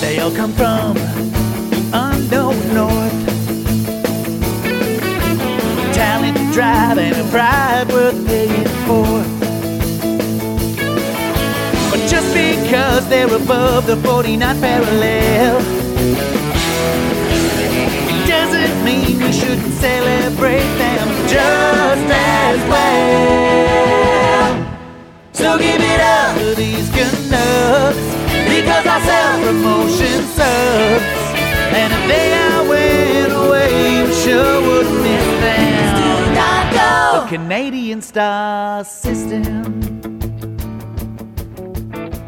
They 0.00 0.18
all 0.18 0.30
come 0.30 0.52
from 0.52 0.94
the 0.94 1.90
unknown 1.92 2.56
north. 2.74 3.12
Talent, 5.94 6.52
drive, 6.54 6.96
and 6.98 7.16
a 7.16 7.24
pride 7.30 7.86
worth 7.88 8.26
paying 8.26 8.64
for. 8.86 9.22
But 11.90 12.08
just 12.08 12.32
because 12.32 13.06
they're 13.10 13.34
above 13.34 13.86
the 13.86 13.96
49th 13.96 14.60
parallel, 14.60 15.60
it 18.08 18.26
doesn't 18.26 18.84
mean 18.84 19.18
we 19.22 19.32
shouldn't 19.32 19.74
celebrate 19.74 20.72
them 20.78 21.08
just 21.28 22.10
as 22.10 22.58
well. 22.70 23.20
So 25.34 25.58
give 25.58 25.80
it 25.82 26.00
up 26.00 26.38
to 26.38 26.54
these 26.54 26.88
because 26.90 28.09
our 29.30 29.36
self-promotion 29.36 30.22
sucks. 30.24 31.34
And 31.72 31.92
if 31.92 32.08
they 32.08 32.34
all 32.34 32.68
went 32.68 33.32
away, 33.32 34.02
we 34.04 34.12
sure 34.12 34.60
would 34.60 34.86
miss 35.02 35.26
them. 35.40 36.34
The 37.14 37.26
Canadian 37.28 38.02
Star 38.02 38.84
System. 38.84 39.80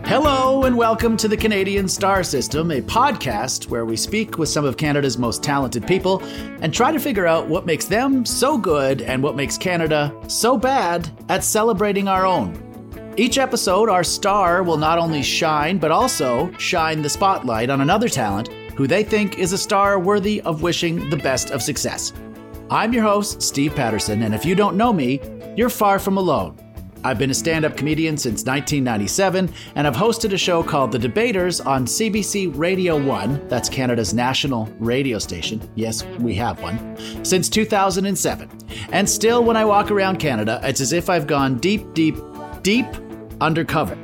Hello 0.04 0.62
and 0.64 0.76
welcome 0.76 1.16
to 1.16 1.26
the 1.26 1.36
Canadian 1.36 1.88
Star 1.88 2.22
System, 2.22 2.70
a 2.70 2.80
podcast 2.82 3.68
where 3.68 3.84
we 3.84 3.96
speak 3.96 4.38
with 4.38 4.48
some 4.48 4.64
of 4.64 4.76
Canada's 4.76 5.18
most 5.18 5.42
talented 5.42 5.84
people 5.86 6.22
and 6.60 6.72
try 6.72 6.92
to 6.92 7.00
figure 7.00 7.26
out 7.26 7.48
what 7.48 7.66
makes 7.66 7.86
them 7.86 8.24
so 8.24 8.56
good 8.56 9.02
and 9.02 9.22
what 9.22 9.34
makes 9.34 9.58
Canada 9.58 10.14
so 10.28 10.56
bad 10.56 11.10
at 11.28 11.42
celebrating 11.42 12.06
our 12.06 12.24
own. 12.26 12.71
Each 13.18 13.36
episode, 13.36 13.90
our 13.90 14.04
star 14.04 14.62
will 14.62 14.78
not 14.78 14.98
only 14.98 15.22
shine, 15.22 15.76
but 15.76 15.90
also 15.90 16.50
shine 16.56 17.02
the 17.02 17.10
spotlight 17.10 17.68
on 17.68 17.82
another 17.82 18.08
talent 18.08 18.48
who 18.74 18.86
they 18.86 19.04
think 19.04 19.38
is 19.38 19.52
a 19.52 19.58
star 19.58 19.98
worthy 19.98 20.40
of 20.42 20.62
wishing 20.62 21.10
the 21.10 21.18
best 21.18 21.50
of 21.50 21.62
success. 21.62 22.14
I'm 22.70 22.94
your 22.94 23.02
host, 23.02 23.42
Steve 23.42 23.74
Patterson, 23.74 24.22
and 24.22 24.34
if 24.34 24.46
you 24.46 24.54
don't 24.54 24.78
know 24.78 24.94
me, 24.94 25.20
you're 25.58 25.68
far 25.68 25.98
from 25.98 26.16
alone. 26.16 26.56
I've 27.04 27.18
been 27.18 27.30
a 27.30 27.34
stand 27.34 27.66
up 27.66 27.76
comedian 27.76 28.16
since 28.16 28.46
1997, 28.46 29.52
and 29.74 29.86
I've 29.86 29.94
hosted 29.94 30.32
a 30.32 30.38
show 30.38 30.62
called 30.62 30.90
The 30.90 30.98
Debaters 30.98 31.60
on 31.60 31.84
CBC 31.84 32.56
Radio 32.56 32.98
1, 32.98 33.46
that's 33.46 33.68
Canada's 33.68 34.14
national 34.14 34.72
radio 34.78 35.18
station. 35.18 35.60
Yes, 35.74 36.02
we 36.18 36.34
have 36.36 36.62
one, 36.62 36.96
since 37.24 37.50
2007. 37.50 38.48
And 38.90 39.10
still, 39.10 39.44
when 39.44 39.58
I 39.58 39.66
walk 39.66 39.90
around 39.90 40.18
Canada, 40.18 40.60
it's 40.62 40.80
as 40.80 40.94
if 40.94 41.10
I've 41.10 41.26
gone 41.26 41.58
deep, 41.58 41.92
deep, 41.92 42.16
deep 42.62 42.86
undercover. 43.42 43.98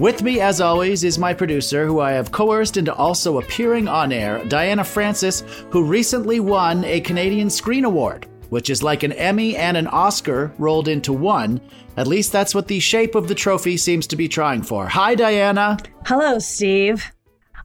With 0.00 0.22
me, 0.22 0.40
as 0.40 0.60
always, 0.60 1.04
is 1.04 1.18
my 1.18 1.32
producer, 1.34 1.86
who 1.86 2.00
I 2.00 2.12
have 2.12 2.32
coerced 2.32 2.76
into 2.76 2.94
also 2.94 3.38
appearing 3.38 3.86
on 3.86 4.12
air, 4.12 4.44
Diana 4.46 4.82
Francis, 4.82 5.42
who 5.70 5.84
recently 5.84 6.40
won 6.40 6.84
a 6.84 7.00
Canadian 7.00 7.48
Screen 7.48 7.84
Award, 7.84 8.26
which 8.48 8.70
is 8.70 8.82
like 8.82 9.04
an 9.04 9.12
Emmy 9.12 9.56
and 9.56 9.76
an 9.76 9.86
Oscar 9.86 10.52
rolled 10.58 10.88
into 10.88 11.12
one. 11.12 11.60
At 11.96 12.08
least 12.08 12.32
that's 12.32 12.56
what 12.56 12.66
the 12.66 12.80
shape 12.80 13.14
of 13.14 13.28
the 13.28 13.36
trophy 13.36 13.76
seems 13.76 14.08
to 14.08 14.16
be 14.16 14.26
trying 14.26 14.62
for. 14.62 14.88
Hi, 14.88 15.14
Diana. 15.14 15.76
Hello, 16.06 16.40
Steve. 16.40 17.04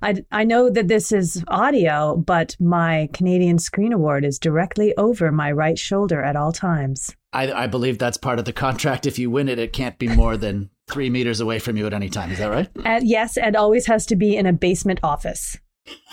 I, 0.02 0.24
I 0.32 0.44
know 0.44 0.70
that 0.70 0.88
this 0.88 1.12
is 1.12 1.44
audio, 1.48 2.16
but 2.16 2.56
my 2.60 3.10
Canadian 3.12 3.60
Screen 3.60 3.92
Award 3.92 4.24
is 4.24 4.40
directly 4.40 4.96
over 4.98 5.32
my 5.32 5.52
right 5.52 5.78
shoulder 5.78 6.22
at 6.24 6.36
all 6.36 6.54
times. 6.54 7.14
I, 7.34 7.52
I 7.52 7.68
believe 7.68 7.98
that's 7.98 8.18
part 8.18 8.40
of 8.40 8.46
the 8.46 8.54
contract. 8.54 9.06
If 9.06 9.20
you 9.20 9.30
win 9.30 9.50
it, 9.50 9.60
it 9.60 9.74
can't 9.74 10.00
be 10.00 10.08
more 10.08 10.38
than 10.38 10.70
three 10.90 11.10
meters 11.10 11.40
away 11.40 11.60
from 11.60 11.78
you 11.78 11.86
at 11.88 11.94
any 11.94 12.10
time. 12.10 12.32
Is 12.32 12.40
that 12.40 12.50
right? 12.50 12.70
And 12.86 13.08
yes, 13.08 13.38
and 13.38 13.56
always 13.56 13.86
has 13.86 14.06
to 14.08 14.16
be 14.16 14.36
in 14.36 14.46
a 14.46 14.54
basement 14.54 15.00
office. 15.04 15.58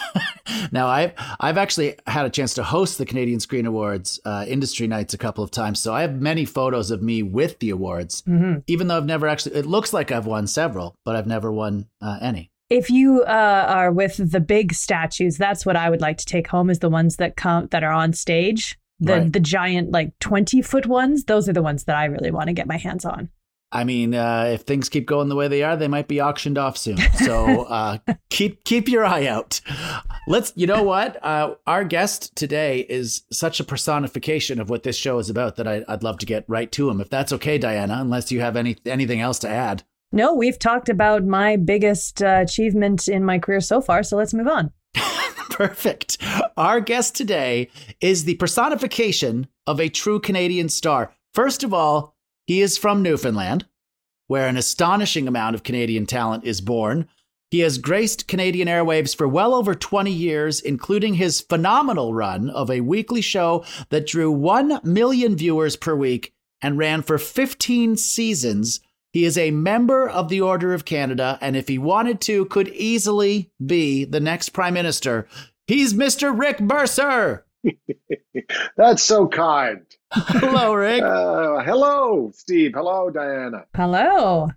now, 0.73 0.87
I've 0.89 1.13
I've 1.41 1.59
actually 1.59 1.97
had 2.07 2.25
a 2.27 2.31
chance 2.31 2.55
to 2.55 2.63
host 2.63 2.99
the 2.99 3.07
Canadian 3.07 3.41
Screen 3.41 3.67
Awards 3.67 4.21
uh, 4.25 4.45
industry 4.49 4.87
nights 4.87 5.15
a 5.15 5.19
couple 5.19 5.45
of 5.45 5.51
times, 5.51 5.81
so 5.81 5.93
I 5.95 6.03
have 6.03 6.21
many 6.21 6.45
photos 6.45 6.91
of 6.91 7.03
me 7.03 7.23
with 7.23 7.59
the 7.59 7.71
awards. 7.71 8.23
Mm-hmm. 8.23 8.61
Even 8.67 8.89
though 8.89 8.97
I've 8.97 9.07
never 9.07 9.27
actually, 9.27 9.57
it 9.57 9.67
looks 9.67 9.93
like 9.93 10.11
I've 10.13 10.27
won 10.27 10.47
several, 10.47 10.95
but 11.05 11.17
I've 11.17 11.27
never 11.27 11.53
won 11.53 11.89
uh, 12.01 12.19
any. 12.21 12.51
If 12.69 12.91
you 12.91 13.23
uh, 13.23 13.67
are 13.69 13.93
with 13.93 14.33
the 14.33 14.41
big 14.41 14.73
statues, 14.73 15.37
that's 15.37 15.65
what 15.65 15.77
I 15.77 15.89
would 15.89 16.01
like 16.01 16.19
to 16.19 16.25
take 16.25 16.49
home 16.49 16.69
is 16.69 16.81
the 16.81 16.89
ones 16.89 17.17
that 17.17 17.37
come 17.37 17.69
that 17.71 17.85
are 17.85 17.93
on 17.93 18.13
stage. 18.13 18.79
The 18.99 19.13
Right. 19.13 19.33
the 19.33 19.41
giant 19.41 19.93
like 19.93 20.19
twenty 20.21 20.63
foot 20.63 20.87
ones. 20.87 21.25
Those 21.25 21.49
are 21.51 21.53
the 21.53 21.63
ones 21.63 21.85
that 21.85 21.97
I 21.97 22.07
really 22.07 22.31
want 22.31 22.47
to 22.49 22.55
get 22.55 22.67
my 22.67 22.79
hands 22.79 23.05
on. 23.05 23.29
I 23.73 23.85
mean, 23.85 24.15
uh, 24.15 24.51
if 24.55 24.63
things 24.63 24.89
keep 24.89 25.07
going 25.07 25.29
the 25.29 25.35
way 25.35 25.49
they 25.49 25.63
are, 25.63 25.77
they 25.77 25.89
might 25.89 26.09
be 26.09 26.21
auctioned 26.21 26.57
off 26.57 26.77
soon. 26.77 26.99
So 27.25 27.63
uh, 27.69 27.99
keep 28.31 28.65
keep 28.65 28.89
your 28.89 29.05
eye 29.05 29.27
out. 29.27 29.61
Let's. 30.29 30.53
You 30.57 30.67
know 30.67 30.83
what? 30.83 31.23
Uh, 31.25 31.55
our 31.67 31.85
guest 31.85 32.35
today 32.37 32.81
is 32.89 33.23
such 33.33 33.61
a 33.61 33.65
personification 33.65 34.61
of 34.61 34.71
what 34.71 34.83
this 34.83 34.97
show 34.97 35.19
is 35.19 35.29
about 35.29 35.57
that 35.57 35.67
I, 35.67 35.85
I'd 35.89 36.03
love 36.03 36.19
to 36.19 36.27
get 36.27 36.45
right 36.49 36.71
to 36.73 36.89
him. 36.89 37.01
If 37.01 37.11
that's 37.11 37.33
okay, 37.33 37.59
Diana. 37.59 37.99
Unless 38.01 38.31
you 38.31 38.41
have 38.41 38.57
any 38.57 38.77
anything 38.87 39.21
else 39.21 39.39
to 39.41 39.49
add. 39.49 39.83
No, 40.13 40.33
we've 40.33 40.59
talked 40.59 40.89
about 40.89 41.25
my 41.25 41.57
biggest 41.57 42.23
uh, 42.23 42.39
achievement 42.43 43.09
in 43.09 43.25
my 43.25 43.39
career 43.39 43.61
so 43.61 43.81
far, 43.81 44.03
so 44.03 44.17
let's 44.17 44.33
move 44.33 44.47
on. 44.47 44.73
Perfect. 45.51 46.19
Our 46.57 46.81
guest 46.81 47.17
today 47.17 47.71
is 48.01 48.25
the 48.25 48.37
personification 48.37 49.49
of 49.67 49.81
a 49.81 49.89
true 49.89 50.21
Canadian 50.21 50.69
star. 50.69 51.13
First 51.35 51.65
of 51.65 51.75
all, 51.75 52.16
he 52.47 52.61
is 52.61 52.79
from 52.79 53.03
Newfoundland, 53.03 53.67
where 54.27 54.49
an 54.49 54.57
astonishing 54.57 55.29
amount 55.29 55.55
of 55.55 55.63
Canadian 55.63 56.07
talent 56.07 56.45
is 56.45 56.61
born. 56.61 57.09
He 57.51 57.61
has 57.61 57.79
graced 57.79 58.27
Canadian 58.27 58.69
airwaves 58.69 59.17
for 59.17 59.29
well 59.29 59.55
over 59.55 59.75
20 59.75 60.11
years, 60.11 60.61
including 60.61 61.15
his 61.15 61.41
phenomenal 61.41 62.13
run 62.13 62.51
of 62.51 62.71
a 62.71 62.81
weekly 62.81 63.21
show 63.21 63.65
that 63.91 64.07
drew 64.07 64.31
1 64.31 64.81
million 64.83 65.37
viewers 65.37 65.77
per 65.77 65.95
week 65.95 66.35
and 66.61 66.79
ran 66.79 67.03
for 67.03 67.19
15 67.19 67.97
seasons. 67.97 68.81
He 69.13 69.25
is 69.25 69.39
a 69.39 69.51
member 69.51 70.09
of 70.09 70.29
the 70.29 70.41
Order 70.41 70.75
of 70.75 70.85
Canada, 70.85 71.39
and 71.41 71.57
if 71.57 71.69
he 71.69 71.79
wanted 71.79 72.21
to, 72.23 72.45
could 72.47 72.69
easily 72.69 73.51
be 73.65 74.05
the 74.05 74.21
next 74.21 74.51
Prime 74.51 74.75
Minister. 74.75 75.27
He's 75.67 75.95
Mr. 75.95 76.39
Rick 76.39 76.61
Mercer. 76.61 77.46
That's 78.77 79.03
so 79.03 79.27
kind. 79.29 79.83
Hello, 80.13 80.75
Rick. 80.75 81.03
Uh, 81.03 81.63
hello, 81.63 82.31
Steve. 82.35 82.73
Hello, 82.75 83.11
Diana. 83.11 83.65
Hello. 83.75 84.49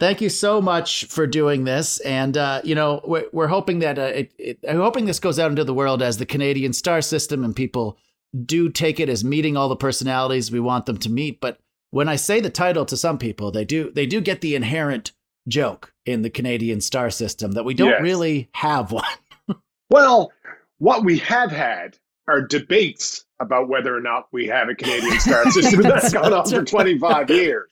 Thank 0.00 0.20
you 0.20 0.28
so 0.28 0.60
much 0.60 1.06
for 1.06 1.26
doing 1.26 1.64
this, 1.64 1.98
and 2.00 2.36
uh, 2.36 2.60
you 2.62 2.74
know 2.76 3.00
we're, 3.04 3.24
we're 3.32 3.46
hoping 3.48 3.80
that 3.80 3.98
uh, 3.98 4.02
it, 4.02 4.32
it, 4.38 4.58
I'm 4.68 4.76
hoping 4.76 5.06
this 5.06 5.18
goes 5.18 5.38
out 5.40 5.50
into 5.50 5.64
the 5.64 5.74
world 5.74 6.02
as 6.02 6.18
the 6.18 6.26
Canadian 6.26 6.72
star 6.72 7.00
system, 7.02 7.42
and 7.42 7.54
people 7.56 7.98
do 8.44 8.68
take 8.68 9.00
it 9.00 9.08
as 9.08 9.24
meeting 9.24 9.56
all 9.56 9.68
the 9.68 9.74
personalities 9.76 10.52
we 10.52 10.60
want 10.60 10.86
them 10.86 10.98
to 10.98 11.10
meet. 11.10 11.40
But 11.40 11.58
when 11.90 12.08
I 12.08 12.14
say 12.14 12.40
the 12.40 12.50
title 12.50 12.84
to 12.86 12.96
some 12.96 13.18
people, 13.18 13.50
they 13.50 13.64
do 13.64 13.90
they 13.90 14.06
do 14.06 14.20
get 14.20 14.40
the 14.40 14.54
inherent 14.54 15.10
joke 15.48 15.92
in 16.06 16.22
the 16.22 16.30
Canadian 16.30 16.80
star 16.80 17.10
system 17.10 17.52
that 17.52 17.64
we 17.64 17.74
don't 17.74 17.88
Yes. 17.88 18.02
really 18.02 18.50
have 18.54 18.92
one. 18.92 19.04
Well, 19.90 20.30
what 20.76 21.02
we 21.02 21.16
have 21.20 21.50
had 21.50 21.96
are 22.28 22.42
debates 22.42 23.24
about 23.40 23.68
whether 23.68 23.96
or 23.96 24.00
not 24.00 24.28
we 24.32 24.46
have 24.46 24.68
a 24.68 24.74
Canadian 24.74 25.18
star 25.20 25.50
system 25.50 25.82
that's 25.82 26.12
gone 26.12 26.32
on 26.32 26.48
for 26.48 26.64
25 26.64 27.30
years. 27.30 27.70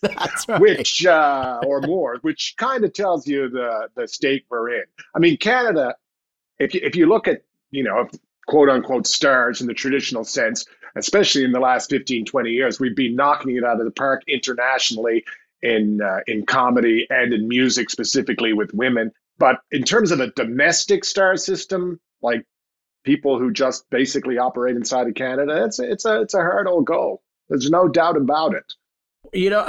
Right. 0.49 0.61
which 0.61 1.05
uh, 1.05 1.61
or 1.67 1.81
more, 1.83 2.19
which 2.23 2.55
kind 2.57 2.85
of 2.85 2.93
tells 2.93 3.27
you 3.27 3.49
the 3.49 3.89
the 3.95 4.09
state 4.09 4.45
we're 4.49 4.71
in. 4.71 4.85
I 5.15 5.19
mean, 5.19 5.37
Canada. 5.37 5.97
If 6.59 6.73
you, 6.73 6.81
if 6.83 6.97
you 6.97 7.07
look 7.07 7.29
at 7.29 7.43
you 7.71 7.85
know 7.85 8.09
quote 8.47 8.69
unquote 8.69 9.07
stars 9.07 9.61
in 9.61 9.67
the 9.67 9.75
traditional 9.75 10.25
sense, 10.25 10.65
especially 10.97 11.45
in 11.45 11.53
the 11.53 11.61
last 11.61 11.91
15, 11.91 12.25
20 12.25 12.51
years, 12.51 12.81
we've 12.81 12.97
been 12.97 13.15
knocking 13.15 13.57
it 13.57 13.65
out 13.65 13.79
of 13.79 13.85
the 13.85 13.91
park 13.91 14.23
internationally 14.27 15.25
in 15.63 16.01
uh, 16.01 16.21
in 16.27 16.47
comedy 16.47 17.07
and 17.11 17.33
in 17.35 17.49
music, 17.49 17.91
specifically 17.91 18.53
with 18.53 18.73
women. 18.73 19.13
But 19.39 19.61
in 19.71 19.83
terms 19.83 20.13
of 20.13 20.21
a 20.21 20.29
domestic 20.29 21.05
star 21.05 21.37
system, 21.37 22.01
like 22.23 22.47
people 23.07 23.39
who 23.39 23.51
just 23.51 23.89
basically 23.89 24.37
operate 24.37 24.77
inside 24.77 25.07
of 25.09 25.15
Canada, 25.15 25.65
it's 25.65 25.79
a, 25.79 25.91
it's 25.91 26.05
a 26.05 26.21
it's 26.21 26.35
a 26.35 26.39
hard 26.39 26.67
old 26.69 26.85
goal. 26.85 27.23
There's 27.49 27.71
no 27.71 27.89
doubt 27.89 28.17
about 28.19 28.55
it. 28.55 28.75
You 29.33 29.51
know, 29.51 29.69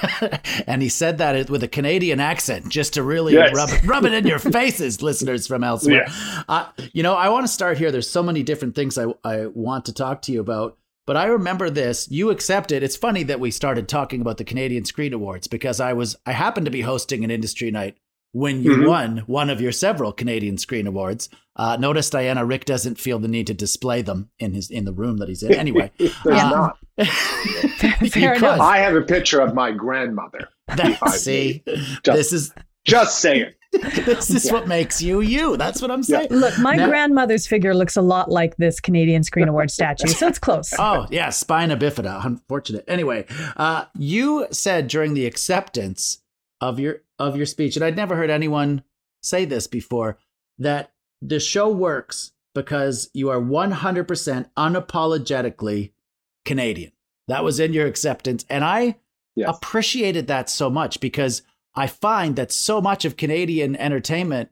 and 0.66 0.82
he 0.82 0.88
said 0.88 1.18
that 1.18 1.50
with 1.50 1.62
a 1.62 1.68
Canadian 1.68 2.20
accent 2.20 2.68
just 2.68 2.94
to 2.94 3.02
really 3.02 3.34
Yes. 3.34 3.54
rub, 3.54 3.70
rub 3.84 4.04
it 4.04 4.12
in 4.12 4.26
your 4.26 4.38
faces, 4.38 5.02
listeners 5.02 5.46
from 5.46 5.62
elsewhere. 5.62 6.06
Uh, 6.48 6.66
you 6.92 7.02
know, 7.02 7.14
I 7.14 7.28
want 7.28 7.46
to 7.46 7.52
start 7.52 7.78
here. 7.78 7.92
There's 7.92 8.10
so 8.10 8.22
many 8.22 8.42
different 8.42 8.74
things 8.74 8.98
I, 8.98 9.06
I 9.24 9.46
want 9.46 9.84
to 9.86 9.92
talk 9.92 10.22
to 10.22 10.32
you 10.32 10.40
about. 10.40 10.76
But 11.06 11.16
I 11.16 11.26
remember 11.26 11.70
this. 11.70 12.10
You 12.10 12.30
accepted. 12.30 12.82
It's 12.82 12.96
funny 12.96 13.22
that 13.22 13.40
we 13.40 13.50
started 13.50 13.88
talking 13.88 14.20
about 14.20 14.36
the 14.36 14.44
Canadian 14.44 14.84
Screen 14.84 15.12
Awards 15.14 15.46
because 15.46 15.80
I 15.80 15.92
was 15.92 16.16
I 16.26 16.32
happened 16.32 16.66
to 16.66 16.70
be 16.72 16.82
hosting 16.82 17.24
an 17.24 17.30
industry 17.30 17.70
night 17.70 17.96
when 18.32 18.62
you 18.62 18.76
Mhm. 18.76 18.88
won 18.88 19.18
one 19.26 19.50
of 19.50 19.60
your 19.60 19.72
several 19.72 20.12
Canadian 20.12 20.58
Screen 20.58 20.86
Awards. 20.86 21.28
Uh, 21.56 21.76
notice, 21.76 22.08
Diana, 22.10 22.44
Rick 22.44 22.66
doesn't 22.66 22.98
feel 23.00 23.18
the 23.18 23.26
need 23.28 23.46
to 23.48 23.54
display 23.54 24.00
them 24.02 24.30
in 24.38 24.52
his 24.52 24.70
in 24.70 24.84
the 24.84 24.92
room 24.92 25.16
that 25.18 25.28
he's 25.28 25.42
in. 25.42 25.52
Anyway, 25.54 25.90
There's 25.98 26.14
uh, 26.26 26.50
not. 26.50 26.78
you 26.98 27.04
Fair 28.10 28.34
could. 28.34 28.42
enough. 28.44 28.60
I 28.60 28.78
have 28.78 28.94
a 28.94 29.02
picture 29.02 29.40
of 29.40 29.54
my 29.54 29.72
grandmother. 29.72 30.48
That, 30.68 30.98
see. 31.10 31.62
Just, 31.66 32.04
this 32.04 32.32
is 32.32 32.52
just 32.84 33.18
saying. 33.20 33.52
this 33.72 34.30
is 34.30 34.50
what 34.50 34.66
makes 34.66 35.02
you 35.02 35.20
you. 35.20 35.56
That's 35.58 35.82
what 35.82 35.90
I'm 35.90 36.00
Yeah. 36.06 36.20
saying. 36.20 36.28
Look, 36.30 36.58
my 36.58 36.76
Now- 36.76 36.88
grandmother's 36.88 37.46
figure 37.46 37.74
looks 37.74 37.96
a 37.96 38.02
lot 38.02 38.30
like 38.30 38.56
this 38.56 38.80
Canadian 38.80 39.24
Screen 39.24 39.46
Award 39.48 39.70
statue, 39.70 40.06
so 40.08 40.26
it's 40.28 40.38
close. 40.38 40.72
Oh 40.78 41.06
yeah, 41.10 41.28
spina 41.30 41.76
bifida. 41.76 42.24
Unfortunate. 42.24 42.84
Anyway, 42.88 43.26
uh, 43.56 43.84
you 43.98 44.46
said 44.50 44.88
during 44.88 45.14
the 45.14 45.26
acceptance 45.26 46.22
of 46.60 46.78
your 46.80 47.02
of 47.18 47.36
your 47.36 47.46
speech, 47.46 47.76
and 47.76 47.84
I'd 47.84 47.96
never 47.96 48.16
heard 48.16 48.30
anyone 48.30 48.82
say 49.22 49.44
this 49.44 49.66
before, 49.66 50.18
that 50.58 50.92
the 51.20 51.40
show 51.40 51.68
works 51.68 52.32
because 52.54 53.10
you 53.14 53.28
are 53.30 53.40
100% 53.40 54.50
unapologetically 54.56 55.92
Canadian. 56.44 56.92
That 57.28 57.44
was 57.44 57.60
in 57.60 57.72
your 57.72 57.86
acceptance, 57.86 58.44
and 58.48 58.64
I 58.64 58.96
Yes. 59.36 59.54
appreciated 59.56 60.26
that 60.26 60.50
so 60.50 60.68
much 60.68 60.98
because 60.98 61.42
I 61.76 61.86
find 61.86 62.34
that 62.34 62.50
so 62.50 62.80
much 62.80 63.04
of 63.04 63.16
Canadian 63.16 63.76
entertainment 63.76 64.50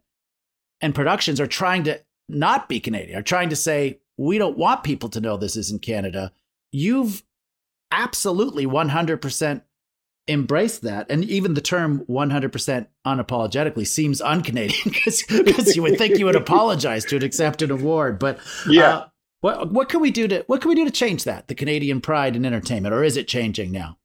and 0.80 0.94
productions 0.94 1.40
are 1.40 1.48
trying 1.48 1.82
to 1.84 2.00
not 2.28 2.68
be 2.68 2.78
Canadian, 2.78 3.18
are 3.18 3.22
trying 3.22 3.48
to 3.48 3.56
say, 3.56 3.98
we 4.16 4.38
don't 4.38 4.56
want 4.56 4.84
people 4.84 5.08
to 5.08 5.20
know 5.20 5.36
this 5.36 5.56
isn't 5.56 5.82
Canada. 5.82 6.30
You've 6.70 7.24
absolutely 7.90 8.64
100% 8.64 9.62
embraced 10.28 10.82
that. 10.82 11.10
And 11.10 11.24
even 11.24 11.54
the 11.54 11.60
term 11.60 12.04
100% 12.08 12.86
unapologetically 13.06 13.86
seems 13.86 14.20
un 14.20 14.42
Canadian 14.42 14.80
because 14.84 15.24
you 15.76 15.82
would 15.82 15.98
think 15.98 16.18
you 16.18 16.24
would 16.26 16.36
apologize 16.36 17.04
to 17.06 17.16
accept 17.16 17.62
an 17.62 17.70
award. 17.70 18.18
But 18.18 18.38
Yeah. 18.68 18.88
uh, 18.96 19.08
what, 19.40 19.72
what 19.72 19.88
can 19.88 20.00
we 20.00 20.10
do 20.10 20.26
to 20.28 20.44
what 20.48 20.60
can 20.60 20.70
we 20.70 20.74
do 20.74 20.84
to 20.84 20.90
change 20.90 21.24
that 21.24 21.46
the 21.46 21.54
Canadian 21.54 22.00
pride 22.00 22.34
in 22.34 22.44
entertainment 22.44 22.94
or 22.94 23.04
is 23.04 23.16
it 23.16 23.28
changing 23.28 23.70
now? 23.70 23.98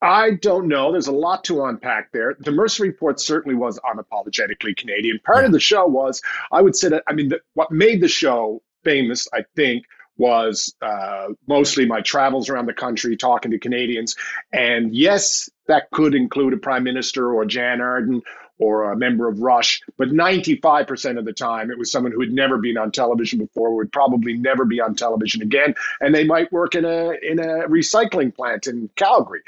I 0.00 0.32
don't 0.40 0.66
know. 0.66 0.90
There's 0.90 1.06
a 1.06 1.12
lot 1.12 1.44
to 1.44 1.64
unpack 1.64 2.10
there. 2.10 2.34
The 2.40 2.50
Mercer 2.50 2.82
Report 2.82 3.20
certainly 3.20 3.54
was 3.54 3.78
unapologetically 3.80 4.76
Canadian. 4.76 5.20
Part 5.24 5.44
of 5.44 5.52
the 5.52 5.60
show 5.60 5.86
was, 5.86 6.20
I 6.50 6.60
would 6.60 6.74
say 6.74 6.88
that, 6.88 7.04
I 7.06 7.12
mean, 7.12 7.28
the, 7.28 7.40
what 7.54 7.70
made 7.70 8.00
the 8.00 8.08
show 8.08 8.62
famous, 8.82 9.28
I 9.32 9.44
think, 9.54 9.84
was 10.16 10.74
uh, 10.82 11.28
mostly 11.46 11.86
my 11.86 12.00
travels 12.00 12.48
around 12.48 12.66
the 12.66 12.72
country 12.72 13.16
talking 13.16 13.50
to 13.52 13.58
Canadians. 13.58 14.16
And 14.52 14.94
yes, 14.94 15.48
that 15.68 15.90
could 15.90 16.14
include 16.14 16.52
a 16.52 16.58
prime 16.58 16.84
minister 16.84 17.32
or 17.32 17.44
Jann 17.44 17.80
Arden 17.80 18.22
or 18.58 18.92
a 18.92 18.96
member 18.96 19.26
of 19.26 19.40
Rush, 19.40 19.80
but 19.98 20.08
95% 20.10 21.18
of 21.18 21.24
the 21.24 21.32
time 21.32 21.70
it 21.70 21.78
was 21.78 21.90
someone 21.90 22.12
who 22.12 22.20
had 22.20 22.30
never 22.30 22.58
been 22.58 22.78
on 22.78 22.92
television 22.92 23.40
before, 23.40 23.74
would 23.74 23.90
probably 23.90 24.34
never 24.34 24.64
be 24.64 24.80
on 24.80 24.94
television 24.94 25.42
again, 25.42 25.74
and 26.00 26.14
they 26.14 26.22
might 26.22 26.52
work 26.52 26.76
in 26.76 26.84
a 26.84 27.12
in 27.22 27.40
a 27.40 27.66
recycling 27.66 28.32
plant 28.32 28.68
in 28.68 28.88
Calgary 28.94 29.42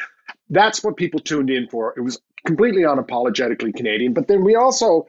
that's 0.50 0.82
what 0.82 0.96
people 0.96 1.20
tuned 1.20 1.50
in 1.50 1.68
for. 1.68 1.94
It 1.96 2.00
was 2.00 2.20
completely 2.46 2.82
unapologetically 2.82 3.74
Canadian. 3.74 4.12
But 4.12 4.28
then 4.28 4.44
we 4.44 4.56
also, 4.56 5.08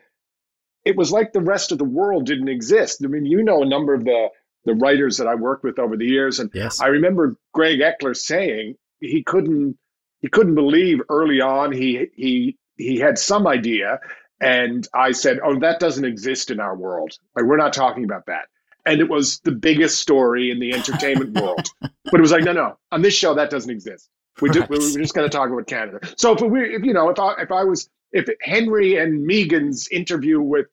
it 0.84 0.96
was 0.96 1.12
like 1.12 1.34
the 1.34 1.42
rest 1.42 1.72
of 1.72 1.78
the 1.78 1.86
world 1.86 2.25
didn't 2.25 2.50
exist. 2.50 3.04
I 3.04 3.07
mean, 3.07 3.25
you 3.25 3.44
know, 3.44 3.62
a 3.62 3.66
number 3.66 3.94
of 3.94 4.06
the 4.06 4.30
the 4.65 4.73
writers 4.75 5.17
that 5.17 5.27
I 5.27 5.35
worked 5.35 5.63
with 5.63 5.79
over 5.79 5.95
the 5.97 6.06
years, 6.06 6.39
and 6.39 6.50
Yes. 6.53 6.79
I 6.81 6.88
remember 6.88 7.35
Greg 7.53 7.79
Eckler 7.79 8.15
saying 8.15 8.75
he 9.00 9.23
couldn't 9.23 9.77
he 10.21 10.29
couldn't 10.29 10.56
believe 10.56 11.01
early 11.09 11.41
on 11.41 11.71
he 11.71 12.07
he 12.15 12.57
he 12.77 12.97
had 13.00 13.17
some 13.17 13.47
idea, 13.47 14.00
and 14.41 14.88
I 14.94 15.12
said, 15.12 15.39
"Oh, 15.44 15.59
that 15.59 15.79
doesn't 15.79 16.06
exist 16.06 16.51
in 16.51 16.59
our 16.59 16.75
world. 16.75 17.13
Like 17.35 17.45
we're 17.45 17.57
not 17.57 17.73
talking 17.73 18.03
about 18.03 18.25
that." 18.27 18.47
And 18.88 19.01
it 19.01 19.09
was 19.09 19.39
the 19.39 19.51
biggest 19.51 20.00
story 20.00 20.51
in 20.51 20.59
the 20.59 20.71
entertainment 20.73 21.33
world. 21.41 21.68
But 21.81 22.13
it 22.13 22.21
was 22.21 22.31
like, 22.31 22.44
no, 22.44 22.51
no, 22.53 22.77
on 22.91 23.01
this 23.01 23.15
show 23.15 23.33
that 23.33 23.50
doesn't 23.50 23.71
exist. 23.71 24.09
We 24.41 24.50
Right. 24.50 24.69
we're 24.69 24.77
just 24.77 25.15
going 25.15 25.27
to 25.27 25.35
talk 25.35 25.50
about 25.50 25.65
Canada. 25.65 25.99
So 26.18 26.33
if 26.33 26.42
we, 26.42 26.75
if, 26.75 26.83
you 26.83 26.94
know, 26.94 27.09
if 27.09 27.18
I, 27.18 27.33
if 27.42 27.51
I 27.51 27.63
was, 27.63 27.90
if 28.11 28.28
Henry 28.42 28.97
and 28.97 29.28
Meghan's 29.28 29.87
interview 29.87 30.40
with 30.40 30.68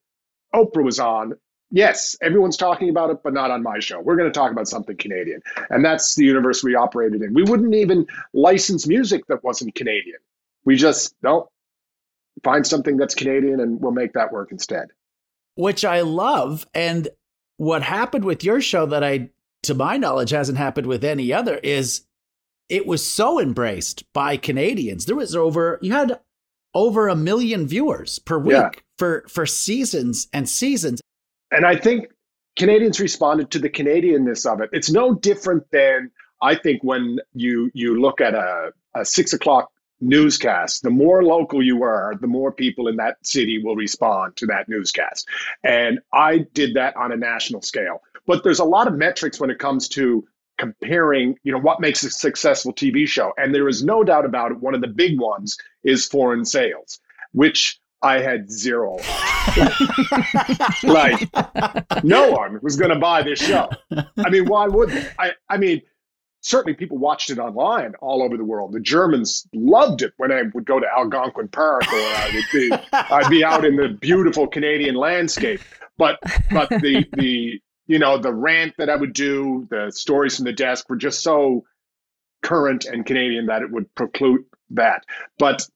Oprah 0.54 0.84
was 0.84 0.98
on, 1.00 1.32
yes, 1.72 2.16
everyone's 2.22 2.56
talking 2.56 2.88
about 2.88 3.10
it, 3.10 3.18
but 3.24 3.32
not 3.32 3.50
on 3.50 3.62
my 3.62 3.80
show. 3.80 4.00
We're 4.00 4.16
going 4.16 4.30
to 4.30 4.38
talk 4.38 4.52
about 4.52 4.68
something 4.68 4.96
Canadian, 4.96 5.42
and 5.70 5.84
that's 5.84 6.14
the 6.14 6.24
universe 6.24 6.62
we 6.62 6.76
operated 6.76 7.22
in. 7.22 7.34
We 7.34 7.42
wouldn't 7.42 7.74
even 7.74 8.06
license 8.32 8.86
music 8.86 9.26
that 9.26 9.42
wasn't 9.42 9.74
Canadian. 9.74 10.18
We 10.64 10.76
just 10.76 11.14
no 11.22 11.50
find 12.44 12.64
something 12.66 12.96
that's 12.96 13.14
Canadian, 13.14 13.58
and 13.60 13.80
we'll 13.80 13.92
make 13.92 14.12
that 14.12 14.32
work 14.32 14.52
instead. 14.52 14.88
which 15.54 15.84
I 15.84 16.00
love. 16.00 16.66
And 16.74 17.08
what 17.58 17.82
happened 17.82 18.24
with 18.24 18.42
your 18.42 18.60
show 18.60 18.86
that 18.86 19.04
I, 19.04 19.28
to 19.64 19.74
my 19.74 19.96
knowledge, 19.98 20.30
hasn't 20.30 20.56
happened 20.58 20.86
with 20.86 21.04
any 21.04 21.30
other 21.32 21.56
is 21.56 22.06
it 22.70 22.86
was 22.86 23.06
so 23.06 23.38
embraced 23.38 24.10
by 24.14 24.38
Canadians. 24.38 25.04
There 25.04 25.14
was 25.16 25.36
over, 25.36 25.78
you 25.82 25.92
had 25.92 26.18
over 26.74 27.06
a 27.08 27.14
million 27.14 27.66
viewers 27.68 28.18
per 28.18 28.38
week 28.38 28.52
Yeah. 28.54 28.70
for, 28.96 29.24
for 29.28 29.44
seasons 29.44 30.28
and 30.32 30.48
seasons. 30.48 31.02
And 31.52 31.64
I 31.64 31.76
think 31.76 32.06
Canadians 32.56 32.98
responded 32.98 33.50
to 33.52 33.58
the 33.58 33.70
Canadianness 33.70 34.50
of 34.50 34.60
it. 34.60 34.70
It's 34.72 34.90
no 34.90 35.14
different 35.14 35.70
than 35.70 36.10
I 36.40 36.56
think 36.56 36.82
when 36.82 37.18
you 37.34 37.70
you 37.74 38.00
look 38.00 38.20
at 38.20 38.34
a, 38.34 38.72
a 38.94 39.04
six 39.04 39.32
o'clock 39.32 39.70
newscast. 40.02 40.82
The 40.82 40.90
more 40.90 41.22
local 41.22 41.62
you 41.62 41.84
are, 41.84 42.14
the 42.20 42.26
more 42.26 42.52
people 42.52 42.88
in 42.88 42.96
that 42.96 43.24
city 43.24 43.62
will 43.62 43.76
respond 43.76 44.36
to 44.36 44.46
that 44.46 44.68
newscast. 44.68 45.28
And 45.62 46.00
I 46.12 46.38
did 46.52 46.74
that 46.74 46.96
on 46.96 47.12
a 47.12 47.16
national 47.16 47.62
scale. 47.62 48.02
But 48.26 48.42
there's 48.44 48.58
a 48.58 48.64
lot 48.64 48.88
of 48.88 48.94
metrics 48.94 49.40
when 49.40 49.50
it 49.50 49.58
comes 49.58 49.88
to 49.90 50.26
comparing, 50.58 51.38
you 51.44 51.52
know, 51.52 51.58
what 51.58 51.80
makes 51.80 52.02
a 52.02 52.10
successful 52.10 52.72
TV 52.72 53.06
show. 53.06 53.32
And 53.36 53.54
there 53.54 53.68
is 53.68 53.82
no 53.82 54.04
doubt 54.04 54.24
about 54.24 54.50
it. 54.50 54.60
One 54.60 54.74
of 54.74 54.80
the 54.80 54.88
big 54.88 55.20
ones 55.20 55.56
is 55.82 56.06
foreign 56.06 56.44
sales, 56.44 57.00
which 57.32 57.80
I 58.02 58.20
had 58.20 58.50
zero. 58.50 58.98
like 60.82 61.28
no 62.04 62.30
one 62.30 62.58
was 62.62 62.76
going 62.76 62.90
to 62.90 62.98
buy 62.98 63.22
this 63.22 63.38
show. 63.38 63.68
I 64.16 64.30
mean, 64.30 64.46
why 64.46 64.66
would 64.66 64.90
they? 64.90 65.08
I, 65.18 65.32
I 65.48 65.56
mean, 65.56 65.82
certainly 66.42 66.74
people 66.74 66.98
watched 66.98 67.30
it 67.30 67.38
online 67.38 67.94
all 68.00 68.22
over 68.22 68.36
the 68.36 68.44
world. 68.44 68.72
The 68.72 68.80
Germans 68.80 69.46
loved 69.54 70.02
it 70.02 70.12
when 70.16 70.30
I 70.30 70.42
would 70.52 70.66
go 70.66 70.78
to 70.78 70.86
Algonquin 70.86 71.48
Park 71.48 71.86
or 71.86 71.96
I 71.96 72.30
would 72.34 72.44
be, 72.52 72.72
I'd 72.92 73.30
be 73.30 73.44
out 73.44 73.64
in 73.64 73.76
the 73.76 73.88
beautiful 73.88 74.46
Canadian 74.46 74.96
landscape. 74.96 75.60
But, 75.96 76.18
but 76.50 76.68
the, 76.68 77.06
the, 77.12 77.60
you 77.86 77.98
know, 77.98 78.18
the 78.18 78.32
rant 78.32 78.74
that 78.78 78.90
I 78.90 78.96
would 78.96 79.12
do, 79.12 79.66
the 79.70 79.92
stories 79.92 80.36
from 80.36 80.44
the 80.44 80.52
desk 80.52 80.90
were 80.90 80.96
just 80.96 81.22
so 81.22 81.64
current 82.42 82.84
and 82.84 83.06
Canadian 83.06 83.46
that 83.46 83.62
it 83.62 83.70
would 83.70 83.94
preclude 83.94 84.44
that. 84.70 85.04
But 85.38 85.66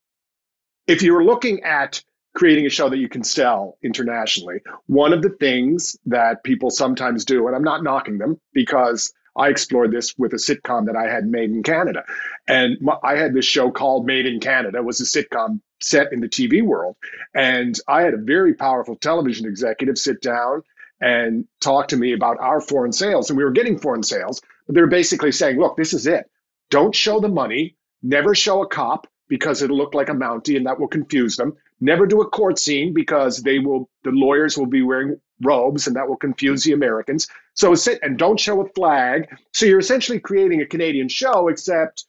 if 0.86 1.02
you're 1.02 1.24
looking 1.24 1.62
at 1.62 2.02
creating 2.36 2.66
a 2.66 2.70
show 2.70 2.90
that 2.90 2.98
you 2.98 3.08
can 3.08 3.24
sell 3.24 3.78
internationally, 3.82 4.58
one 4.86 5.14
of 5.14 5.22
the 5.22 5.30
things 5.30 5.96
that 6.04 6.44
people 6.44 6.68
sometimes 6.68 7.24
do, 7.24 7.46
and 7.46 7.56
I'm 7.56 7.64
not 7.64 7.82
knocking 7.82 8.18
them 8.18 8.38
because 8.52 9.14
I 9.34 9.48
explored 9.48 9.90
this 9.90 10.14
with 10.18 10.34
a 10.34 10.36
sitcom 10.36 10.86
that 10.86 10.96
I 10.96 11.10
had 11.10 11.26
made 11.26 11.50
in 11.50 11.62
Canada. 11.62 12.04
And 12.46 12.76
I 13.02 13.16
had 13.16 13.32
this 13.32 13.46
show 13.46 13.70
called 13.70 14.04
Made 14.04 14.26
in 14.26 14.38
Canada, 14.38 14.78
it 14.78 14.84
was 14.84 15.00
a 15.00 15.04
sitcom 15.04 15.60
set 15.80 16.12
in 16.12 16.20
the 16.20 16.28
TV 16.28 16.62
world. 16.62 16.96
And 17.34 17.74
I 17.88 18.02
had 18.02 18.12
a 18.12 18.18
very 18.18 18.52
powerful 18.52 18.96
television 18.96 19.46
executive 19.46 19.96
sit 19.96 20.20
down 20.20 20.62
and 21.00 21.46
talk 21.60 21.88
to 21.88 21.96
me 21.96 22.12
about 22.12 22.38
our 22.38 22.60
foreign 22.60 22.92
sales. 22.92 23.30
And 23.30 23.38
we 23.38 23.44
were 23.44 23.50
getting 23.50 23.78
foreign 23.78 24.02
sales, 24.02 24.42
but 24.66 24.74
they 24.74 24.82
were 24.82 24.88
basically 24.88 25.32
saying, 25.32 25.58
look, 25.58 25.78
this 25.78 25.94
is 25.94 26.06
it. 26.06 26.30
Don't 26.68 26.94
show 26.94 27.18
the 27.18 27.28
money, 27.28 27.76
never 28.02 28.34
show 28.34 28.62
a 28.62 28.68
cop 28.68 29.06
because 29.28 29.62
it'll 29.62 29.76
look 29.76 29.94
like 29.94 30.10
a 30.10 30.14
Mountie 30.14 30.56
and 30.56 30.66
that 30.66 30.78
will 30.78 30.88
confuse 30.88 31.36
them. 31.36 31.56
Never 31.80 32.06
do 32.06 32.22
a 32.22 32.28
court 32.28 32.58
scene 32.58 32.94
because 32.94 33.42
they 33.42 33.58
will 33.58 33.88
the 34.02 34.10
lawyers 34.10 34.56
will 34.56 34.66
be 34.66 34.82
wearing 34.82 35.20
robes 35.42 35.86
and 35.86 35.96
that 35.96 36.08
will 36.08 36.16
confuse 36.16 36.64
the 36.64 36.72
Americans. 36.72 37.28
So 37.54 37.74
sit 37.74 37.98
and 38.02 38.18
don't 38.18 38.40
show 38.40 38.60
a 38.62 38.68
flag. 38.70 39.28
So 39.52 39.66
you're 39.66 39.78
essentially 39.78 40.18
creating 40.18 40.62
a 40.62 40.66
Canadian 40.66 41.08
show, 41.08 41.48
except 41.48 42.06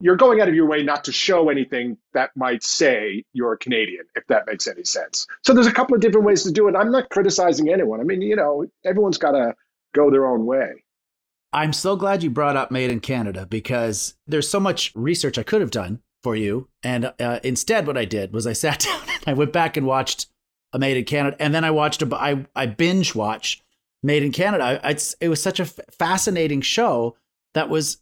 you're 0.00 0.16
going 0.16 0.40
out 0.40 0.48
of 0.48 0.54
your 0.54 0.66
way 0.66 0.82
not 0.82 1.04
to 1.04 1.12
show 1.12 1.48
anything 1.48 1.98
that 2.14 2.30
might 2.36 2.62
say 2.62 3.24
you're 3.32 3.52
a 3.52 3.58
Canadian, 3.58 4.04
if 4.14 4.26
that 4.28 4.46
makes 4.46 4.66
any 4.66 4.84
sense. 4.84 5.26
So 5.42 5.52
there's 5.52 5.66
a 5.66 5.72
couple 5.72 5.94
of 5.94 6.00
different 6.00 6.26
ways 6.26 6.44
to 6.44 6.52
do 6.52 6.68
it. 6.68 6.76
I'm 6.76 6.92
not 6.92 7.10
criticizing 7.10 7.68
anyone. 7.68 8.00
I 8.00 8.04
mean, 8.04 8.22
you 8.22 8.36
know, 8.36 8.64
everyone's 8.84 9.18
got 9.18 9.32
to 9.32 9.54
go 9.94 10.10
their 10.10 10.26
own 10.26 10.46
way. 10.46 10.84
I'm 11.52 11.72
so 11.72 11.96
glad 11.96 12.22
you 12.22 12.30
brought 12.30 12.56
up 12.56 12.70
Made 12.70 12.90
in 12.90 13.00
Canada 13.00 13.46
because 13.46 14.14
there's 14.26 14.48
so 14.48 14.60
much 14.60 14.92
research 14.94 15.38
I 15.38 15.42
could 15.42 15.62
have 15.62 15.70
done 15.70 16.00
for 16.22 16.36
you. 16.36 16.68
And 16.82 17.12
uh, 17.18 17.40
instead, 17.42 17.86
what 17.86 17.96
I 17.96 18.04
did 18.04 18.32
was 18.32 18.46
I 18.46 18.52
sat 18.54 18.80
down 18.80 19.00
and 19.08 19.24
I 19.26 19.32
went 19.34 19.52
back 19.52 19.76
and 19.76 19.86
watched 19.86 20.26
a 20.72 20.78
Made 20.78 20.96
in 20.96 21.04
Canada, 21.04 21.36
and 21.40 21.54
then 21.54 21.64
I 21.64 21.70
watched 21.70 22.02
a 22.02 22.14
I 22.14 22.46
I 22.54 22.66
binge 22.66 23.14
watch 23.14 23.62
Made 24.02 24.22
in 24.22 24.32
Canada. 24.32 24.80
It's 24.84 25.14
it 25.20 25.28
was 25.28 25.42
such 25.42 25.60
a 25.60 25.64
f- 25.64 25.80
fascinating 25.90 26.60
show 26.60 27.16
that 27.54 27.68
was 27.68 27.98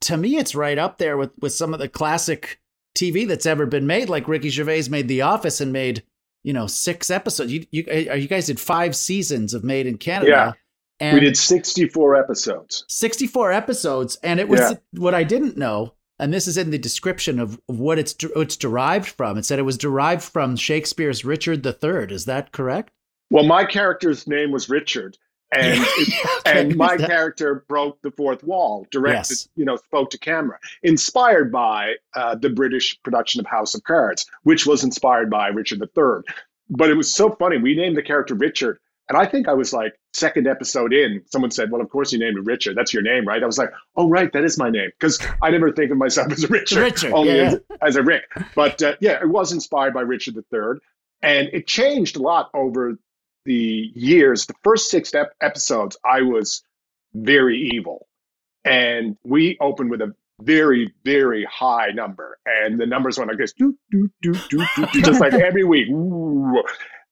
to 0.00 0.16
me 0.16 0.36
it's 0.36 0.54
right 0.54 0.78
up 0.78 0.98
there 0.98 1.16
with 1.16 1.30
with 1.40 1.52
some 1.52 1.72
of 1.72 1.80
the 1.80 1.88
classic 1.88 2.60
TV 2.96 3.26
that's 3.26 3.46
ever 3.46 3.66
been 3.66 3.86
made. 3.86 4.08
Like 4.08 4.28
Ricky 4.28 4.50
Gervais 4.50 4.88
made 4.90 5.08
The 5.08 5.22
Office 5.22 5.60
and 5.60 5.72
made 5.72 6.02
you 6.44 6.52
know 6.52 6.66
six 6.66 7.10
episodes. 7.10 7.52
You 7.52 7.66
you 7.70 7.84
uh, 7.90 8.14
you 8.14 8.28
guys 8.28 8.46
did 8.46 8.60
five 8.60 8.94
seasons 8.94 9.54
of 9.54 9.64
Made 9.64 9.86
in 9.86 9.98
Canada. 9.98 10.30
Yeah. 10.30 10.52
And 11.00 11.14
we 11.14 11.20
did 11.20 11.36
64 11.36 12.14
episodes. 12.14 12.84
64 12.88 13.50
episodes. 13.50 14.16
And 14.22 14.38
it 14.38 14.48
was 14.48 14.60
yeah. 14.60 14.74
what 14.92 15.14
I 15.14 15.24
didn't 15.24 15.56
know 15.56 15.94
and 16.18 16.32
this 16.32 16.46
is 16.46 16.56
in 16.56 16.70
the 16.70 16.78
description 16.78 17.38
of 17.38 17.60
what 17.66 17.98
it's 17.98 18.14
it's 18.36 18.56
derived 18.56 19.08
from. 19.08 19.38
It 19.38 19.44
said 19.44 19.58
it 19.58 19.62
was 19.62 19.78
derived 19.78 20.22
from 20.22 20.56
Shakespeare's 20.56 21.24
Richard 21.24 21.66
III. 21.66 22.14
Is 22.14 22.24
that 22.26 22.52
correct? 22.52 22.92
Well, 23.30 23.44
my 23.44 23.64
character's 23.64 24.26
name 24.26 24.52
was 24.52 24.68
Richard, 24.68 25.16
and 25.52 25.78
it, 25.82 26.26
okay. 26.46 26.60
and 26.60 26.76
my 26.76 26.96
character 26.96 27.64
broke 27.68 28.00
the 28.02 28.10
fourth 28.10 28.44
wall, 28.44 28.86
directed, 28.90 29.30
yes. 29.30 29.48
you 29.56 29.64
know, 29.64 29.76
spoke 29.76 30.10
to 30.10 30.18
camera, 30.18 30.58
inspired 30.82 31.50
by 31.50 31.94
uh, 32.14 32.34
the 32.34 32.50
British 32.50 33.00
production 33.02 33.40
of 33.40 33.46
House 33.46 33.74
of 33.74 33.82
Cards, 33.84 34.26
which 34.42 34.66
was 34.66 34.84
inspired 34.84 35.30
by 35.30 35.48
Richard 35.48 35.80
III. 35.80 36.34
But 36.68 36.90
it 36.90 36.94
was 36.94 37.12
so 37.12 37.30
funny. 37.30 37.58
We 37.58 37.74
named 37.74 37.96
the 37.96 38.02
character 38.02 38.34
Richard 38.34 38.78
and 39.12 39.20
I 39.20 39.26
think 39.26 39.46
I 39.46 39.52
was 39.52 39.74
like 39.74 39.94
second 40.14 40.46
episode 40.46 40.94
in, 40.94 41.22
someone 41.30 41.50
said, 41.50 41.70
Well, 41.70 41.82
of 41.82 41.90
course 41.90 42.14
you 42.14 42.18
named 42.18 42.38
it 42.38 42.44
Richard. 42.44 42.74
That's 42.74 42.94
your 42.94 43.02
name, 43.02 43.26
right? 43.26 43.42
I 43.42 43.46
was 43.46 43.58
like, 43.58 43.70
Oh, 43.94 44.08
right, 44.08 44.32
that 44.32 44.42
is 44.42 44.56
my 44.56 44.70
name. 44.70 44.88
Because 44.98 45.18
I 45.42 45.50
never 45.50 45.70
think 45.70 45.90
of 45.90 45.98
myself 45.98 46.32
as 46.32 46.44
a 46.44 46.48
Richard, 46.48 46.78
Richard 46.78 47.12
only 47.12 47.36
yeah, 47.36 47.42
as, 47.42 47.60
as, 47.82 47.96
a 47.96 48.02
Rick. 48.02 48.22
But 48.54 48.82
uh, 48.82 48.96
yeah, 49.00 49.20
it 49.20 49.28
was 49.28 49.52
inspired 49.52 49.92
by 49.92 50.00
Richard 50.00 50.36
III. 50.36 50.80
And 51.20 51.50
it 51.52 51.66
changed 51.66 52.16
a 52.16 52.22
lot 52.22 52.48
over 52.54 52.98
the 53.44 53.90
years. 53.94 54.46
The 54.46 54.54
first 54.64 54.90
six 54.90 55.14
ep- 55.14 55.34
episodes, 55.42 55.98
I 56.02 56.22
was 56.22 56.64
very 57.12 57.70
evil. 57.74 58.06
And 58.64 59.18
we 59.24 59.58
opened 59.60 59.90
with 59.90 60.00
a 60.00 60.14
very, 60.40 60.94
very 61.04 61.44
high 61.44 61.90
number. 61.90 62.38
And 62.46 62.80
the 62.80 62.86
numbers 62.86 63.18
went 63.18 63.28
like 63.28 63.38
this, 63.38 63.52
do, 63.52 63.76
do, 63.90 64.10
do, 64.22 64.32
do, 64.48 64.64
do, 64.74 64.86
do 64.86 65.02
just 65.02 65.20
like 65.20 65.32
every 65.34 65.64
week. 65.64 65.90
Ooh. 65.90 66.62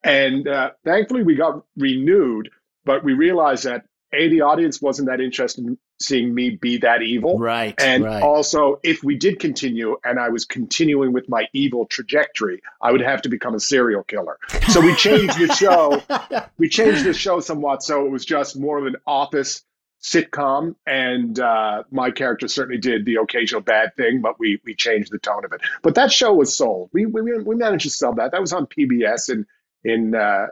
And 0.03 0.49
uh, 0.49 0.71
thankfully, 0.85 1.23
we 1.23 1.35
got 1.35 1.65
renewed, 1.77 2.51
but 2.85 3.05
we 3.05 3.13
realized 3.13 3.65
that 3.65 3.85
a 4.13 4.29
the 4.29 4.41
audience 4.43 4.83
wasn't 4.83 5.09
that 5.09 5.21
interested 5.21 5.65
in 5.65 5.79
seeing 6.01 6.35
me 6.35 6.51
be 6.51 6.79
that 6.79 7.03
evil, 7.03 7.39
right? 7.39 7.75
And 7.81 8.05
right. 8.05 8.23
also, 8.23 8.81
if 8.83 9.05
we 9.05 9.17
did 9.17 9.39
continue, 9.39 9.97
and 10.05 10.19
I 10.19 10.31
was 10.31 10.45
continuing 10.45 11.13
with 11.13 11.29
my 11.29 11.47
evil 11.53 11.87
trajectory, 11.87 12.63
I 12.81 12.91
would 12.91 13.03
have 13.03 13.23
to 13.23 13.29
become 13.29 13.55
a 13.55 13.61
serial 13.61 14.03
killer. 14.03 14.39
So 14.69 14.81
we 14.81 14.95
changed 14.95 15.39
the 15.39 15.55
show. 15.55 16.03
we 16.59 16.69
changed 16.69 17.05
the 17.05 17.15
show 17.15 17.41
somewhat, 17.41 17.83
so 17.83 18.07
it 18.07 18.11
was 18.11 18.25
just 18.25 18.59
more 18.59 18.79
of 18.79 18.87
an 18.87 18.97
office 19.07 19.63
sitcom, 20.03 20.75
and 20.87 21.39
uh, 21.39 21.83
my 21.91 22.11
character 22.11 22.49
certainly 22.49 22.81
did 22.81 23.05
the 23.05 23.17
occasional 23.17 23.61
bad 23.61 23.95
thing, 23.97 24.23
but 24.23 24.41
we 24.41 24.61
we 24.65 24.75
changed 24.75 25.13
the 25.13 25.19
tone 25.19 25.45
of 25.45 25.53
it. 25.53 25.61
But 25.83 25.95
that 25.97 26.11
show 26.11 26.33
was 26.33 26.57
sold. 26.57 26.91
We 26.93 27.07
we 27.07 27.23
we 27.23 27.55
managed 27.55 27.85
to 27.85 27.91
sell 27.91 28.15
that. 28.15 28.33
That 28.33 28.41
was 28.41 28.53
on 28.53 28.67
PBS, 28.67 29.29
and 29.29 29.47
in 29.85 30.15
uh, 30.15 30.47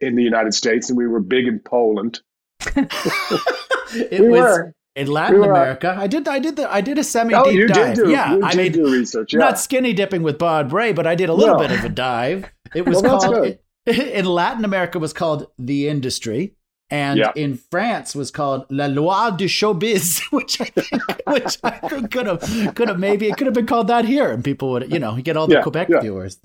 in 0.00 0.16
the 0.16 0.22
United 0.22 0.54
States, 0.54 0.88
and 0.88 0.96
we 0.96 1.06
were 1.06 1.20
big 1.20 1.46
in 1.46 1.58
Poland. 1.60 2.20
it 2.76 4.20
we 4.20 4.28
was 4.28 4.40
were. 4.40 4.74
in 4.96 5.06
Latin 5.08 5.40
we 5.40 5.46
America. 5.46 5.94
I 5.98 6.06
did. 6.06 6.28
I 6.28 6.38
did 6.38 6.56
the. 6.56 6.72
I 6.72 6.80
did 6.80 6.98
a 6.98 7.04
semi 7.04 7.30
deep 7.30 7.42
oh, 7.44 7.50
you 7.50 7.68
dive. 7.68 7.96
Did 7.96 8.04
do, 8.04 8.10
yeah, 8.10 8.34
you 8.34 8.42
I 8.42 8.52
did 8.52 8.72
do 8.72 8.90
research. 8.90 9.32
Yeah. 9.32 9.40
Not 9.40 9.58
skinny 9.58 9.92
dipping 9.92 10.22
with 10.22 10.38
Bob 10.38 10.72
Rae, 10.72 10.92
but 10.92 11.06
I 11.06 11.14
did 11.14 11.28
a 11.28 11.34
little 11.34 11.56
no. 11.56 11.60
bit 11.60 11.78
of 11.78 11.84
a 11.84 11.88
dive. 11.88 12.50
It 12.74 12.82
was 12.86 13.02
well, 13.02 13.20
called 13.20 13.58
in 13.86 14.24
Latin 14.26 14.64
America 14.64 14.98
was 14.98 15.12
called 15.12 15.46
the 15.58 15.88
industry. 15.88 16.54
And 16.92 17.20
yeah. 17.20 17.30
in 17.36 17.56
France 17.56 18.16
was 18.16 18.32
called 18.32 18.66
La 18.68 18.86
Loi 18.86 19.30
du 19.36 19.44
Showbiz, 19.44 20.22
which 20.32 20.60
I 20.60 20.64
think, 20.64 21.02
which 21.24 21.58
I 21.62 21.70
think 21.88 22.10
could 22.10 22.26
have, 22.26 22.74
could 22.74 22.88
have 22.88 22.98
maybe 22.98 23.28
it 23.28 23.36
could 23.36 23.46
have 23.46 23.54
been 23.54 23.66
called 23.66 23.86
that 23.86 24.04
here, 24.04 24.32
and 24.32 24.42
people 24.42 24.72
would, 24.72 24.92
you 24.92 24.98
know, 24.98 25.14
you 25.14 25.22
get 25.22 25.36
all 25.36 25.46
the 25.46 25.54
yeah, 25.54 25.62
Quebec 25.62 25.88
yeah. 25.88 26.00
viewers. 26.00 26.40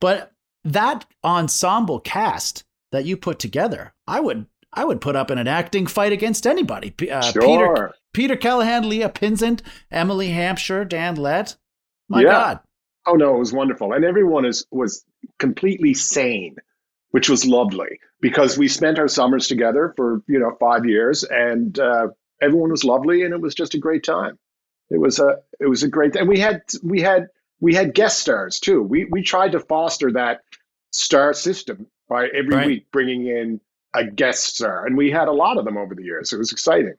But 0.00 0.31
that 0.64 1.06
ensemble 1.24 2.00
cast 2.00 2.64
that 2.90 3.04
you 3.04 3.16
put 3.16 3.38
together, 3.38 3.94
I 4.06 4.20
would 4.20 4.46
I 4.72 4.84
would 4.84 5.00
put 5.00 5.16
up 5.16 5.30
in 5.30 5.38
an 5.38 5.48
acting 5.48 5.86
fight 5.86 6.12
against 6.12 6.46
anybody. 6.46 6.94
Uh, 7.10 7.20
sure. 7.22 7.42
Peter 7.42 7.94
Peter 8.12 8.36
Keleghan, 8.36 8.86
Leah 8.86 9.08
Pinsent, 9.08 9.62
Emily 9.90 10.28
Hampshire, 10.30 10.84
Dan 10.84 11.16
Lett. 11.16 11.56
My 12.08 12.22
yeah. 12.22 12.28
God. 12.28 12.60
Oh 13.06 13.14
no, 13.14 13.34
it 13.34 13.38
was 13.38 13.52
wonderful, 13.52 13.92
and 13.92 14.04
everyone 14.04 14.44
is 14.44 14.66
was 14.70 15.04
completely 15.38 15.94
sane, 15.94 16.56
which 17.10 17.28
was 17.28 17.44
lovely 17.44 17.98
because 18.20 18.56
we 18.56 18.68
spent 18.68 18.98
our 18.98 19.08
summers 19.08 19.48
together 19.48 19.92
for 19.96 20.22
you 20.28 20.38
know 20.38 20.56
five 20.60 20.86
years, 20.86 21.24
and 21.24 21.78
uh, 21.78 22.08
everyone 22.40 22.70
was 22.70 22.84
lovely, 22.84 23.22
and 23.22 23.34
it 23.34 23.40
was 23.40 23.54
just 23.54 23.74
a 23.74 23.78
great 23.78 24.04
time. 24.04 24.38
It 24.90 24.98
was 24.98 25.18
a 25.18 25.38
it 25.58 25.66
was 25.66 25.82
a 25.82 25.88
great, 25.88 26.14
and 26.16 26.28
we 26.28 26.38
had 26.38 26.62
we 26.82 27.00
had 27.00 27.28
we 27.60 27.74
had 27.74 27.94
guest 27.94 28.20
stars 28.20 28.60
too. 28.60 28.82
We 28.82 29.06
we 29.06 29.22
tried 29.22 29.52
to 29.52 29.60
foster 29.60 30.12
that 30.12 30.42
star 30.92 31.34
system 31.34 31.86
by 32.08 32.28
every 32.28 32.54
right. 32.54 32.66
week 32.66 32.86
bringing 32.92 33.26
in 33.26 33.60
a 33.94 34.04
guest 34.04 34.56
star, 34.56 34.86
and 34.86 34.96
we 34.96 35.10
had 35.10 35.28
a 35.28 35.32
lot 35.32 35.58
of 35.58 35.64
them 35.64 35.76
over 35.76 35.94
the 35.94 36.04
years. 36.04 36.32
It 36.32 36.38
was 36.38 36.52
exciting. 36.52 36.94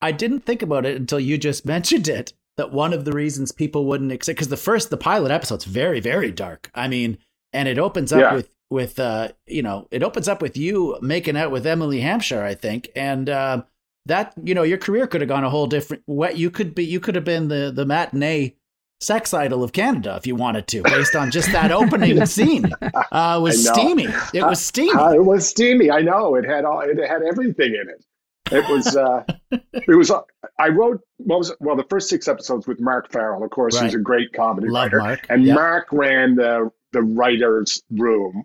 I 0.00 0.12
didn't 0.12 0.40
think 0.40 0.62
about 0.62 0.86
it 0.86 0.96
until 0.96 1.20
you 1.20 1.38
just 1.38 1.66
mentioned 1.66 2.08
it. 2.08 2.32
That 2.56 2.72
one 2.72 2.94
of 2.94 3.04
the 3.04 3.12
reasons 3.12 3.52
people 3.52 3.84
wouldn't 3.84 4.12
accept 4.12 4.36
because 4.36 4.48
the 4.48 4.56
first 4.56 4.88
the 4.88 4.96
pilot 4.96 5.30
episode's 5.30 5.66
very 5.66 6.00
very 6.00 6.30
dark. 6.30 6.70
I 6.74 6.88
mean, 6.88 7.18
and 7.52 7.68
it 7.68 7.78
opens 7.78 8.14
up 8.14 8.20
yeah. 8.20 8.34
with 8.34 8.48
with 8.70 8.98
uh 8.98 9.28
you 9.46 9.62
know 9.62 9.86
it 9.90 10.02
opens 10.02 10.26
up 10.26 10.40
with 10.40 10.56
you 10.56 10.96
making 11.02 11.36
out 11.36 11.50
with 11.50 11.66
Emily 11.66 12.00
Hampshire, 12.00 12.42
I 12.42 12.54
think, 12.54 12.90
and. 12.96 13.28
Uh, 13.28 13.62
that 14.06 14.32
you 14.42 14.54
know 14.54 14.62
your 14.62 14.78
career 14.78 15.06
could 15.06 15.20
have 15.20 15.28
gone 15.28 15.44
a 15.44 15.50
whole 15.50 15.66
different 15.66 16.02
way. 16.06 16.32
You 16.32 16.50
could 16.50 16.74
be 16.74 16.84
you 16.84 17.00
could 17.00 17.16
have 17.16 17.24
been 17.24 17.48
the 17.48 17.72
the 17.74 17.84
matinee 17.84 18.54
sex 19.00 19.34
idol 19.34 19.62
of 19.62 19.72
Canada 19.72 20.16
if 20.16 20.26
you 20.26 20.34
wanted 20.34 20.66
to, 20.68 20.82
based 20.82 21.14
on 21.14 21.30
just 21.30 21.52
that 21.52 21.70
opening 21.70 22.24
scene. 22.26 22.70
Uh, 22.82 23.36
it 23.38 23.42
was 23.42 23.68
steamy. 23.68 24.08
It 24.34 24.42
was 24.42 24.60
steamy. 24.64 24.92
Uh, 24.92 25.12
it 25.12 25.24
was 25.24 25.48
steamy. 25.48 25.90
I 25.90 26.02
know. 26.02 26.34
It 26.34 26.44
had 26.44 26.64
all. 26.64 26.80
It 26.80 26.98
had 26.98 27.22
everything 27.22 27.74
in 27.74 27.88
it. 27.88 28.04
It 28.52 28.68
was. 28.70 28.96
Uh, 28.96 29.24
it 29.72 29.96
was. 29.96 30.10
Uh, 30.10 30.22
I 30.58 30.68
wrote. 30.68 31.00
What 31.18 31.38
was 31.38 31.50
it? 31.50 31.56
Well, 31.60 31.76
the 31.76 31.86
first 31.90 32.08
six 32.08 32.28
episodes 32.28 32.66
with 32.66 32.80
Mark 32.80 33.10
Farrell. 33.12 33.42
Of 33.42 33.50
course, 33.50 33.76
right. 33.76 33.84
he's 33.84 33.94
a 33.94 33.98
great 33.98 34.32
comedy 34.32 34.68
Love 34.68 34.84
writer. 34.84 34.98
Mark. 34.98 35.26
And 35.28 35.44
yep. 35.44 35.54
Mark 35.54 35.88
ran 35.92 36.36
the 36.36 36.70
the 36.92 37.02
writers' 37.02 37.82
room. 37.90 38.44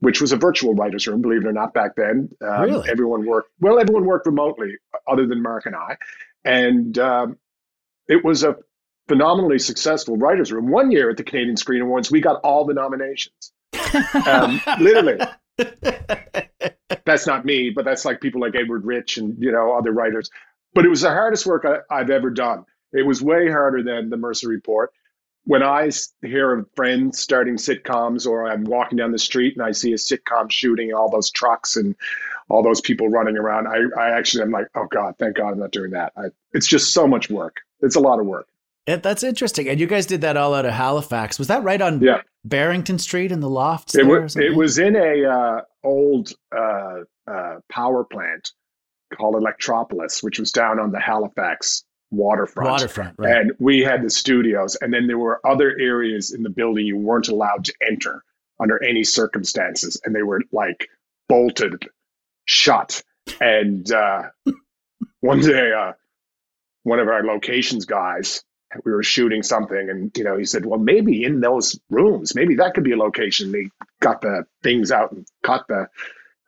Which 0.00 0.20
was 0.20 0.30
a 0.30 0.36
virtual 0.36 0.74
writers' 0.74 1.06
room, 1.06 1.22
believe 1.22 1.46
it 1.46 1.48
or 1.48 1.54
not, 1.54 1.72
back 1.72 1.92
then. 1.96 2.28
Um, 2.46 2.60
really? 2.60 2.90
Everyone 2.90 3.24
worked 3.24 3.48
well. 3.60 3.78
Everyone 3.78 4.04
worked 4.04 4.26
remotely, 4.26 4.74
other 5.08 5.26
than 5.26 5.42
Mark 5.42 5.64
and 5.64 5.74
I, 5.74 5.96
and 6.44 6.98
um, 6.98 7.38
it 8.06 8.22
was 8.22 8.44
a 8.44 8.56
phenomenally 9.08 9.58
successful 9.58 10.16
writers' 10.16 10.52
room. 10.52 10.68
One 10.68 10.90
year 10.90 11.10
at 11.10 11.16
the 11.16 11.24
Canadian 11.24 11.56
Screen 11.56 11.82
Awards, 11.82 12.10
we 12.10 12.20
got 12.20 12.40
all 12.42 12.64
the 12.64 12.74
nominations. 12.74 13.52
um, 14.26 14.60
literally, 14.80 15.18
that's 17.04 17.26
not 17.26 17.44
me, 17.44 17.70
but 17.70 17.84
that's 17.84 18.04
like 18.04 18.20
people 18.20 18.40
like 18.40 18.54
Edward 18.54 18.84
Rich 18.84 19.18
and 19.18 19.36
you 19.42 19.52
know 19.52 19.72
other 19.72 19.92
writers. 19.92 20.30
But 20.74 20.84
it 20.84 20.88
was 20.88 21.02
the 21.02 21.10
hardest 21.10 21.46
work 21.46 21.64
I, 21.64 21.78
I've 21.94 22.10
ever 22.10 22.30
done. 22.30 22.64
It 22.92 23.06
was 23.06 23.22
way 23.22 23.50
harder 23.50 23.82
than 23.82 24.10
the 24.10 24.16
Mercer 24.16 24.48
Report. 24.48 24.92
When 25.44 25.62
I 25.62 25.90
hear 26.22 26.58
of 26.58 26.66
friends 26.74 27.20
starting 27.20 27.54
sitcoms, 27.54 28.26
or 28.26 28.48
I'm 28.48 28.64
walking 28.64 28.98
down 28.98 29.12
the 29.12 29.18
street 29.18 29.54
and 29.56 29.64
I 29.64 29.72
see 29.72 29.92
a 29.92 29.96
sitcom 29.96 30.50
shooting 30.50 30.92
all 30.92 31.08
those 31.08 31.30
trucks 31.30 31.76
and 31.76 31.94
all 32.48 32.64
those 32.64 32.80
people 32.80 33.08
running 33.08 33.36
around, 33.36 33.68
I, 33.68 34.00
I 34.00 34.10
actually 34.10 34.42
am 34.42 34.50
like, 34.50 34.66
oh 34.74 34.86
God, 34.86 35.14
thank 35.18 35.36
God 35.36 35.52
I'm 35.52 35.60
not 35.60 35.70
doing 35.70 35.92
that. 35.92 36.12
I, 36.16 36.26
it's 36.52 36.66
just 36.66 36.92
so 36.92 37.06
much 37.06 37.30
work. 37.30 37.58
It's 37.80 37.94
a 37.94 38.00
lot 38.00 38.18
of 38.18 38.26
work. 38.26 38.48
It, 38.86 39.02
that's 39.02 39.22
interesting. 39.24 39.68
And 39.68 39.80
you 39.80 39.86
guys 39.86 40.06
did 40.06 40.20
that 40.20 40.36
all 40.36 40.54
out 40.54 40.64
of 40.64 40.72
Halifax. 40.72 41.38
Was 41.38 41.48
that 41.48 41.64
right 41.64 41.80
on 41.80 42.00
yeah. 42.00 42.20
Barrington 42.44 42.98
Street 42.98 43.32
in 43.32 43.40
the 43.40 43.50
lofts? 43.50 43.96
It 43.96 44.06
was, 44.06 44.36
it 44.36 44.54
was 44.54 44.78
in 44.78 44.94
a 44.94 45.24
uh, 45.28 45.60
old 45.82 46.32
uh, 46.56 47.00
uh, 47.26 47.56
power 47.68 48.04
plant 48.04 48.52
called 49.16 49.34
Electropolis, 49.34 50.22
which 50.22 50.38
was 50.38 50.52
down 50.52 50.78
on 50.78 50.92
the 50.92 51.00
Halifax 51.00 51.84
waterfront. 52.10 52.70
Waterfront, 52.70 53.14
right. 53.18 53.36
And 53.36 53.52
we 53.58 53.80
had 53.80 54.02
the 54.02 54.10
studios, 54.10 54.76
and 54.76 54.92
then 54.92 55.08
there 55.08 55.18
were 55.18 55.40
other 55.44 55.74
areas 55.78 56.32
in 56.32 56.42
the 56.42 56.50
building 56.50 56.86
you 56.86 56.96
weren't 56.96 57.28
allowed 57.28 57.64
to 57.64 57.74
enter 57.84 58.22
under 58.60 58.82
any 58.82 59.04
circumstances, 59.04 60.00
and 60.04 60.14
they 60.14 60.22
were 60.22 60.42
like 60.52 60.88
bolted 61.28 61.88
shut. 62.44 63.02
And 63.40 63.90
uh, 63.90 64.30
one 65.20 65.40
day, 65.40 65.72
uh, 65.72 65.92
one 66.84 67.00
of 67.00 67.08
our 67.08 67.24
locations 67.24 67.84
guys 67.84 68.44
we 68.84 68.92
were 68.92 69.02
shooting 69.02 69.42
something 69.42 69.88
and 69.90 70.16
you 70.16 70.24
know 70.24 70.36
he 70.36 70.44
said 70.44 70.66
well 70.66 70.78
maybe 70.78 71.24
in 71.24 71.40
those 71.40 71.78
rooms 71.90 72.34
maybe 72.34 72.56
that 72.56 72.74
could 72.74 72.84
be 72.84 72.92
a 72.92 72.96
location. 72.96 73.52
They 73.52 73.68
got 74.00 74.20
the 74.20 74.44
things 74.62 74.90
out 74.90 75.12
and 75.12 75.26
cut 75.42 75.66
the 75.68 75.88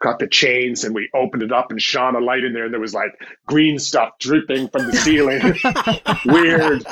cut 0.00 0.18
the 0.18 0.28
chains 0.28 0.84
and 0.84 0.94
we 0.94 1.08
opened 1.14 1.42
it 1.42 1.52
up 1.52 1.70
and 1.70 1.82
shone 1.82 2.14
a 2.14 2.20
light 2.20 2.44
in 2.44 2.52
there 2.52 2.64
and 2.64 2.72
there 2.72 2.80
was 2.80 2.94
like 2.94 3.12
green 3.46 3.78
stuff 3.78 4.10
dripping 4.20 4.68
from 4.68 4.86
the 4.86 4.96
ceiling. 4.96 5.40
Weird 6.32 6.84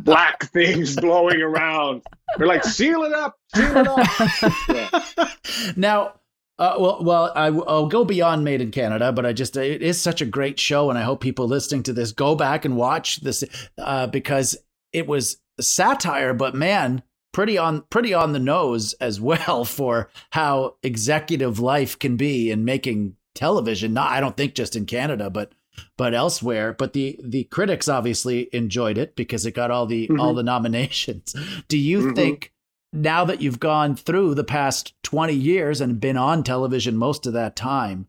black 0.00 0.50
things 0.50 0.96
blowing 0.96 1.42
around. 1.42 2.02
We're 2.38 2.46
like 2.46 2.64
seal 2.64 3.02
it 3.04 3.12
up 3.12 3.36
seal 3.54 3.76
it 3.76 3.86
up. 3.86 4.50
Yeah. 4.68 5.28
now 5.76 6.14
uh, 6.56 6.76
well, 6.78 7.02
well, 7.02 7.32
I, 7.34 7.50
will 7.50 7.88
go 7.88 8.04
beyond 8.04 8.44
Made 8.44 8.60
in 8.60 8.70
Canada, 8.70 9.12
but 9.12 9.26
I 9.26 9.32
just 9.32 9.56
it 9.56 9.82
is 9.82 10.00
such 10.00 10.22
a 10.22 10.24
great 10.24 10.60
show, 10.60 10.88
and 10.88 10.96
I 10.96 11.02
hope 11.02 11.20
people 11.20 11.48
listening 11.48 11.82
to 11.84 11.92
this 11.92 12.12
go 12.12 12.36
back 12.36 12.64
and 12.64 12.76
watch 12.76 13.20
this 13.22 13.42
uh, 13.76 14.06
because 14.06 14.56
it 14.94 15.06
was 15.06 15.38
satire, 15.60 16.32
but 16.32 16.54
man, 16.54 17.02
pretty 17.32 17.58
on 17.58 17.82
pretty 17.90 18.14
on 18.14 18.32
the 18.32 18.38
nose 18.38 18.94
as 18.94 19.20
well 19.20 19.64
for 19.66 20.08
how 20.30 20.76
executive 20.82 21.58
life 21.58 21.98
can 21.98 22.16
be 22.16 22.50
in 22.50 22.64
making 22.64 23.16
television. 23.34 23.92
Not 23.92 24.12
I 24.12 24.20
don't 24.20 24.36
think 24.36 24.54
just 24.54 24.76
in 24.76 24.86
Canada, 24.86 25.28
but 25.28 25.52
but 25.98 26.14
elsewhere. 26.14 26.72
But 26.72 26.94
the 26.94 27.18
the 27.22 27.44
critics 27.44 27.88
obviously 27.88 28.48
enjoyed 28.54 28.96
it 28.96 29.16
because 29.16 29.44
it 29.44 29.52
got 29.52 29.70
all 29.70 29.84
the 29.84 30.06
mm-hmm. 30.06 30.20
all 30.20 30.32
the 30.32 30.42
nominations. 30.42 31.34
Do 31.68 31.76
you 31.76 31.98
mm-hmm. 32.00 32.14
think 32.14 32.52
now 32.92 33.24
that 33.24 33.42
you've 33.42 33.60
gone 33.60 33.96
through 33.96 34.36
the 34.36 34.44
past 34.44 34.94
20 35.02 35.34
years 35.34 35.80
and 35.80 36.00
been 36.00 36.16
on 36.16 36.44
television 36.44 36.96
most 36.96 37.26
of 37.26 37.32
that 37.32 37.56
time, 37.56 38.06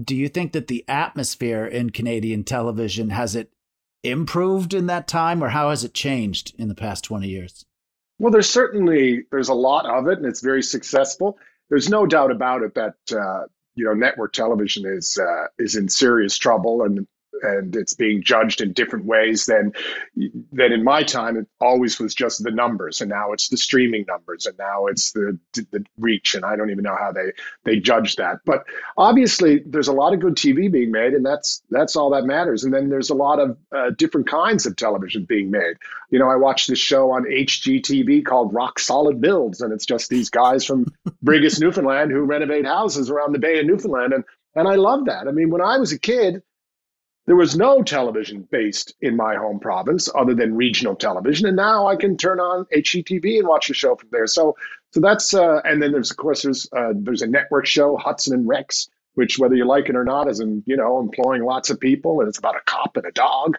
do 0.00 0.14
you 0.14 0.28
think 0.28 0.52
that 0.52 0.68
the 0.68 0.84
atmosphere 0.86 1.66
in 1.66 1.90
Canadian 1.90 2.44
television 2.44 3.10
has 3.10 3.34
it 3.34 3.52
improved 4.02 4.74
in 4.74 4.86
that 4.86 5.08
time 5.08 5.42
or 5.42 5.48
how 5.48 5.70
has 5.70 5.84
it 5.84 5.94
changed 5.94 6.54
in 6.58 6.68
the 6.68 6.74
past 6.74 7.04
20 7.04 7.28
years? 7.28 7.64
Well, 8.18 8.32
there's 8.32 8.50
certainly 8.50 9.24
there's 9.30 9.48
a 9.48 9.54
lot 9.54 9.86
of 9.86 10.08
it 10.08 10.18
and 10.18 10.26
it's 10.26 10.40
very 10.40 10.62
successful. 10.62 11.38
There's 11.70 11.88
no 11.88 12.06
doubt 12.06 12.30
about 12.30 12.62
it 12.62 12.74
that 12.74 12.94
uh, 13.12 13.44
you 13.74 13.84
know 13.84 13.94
network 13.94 14.32
television 14.32 14.84
is 14.86 15.18
uh, 15.18 15.46
is 15.58 15.76
in 15.76 15.88
serious 15.88 16.36
trouble 16.36 16.82
and 16.82 17.06
and 17.42 17.76
it's 17.76 17.94
being 17.94 18.22
judged 18.22 18.60
in 18.60 18.72
different 18.72 19.04
ways 19.04 19.46
than 19.46 19.72
than 20.52 20.72
in 20.72 20.84
my 20.84 21.02
time 21.02 21.36
it 21.36 21.46
always 21.60 21.98
was 21.98 22.14
just 22.14 22.42
the 22.42 22.50
numbers 22.50 23.00
and 23.00 23.10
now 23.10 23.32
it's 23.32 23.48
the 23.48 23.56
streaming 23.56 24.04
numbers 24.08 24.46
and 24.46 24.56
now 24.58 24.86
it's 24.86 25.12
the 25.12 25.38
the 25.70 25.84
reach 25.98 26.34
and 26.34 26.44
I 26.44 26.56
don't 26.56 26.70
even 26.70 26.84
know 26.84 26.96
how 26.96 27.12
they 27.12 27.32
they 27.64 27.80
judge 27.80 28.16
that. 28.16 28.40
But 28.44 28.64
obviously 28.96 29.62
there's 29.64 29.88
a 29.88 29.92
lot 29.92 30.12
of 30.12 30.20
good 30.20 30.36
TV 30.36 30.70
being 30.70 30.90
made 30.90 31.14
and 31.14 31.24
that's 31.24 31.62
that's 31.70 31.96
all 31.96 32.10
that 32.10 32.24
matters. 32.24 32.64
And 32.64 32.72
then 32.72 32.88
there's 32.88 33.10
a 33.10 33.14
lot 33.14 33.38
of 33.38 33.56
uh, 33.74 33.90
different 33.90 34.28
kinds 34.28 34.66
of 34.66 34.76
television 34.76 35.24
being 35.24 35.50
made. 35.50 35.76
You 36.10 36.18
know 36.18 36.28
I 36.28 36.36
watched 36.36 36.68
this 36.68 36.78
show 36.78 37.10
on 37.12 37.24
HGTV 37.24 38.24
called 38.24 38.54
Rock 38.54 38.78
Solid 38.78 39.20
Builds 39.20 39.60
and 39.60 39.72
it's 39.72 39.86
just 39.86 40.08
these 40.08 40.30
guys 40.30 40.64
from 40.64 40.86
Brigus 41.24 41.60
Newfoundland 41.60 42.10
who 42.10 42.22
renovate 42.22 42.66
houses 42.66 43.10
around 43.10 43.32
the 43.32 43.38
Bay 43.38 43.60
of 43.60 43.66
Newfoundland 43.66 44.12
and 44.12 44.24
and 44.54 44.66
I 44.66 44.74
love 44.74 45.06
that. 45.06 45.28
I 45.28 45.32
mean 45.32 45.50
when 45.50 45.62
I 45.62 45.78
was 45.78 45.92
a 45.92 45.98
kid 45.98 46.42
there 47.28 47.36
was 47.36 47.58
no 47.58 47.82
television 47.82 48.48
based 48.50 48.94
in 49.02 49.14
my 49.14 49.36
home 49.36 49.60
province 49.60 50.08
other 50.14 50.34
than 50.34 50.56
regional 50.56 50.96
television, 50.96 51.46
and 51.46 51.56
now 51.56 51.86
I 51.86 51.94
can 51.94 52.16
turn 52.16 52.40
on 52.40 52.64
HGTV 52.74 53.40
and 53.40 53.46
watch 53.46 53.68
a 53.68 53.74
show 53.74 53.96
from 53.96 54.08
there. 54.10 54.26
So, 54.26 54.56
so 54.92 55.00
that's 55.00 55.34
uh, 55.34 55.60
and 55.62 55.82
then 55.82 55.92
there's 55.92 56.10
of 56.10 56.16
course 56.16 56.42
there's 56.42 56.70
uh, 56.74 56.94
there's 56.96 57.20
a 57.20 57.26
network 57.26 57.66
show 57.66 57.98
Hudson 57.98 58.32
and 58.32 58.48
Rex, 58.48 58.88
which 59.12 59.38
whether 59.38 59.54
you 59.54 59.66
like 59.66 59.90
it 59.90 59.94
or 59.94 60.04
not 60.04 60.26
is 60.26 60.40
in 60.40 60.62
you 60.66 60.74
know 60.74 61.00
employing 61.00 61.44
lots 61.44 61.68
of 61.68 61.78
people, 61.78 62.20
and 62.20 62.30
it's 62.30 62.38
about 62.38 62.56
a 62.56 62.60
cop 62.64 62.96
and 62.96 63.04
a 63.04 63.12
dog, 63.12 63.58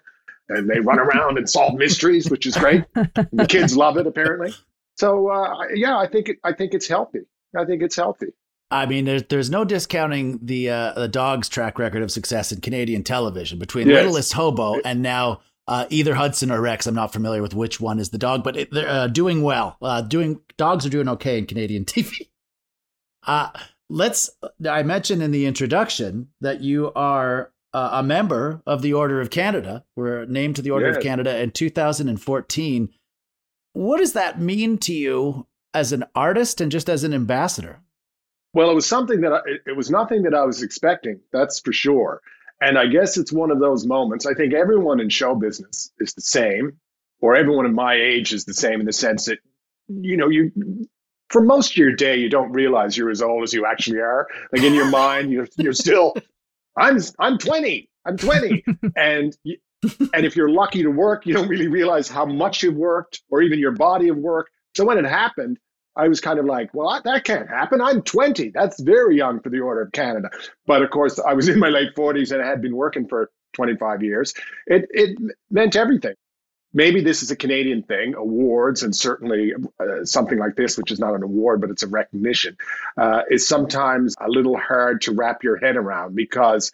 and 0.50 0.68
they 0.68 0.80
run 0.80 0.98
around 0.98 1.38
and 1.38 1.48
solve 1.48 1.76
mysteries, 1.76 2.28
which 2.28 2.48
is 2.48 2.58
great. 2.58 2.86
the 2.96 3.46
kids 3.48 3.78
love 3.78 3.98
it 3.98 4.08
apparently. 4.08 4.52
So 4.96 5.30
uh, 5.30 5.68
yeah, 5.76 5.96
I 5.96 6.08
think 6.08 6.30
it, 6.30 6.38
I 6.44 6.54
think 6.54 6.74
it's 6.74 6.88
healthy. 6.88 7.20
I 7.56 7.66
think 7.66 7.84
it's 7.84 7.96
healthy. 7.96 8.34
I 8.72 8.86
mean, 8.86 9.06
there's 9.06 9.24
there's 9.24 9.50
no 9.50 9.66
discounting 9.66 10.40
the 10.42 10.70
uh, 10.70 10.94
the 10.94 11.08
dog's 11.08 11.50
track 11.50 11.80
record 11.80 12.04
of 12.04 12.12
success 12.12 12.52
in 12.52 12.62
Canadian 12.62 13.04
television 13.04 13.58
between 13.58 13.88
yes. 13.88 14.04
Littlest 14.04 14.34
Hobo 14.34 14.80
and 14.86 15.02
now 15.02 15.42
uh, 15.68 15.86
either 15.90 16.16
Hudson 16.16 16.52
or 16.52 16.62
Rex. 16.62 16.86
I'm 16.86 16.96
not 16.96 17.14
familiar 17.14 17.42
with 17.42 17.56
which 17.56 17.80
one 17.80 18.00
is 18.00 18.10
the 18.10 18.18
dog, 18.18 18.44
but 18.44 18.58
it, 18.58 18.72
they're 18.72 18.88
uh, 18.88 19.08
doing 19.08 19.42
well. 19.42 19.78
Uh, 19.82 20.02
doing 20.02 20.42
dogs 20.58 20.86
are 20.86 20.90
doing 20.90 21.08
okay 21.10 21.38
in 21.38 21.46
Canadian 21.46 21.86
TV. 21.86 22.30
Uh, 23.26 23.50
let's. 23.90 24.30
I 24.68 24.84
mentioned 24.84 25.24
in 25.24 25.32
the 25.32 25.48
introduction 25.48 26.30
that 26.42 26.62
you 26.62 26.92
are 26.96 27.52
uh, 27.74 27.90
a 27.94 28.04
member 28.04 28.62
of 28.68 28.82
the 28.84 28.94
Order 28.94 29.20
of 29.20 29.32
Canada. 29.32 29.84
We're 29.96 30.26
named 30.26 30.56
to 30.58 30.62
the 30.62 30.72
Order 30.72 30.88
yes. 30.88 30.98
of 30.98 31.04
Canada 31.04 31.40
in 31.40 31.52
2014. 31.52 32.90
What 33.74 33.98
does 33.98 34.14
that 34.14 34.40
mean 34.40 34.78
to 34.80 34.94
you 34.94 35.48
as 35.74 35.92
an 35.92 36.04
artist 36.16 36.62
and 36.62 36.72
just 36.72 36.90
as 36.90 37.04
an 37.04 37.14
ambassador? 37.14 37.82
Well, 38.54 38.70
it 38.72 38.76
was 38.76 38.86
something 38.86 39.22
that 39.22 39.34
I, 39.34 39.40
it 39.66 39.78
was 39.78 39.92
nothing 39.92 40.24
that 40.24 40.34
I 40.34 40.44
was 40.46 40.64
expecting. 40.64 41.20
That's 41.32 41.60
for 41.60 41.72
sure. 41.72 42.22
And 42.62 42.78
I 42.78 42.88
guess 42.88 43.18
it's 43.18 43.32
one 43.32 43.52
of 43.52 43.60
those 43.60 43.86
moments. 43.86 44.26
I 44.26 44.34
think 44.34 44.54
everyone 44.54 45.00
in 45.00 45.10
show 45.10 45.36
business 45.36 45.92
is 46.00 46.14
the 46.14 46.22
same, 46.22 46.78
or 47.22 47.36
everyone 47.36 47.66
in 47.66 47.74
my 47.74 47.96
age 47.96 48.34
is 48.34 48.46
the 48.46 48.54
same 48.54 48.80
in 48.80 48.86
the 48.86 48.94
sense 48.94 49.26
that, 49.26 49.40
you 49.88 50.18
know, 50.18 50.30
you 50.30 50.52
for 51.30 51.42
most 51.42 51.72
of 51.72 51.78
your 51.78 51.94
day 51.94 52.18
you 52.18 52.30
don't 52.30 52.52
realize 52.52 52.98
you're 52.98 53.12
as 53.12 53.22
old 53.22 53.44
as 53.44 53.54
you 53.54 53.66
actually 53.66 54.00
are. 54.00 54.28
Like 54.52 54.64
in 54.64 54.74
your 54.74 54.90
mind, 54.90 55.32
you're 55.32 55.48
you're 55.58 55.74
still, 55.74 56.16
I'm 56.76 57.00
I'm 57.20 57.38
20, 57.38 57.90
I'm 58.06 58.18
20, 58.18 58.66
and 58.96 59.36
and 60.14 60.26
if 60.26 60.36
you're 60.36 60.50
lucky 60.50 60.84
to 60.84 60.90
work, 60.90 61.26
you 61.26 61.34
don't 61.34 61.48
really 61.48 61.68
realize 61.68 62.10
how 62.10 62.26
much 62.26 62.64
you've 62.64 62.76
worked 62.76 63.22
or 63.30 63.42
even 63.42 63.60
your 63.60 63.72
body 63.72 64.10
of 64.10 64.18
work. 64.18 64.50
So 64.76 64.86
when 64.86 64.98
it 64.98 65.06
happened, 65.06 65.60
I 66.00 66.08
was 66.08 66.22
kind 66.22 66.40
of 66.40 66.46
like, 66.46 66.74
well, 66.74 67.02
that 67.04 67.24
can't 67.26 67.50
happen. 67.50 67.82
I'm 67.82 68.02
20. 68.02 68.52
That's 68.52 68.80
very 68.80 69.18
young 69.18 69.42
for 69.42 69.50
the 69.50 69.60
Order 69.60 69.82
of 69.82 69.92
Canada. 69.92 70.30
But 70.66 70.82
of 70.82 70.92
course, 70.92 71.20
I 71.20 71.34
was 71.34 71.50
in 71.50 71.60
my 71.60 71.68
late 71.68 71.94
40s 71.94 72.32
and 72.32 72.42
I 72.42 72.48
had 72.48 72.62
been 72.62 72.76
working 72.76 73.08
for 73.08 73.30
25 73.54 74.02
years. 74.04 74.34
It, 74.66 74.88
it 74.92 75.18
meant 75.52 75.76
everything. 75.76 76.16
Maybe 76.72 77.02
this 77.02 77.24
is 77.24 77.32
a 77.32 77.36
Canadian 77.36 77.84
thing, 77.84 78.14
awards, 78.16 78.84
and 78.84 78.96
certainly 78.96 79.54
uh, 79.80 80.06
something 80.06 80.38
like 80.38 80.56
this, 80.56 80.78
which 80.78 80.92
is 80.92 81.00
not 81.00 81.16
an 81.16 81.24
award, 81.24 81.62
but 81.62 81.72
it's 81.72 81.84
a 81.84 81.88
recognition, 81.88 82.58
uh, 82.96 83.24
is 83.30 83.48
sometimes 83.48 84.16
a 84.22 84.30
little 84.30 84.58
hard 84.58 85.02
to 85.02 85.14
wrap 85.14 85.44
your 85.44 85.58
head 85.58 85.76
around 85.76 86.16
because 86.16 86.72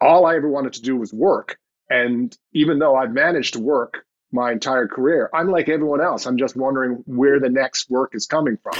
all 0.00 0.24
I 0.24 0.36
ever 0.36 0.48
wanted 0.48 0.74
to 0.74 0.82
do 0.82 0.96
was 0.96 1.12
work. 1.12 1.58
And 1.90 2.34
even 2.52 2.78
though 2.78 2.94
I've 2.94 3.12
managed 3.12 3.54
to 3.54 3.60
work 3.60 4.04
my 4.32 4.52
entire 4.52 4.88
career. 4.88 5.30
I'm 5.34 5.50
like 5.50 5.68
everyone 5.68 6.00
else. 6.00 6.26
I'm 6.26 6.38
just 6.38 6.56
wondering 6.56 7.02
where 7.06 7.38
the 7.38 7.48
next 7.48 7.90
work 7.90 8.14
is 8.14 8.26
coming 8.26 8.58
from. 8.62 8.74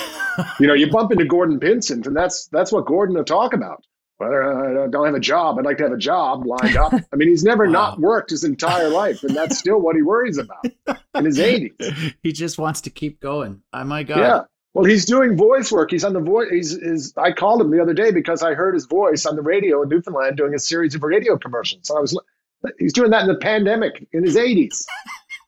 you 0.61 0.67
know, 0.67 0.75
you 0.75 0.91
bump 0.91 1.13
into 1.13 1.25
Gordon 1.25 1.61
Pinsent, 1.61 2.07
and 2.07 2.17
that's 2.17 2.47
that's 2.47 2.73
what 2.73 2.87
Gordon 2.87 3.17
will 3.17 3.25
talk 3.25 3.53
about. 3.53 3.85
Whether 4.19 4.85
I 4.85 4.87
don't 4.87 5.05
have 5.07 5.17
a 5.17 5.21
job, 5.21 5.59
I'd 5.59 5.65
like 5.65 5.79
to 5.79 5.83
have 5.83 5.93
a 5.93 5.99
job 5.99 6.47
lined 6.47 6.77
up. 6.77 6.93
I 6.95 7.17
mean, 7.17 7.29
he's 7.29 7.43
never 7.43 7.65
wow. 7.67 7.73
not 7.73 8.01
worked 8.01 8.31
his 8.31 8.45
entire 8.45 8.89
life, 8.89 9.25
and 9.25 9.35
that's 9.35 9.59
still 9.59 9.81
what 9.81 9.97
he 9.97 10.03
worries 10.03 10.39
about 10.39 10.65
in 11.15 11.25
his 11.25 11.39
80s. 11.39 12.15
He 12.23 12.33
just 12.33 12.57
wants 12.57 12.83
to 12.83 12.91
keep 12.91 13.21
going. 13.21 13.63
Oh 13.73 13.85
my 13.85 14.05
God. 14.05 14.19
Yeah. 14.19 14.41
Well, 14.75 14.85
he's 14.85 15.05
doing 15.05 15.37
voice 15.37 15.73
work. 15.73 15.91
He's 15.91 16.05
on 16.05 16.13
the 16.13 16.21
voice. 16.21 16.49
He's, 16.51 16.81
he's, 16.81 17.17
I 17.17 17.33
called 17.33 17.61
him 17.61 17.71
the 17.71 17.83
other 17.83 17.93
day 17.93 18.11
because 18.11 18.43
I 18.43 18.55
heard 18.55 18.75
his 18.75 18.87
voice 18.87 19.27
on 19.27 19.37
the 19.37 19.43
radio 19.43 19.83
in 19.83 19.89
Newfoundland 19.89 20.37
doing 20.37 20.55
a 20.55 20.59
series 20.59 20.95
of 20.95 21.03
radio 21.03 21.37
commercials. 21.37 21.89
So 21.89 21.97
I 21.97 22.01
was, 22.01 22.19
he's 22.79 22.93
doing 22.93 23.11
that 23.11 23.23
in 23.23 23.29
the 23.29 23.39
pandemic 23.39 24.07
in 24.13 24.25
his 24.25 24.37
80s. 24.37 24.87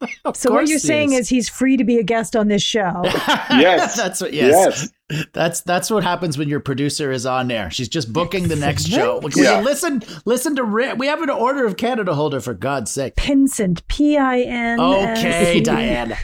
so 0.35 0.53
what 0.53 0.69
you're 0.69 0.77
he 0.77 0.79
saying 0.79 1.13
is. 1.13 1.21
is 1.21 1.29
he's 1.29 1.49
free 1.49 1.77
to 1.77 1.85
be 1.85 1.99
a 1.99 2.03
guest 2.03 2.37
on 2.37 2.49
this 2.49 2.63
show. 2.63 3.03
Yes. 3.55 3.97
that's 4.05 4.21
what. 4.21 4.33
Yes. 4.33 4.91
That's 5.33 5.61
that's 5.61 5.91
what 5.91 6.03
happens 6.03 6.37
when 6.37 6.49
your 6.49 6.61
producer 6.61 7.13
is 7.13 7.27
on 7.27 7.49
there. 7.49 7.71
She's 7.71 7.89
just 7.89 8.13
booking 8.13 8.49
the 8.49 8.57
next 8.57 8.89
show. 8.89 9.21
Yeah. 9.37 9.59
you 9.59 9.65
listen? 9.65 10.03
Listen 10.25 10.57
to 10.57 10.65
Rick. 10.65 10.99
We 10.99 11.07
have 11.07 11.23
an 11.23 11.31
Order 11.31 11.67
of 11.67 11.77
Canada 11.77 12.15
holder 12.15 12.41
for 12.41 12.55
God's 12.55 12.91
sake. 12.91 13.17
Pinsent, 13.17 13.87
P 13.87 14.17
I 14.17 14.41
N. 14.41 14.81
Okay, 14.81 15.61
Diana. 15.61 16.17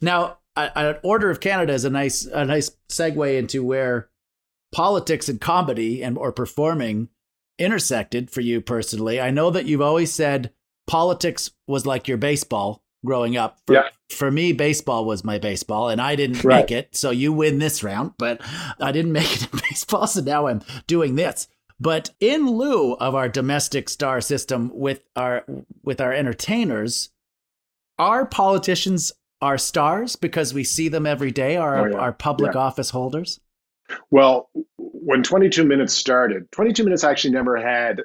Now, 0.00 0.38
an 0.56 0.96
Order 1.02 1.30
of 1.30 1.40
Canada 1.40 1.72
is 1.72 1.84
a 1.84 1.90
nice 1.90 2.24
a 2.24 2.44
nice 2.44 2.70
segue 2.88 3.38
into 3.38 3.64
where 3.64 4.08
politics 4.72 5.28
and 5.28 5.40
comedy 5.40 6.02
and 6.02 6.16
or 6.16 6.32
performing 6.32 7.08
intersected 7.58 8.30
for 8.30 8.40
you 8.40 8.60
personally. 8.60 9.20
I 9.20 9.30
know 9.30 9.50
that 9.50 9.66
you've 9.66 9.82
always 9.82 10.12
said 10.12 10.52
politics 10.86 11.50
was 11.66 11.86
like 11.86 12.08
your 12.08 12.16
baseball 12.16 12.82
growing 13.04 13.36
up. 13.36 13.58
For, 13.66 13.74
Yeah. 13.74 13.88
for 14.10 14.30
me, 14.30 14.52
baseball 14.52 15.04
was 15.04 15.24
my 15.24 15.38
baseball, 15.38 15.88
and 15.88 16.00
I 16.00 16.16
didn't 16.16 16.44
Right. 16.44 16.60
make 16.62 16.70
it. 16.70 16.94
So 16.96 17.10
you 17.10 17.32
win 17.32 17.58
this 17.58 17.82
round, 17.82 18.12
but 18.18 18.40
I 18.80 18.92
didn't 18.92 19.12
make 19.20 19.30
it 19.36 19.48
in 19.52 19.60
baseball, 19.70 20.06
so 20.06 20.20
now 20.20 20.46
I'm 20.46 20.62
doing 20.86 21.14
this. 21.16 21.48
But 21.78 22.10
in 22.20 22.46
lieu 22.46 22.92
of 22.94 23.14
our 23.14 23.28
domestic 23.28 23.88
star 23.88 24.20
system 24.20 24.70
with 24.74 25.02
our 25.16 25.44
with 25.82 25.98
our 26.00 26.12
entertainers, 26.12 27.08
are 27.98 28.26
politicians 28.26 29.12
our 29.40 29.56
stars 29.56 30.14
because 30.16 30.52
we 30.52 30.62
see 30.62 30.88
them 30.88 31.06
every 31.06 31.30
day? 31.30 31.56
Are 31.56 31.86
Oh, 31.88 31.90
yeah. 31.90 31.96
our 31.96 32.12
public 32.12 32.52
Yeah. 32.54 32.60
office 32.60 32.90
holders? 32.90 33.40
Well, 34.10 34.50
when 34.76 35.22
22 35.22 35.64
Minutes 35.64 35.94
started, 35.94 36.52
22 36.52 36.84
Minutes 36.84 37.02
actually 37.02 37.30
never 37.32 37.56
had 37.56 38.02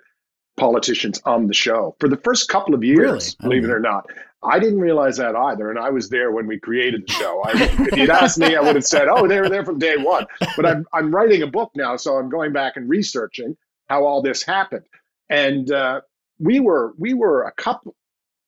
politicians 0.56 1.22
on 1.26 1.48
the 1.48 1.54
show 1.54 1.98
for 2.00 2.08
the 2.08 2.16
first 2.16 2.48
couple 2.48 2.74
of 2.74 2.82
years, 2.84 3.36
Really? 3.42 3.58
Believe 3.60 3.64
it 3.70 3.74
or 3.74 3.82
not. 3.82 4.10
I 4.46 4.60
didn't 4.60 4.80
realize 4.80 5.18
that 5.18 5.36
either, 5.36 5.70
and 5.70 5.80
I 5.80 5.90
was 5.90 6.10
there 6.10 6.32
when 6.32 6.48
we 6.48 6.60
created 6.60 7.06
the 7.08 7.14
show. 7.14 7.42
I, 7.46 7.52
if 7.56 7.98
you'd 7.98 8.10
asked 8.10 8.38
me, 8.38 8.56
I 8.56 8.62
would 8.62 8.76
have 8.76 8.86
said, 8.86 9.08
"Oh, 9.08 9.28
they 9.28 9.40
were 9.42 9.50
there 9.50 9.66
from 9.66 9.80
day 9.80 9.98
one." 9.98 10.26
But 10.56 10.66
I'm 10.66 10.86
I'm 10.94 11.14
writing 11.14 11.42
a 11.42 11.48
book 11.48 11.72
now, 11.76 11.98
so 11.98 12.16
I'm 12.18 12.30
going 12.30 12.54
back 12.54 12.78
and 12.78 12.90
researching 12.90 13.58
how 13.88 14.06
all 14.06 14.22
this 14.22 14.44
happened. 14.44 14.86
And 15.30 15.72
uh, 15.72 16.02
we 16.40 16.60
were 16.60 16.94
we 16.98 17.14
were 17.14 17.44
a 17.44 17.52
couple, 17.52 17.96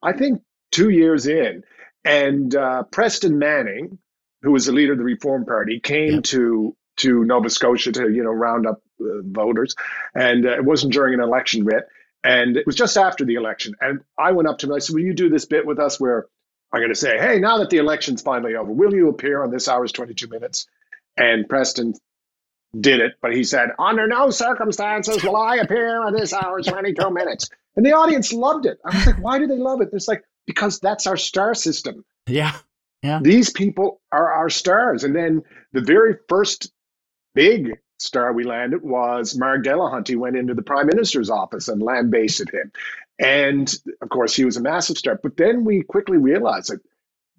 I 0.04 0.14
think, 0.14 0.42
two 0.72 0.90
years 0.90 1.28
in, 1.28 1.64
and 2.06 2.56
uh, 2.56 2.84
Preston 2.84 3.40
Manning, 3.40 3.98
who 4.44 4.52
was 4.52 4.66
the 4.68 4.72
leader 4.74 4.94
of 4.94 4.98
the 5.00 5.04
Reform 5.04 5.46
Party, 5.46 5.80
came 5.80 6.16
Yep. 6.16 6.24
to 6.26 6.76
to 6.98 7.24
Nova 7.26 7.50
Scotia 7.50 7.92
to 7.94 8.10
you 8.12 8.24
know 8.24 8.32
round 8.32 8.68
up 8.68 8.82
uh, 9.02 9.22
voters, 9.24 9.76
and 10.16 10.46
uh, 10.46 10.52
it 10.56 10.66
wasn't 10.66 10.94
during 10.94 11.14
an 11.14 11.20
election 11.22 11.66
writ, 11.66 11.86
and 12.24 12.58
it 12.58 12.66
was 12.66 12.76
just 12.76 12.98
after 12.98 13.26
the 13.26 13.36
election. 13.36 13.74
And 13.82 14.02
I 14.18 14.32
went 14.32 14.48
up 14.48 14.58
to 14.60 14.66
him 14.66 14.72
and 14.72 14.78
I 14.78 14.80
said, 14.80 14.94
"Will 14.94 15.04
you 15.04 15.14
do 15.14 15.30
this 15.30 15.46
bit 15.46 15.66
with 15.66 15.80
us 15.80 16.00
where 16.00 16.28
I'm 16.74 16.82
going 16.82 16.92
to 16.92 16.96
say, 16.96 17.18
hey, 17.18 17.40
now 17.40 17.60
that 17.60 17.70
the 17.70 17.78
election's 17.78 18.22
finally 18.22 18.56
over, 18.56 18.72
will 18.72 18.94
you 18.94 19.08
appear 19.10 19.42
on 19.44 19.52
this 19.52 19.68
hour's 19.68 19.92
22 19.92 20.28
minutes?" 20.28 20.66
And 21.16 21.48
Preston 21.48 21.94
did 22.80 23.00
it, 23.00 23.14
but 23.22 23.34
he 23.34 23.44
said, 23.44 23.70
"Under 23.80 24.08
no 24.08 24.30
circumstances 24.30 25.24
will 25.24 25.36
I 25.36 25.58
appear 25.58 26.02
on 26.06 26.14
this 26.14 26.34
hour's 26.34 26.68
22 26.68 27.10
minutes." 27.12 27.50
And 27.76 27.86
the 27.86 27.94
audience 27.94 28.34
loved 28.34 28.66
it. 28.66 28.80
I 28.84 28.96
was 28.96 29.06
like, 29.08 29.22
"Why 29.22 29.40
do 29.40 29.48
they 29.48 29.58
love 29.58 29.82
it?" 29.82 29.90
It's 29.94 30.08
like 30.08 30.24
because 30.46 30.80
that's 30.80 31.08
our 31.08 31.18
star 31.18 31.54
system 31.54 32.06
Yeah. 32.28 32.56
Yeah. 33.04 33.20
these 33.22 33.52
people 33.52 34.02
are 34.12 34.32
our 34.32 34.50
stars. 34.50 35.04
And 35.04 35.16
then 35.16 35.44
the 35.74 35.82
very 35.82 36.16
first 36.28 36.72
big 37.36 37.78
star 37.98 38.34
we 38.34 38.44
landed 38.44 38.82
was 38.82 39.38
Marg 39.38 39.64
Delahunty 39.64 40.16
went 40.16 40.38
into 40.38 40.54
the 40.54 40.62
prime 40.62 40.88
minister's 40.88 41.30
office 41.30 41.68
and 41.68 41.82
lambasted 41.82 42.50
him. 42.50 42.72
And 43.20 43.74
of 44.02 44.10
course, 44.10 44.36
he 44.36 44.46
was 44.46 44.58
a 44.58 44.62
massive 44.62 44.98
star. 44.98 45.20
But 45.22 45.38
then 45.38 45.66
we 45.66 45.84
quickly 45.84 46.18
realized 46.18 46.72
that, 46.72 46.82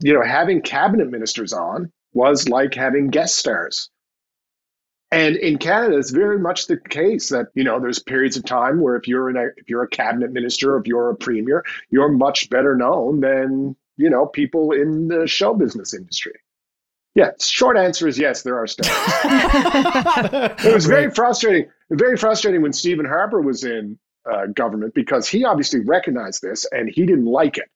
you 0.01 0.15
know, 0.15 0.23
having 0.23 0.63
cabinet 0.63 1.11
ministers 1.11 1.53
on 1.53 1.93
was 2.13 2.49
like 2.49 2.75
having 2.75 3.09
guest 3.09 3.37
stars. 3.37 3.91
And 5.11 5.37
in 5.37 5.57
Canada, 5.59 5.97
it's 5.97 6.11
very 6.11 6.39
much 6.39 6.67
the 6.67 6.77
case 6.77 7.31
that 7.31 7.47
you 7.55 7.65
know 7.65 7.81
there's 7.81 7.99
periods 7.99 8.37
of 8.37 8.45
time 8.45 8.81
where 8.81 8.97
if 8.97 9.09
you're 9.09 9.31
in 9.31 9.37
a 9.37 9.47
if 9.57 9.69
you're 9.71 9.83
a 9.83 9.89
cabinet 9.89 10.33
minister, 10.33 10.77
if 10.77 10.87
you're 10.87 11.11
a 11.11 11.17
premier, 11.17 11.65
you're 11.89 12.11
much 12.11 12.51
better 12.51 12.77
known 12.77 13.21
than 13.21 13.75
you 13.97 14.11
know 14.11 14.27
people 14.27 14.73
in 14.73 15.09
the 15.09 15.27
show 15.27 15.55
business 15.55 15.95
industry. 15.95 16.35
Yeah, 17.19 17.31
short 17.41 17.77
answer 17.77 18.07
is 18.07 18.17
yes, 18.19 18.43
there 18.43 18.57
are 18.57 18.67
stars. 18.69 18.89
it 20.65 20.73
was 20.73 20.87
very 20.87 21.11
frustrating. 21.11 21.69
Very 21.91 22.17
frustrating 22.17 22.63
when 22.63 22.73
Stephen 22.73 23.05
Harper 23.07 23.41
was 23.41 23.65
in 23.65 23.99
uh, 24.31 24.47
government 24.47 24.95
because 24.95 25.27
he 25.29 25.45
obviously 25.45 25.81
recognized 25.81 26.43
this 26.43 26.65
and 26.71 26.89
he 26.89 27.05
didn't 27.07 27.25
like 27.27 27.59
it, 27.59 27.69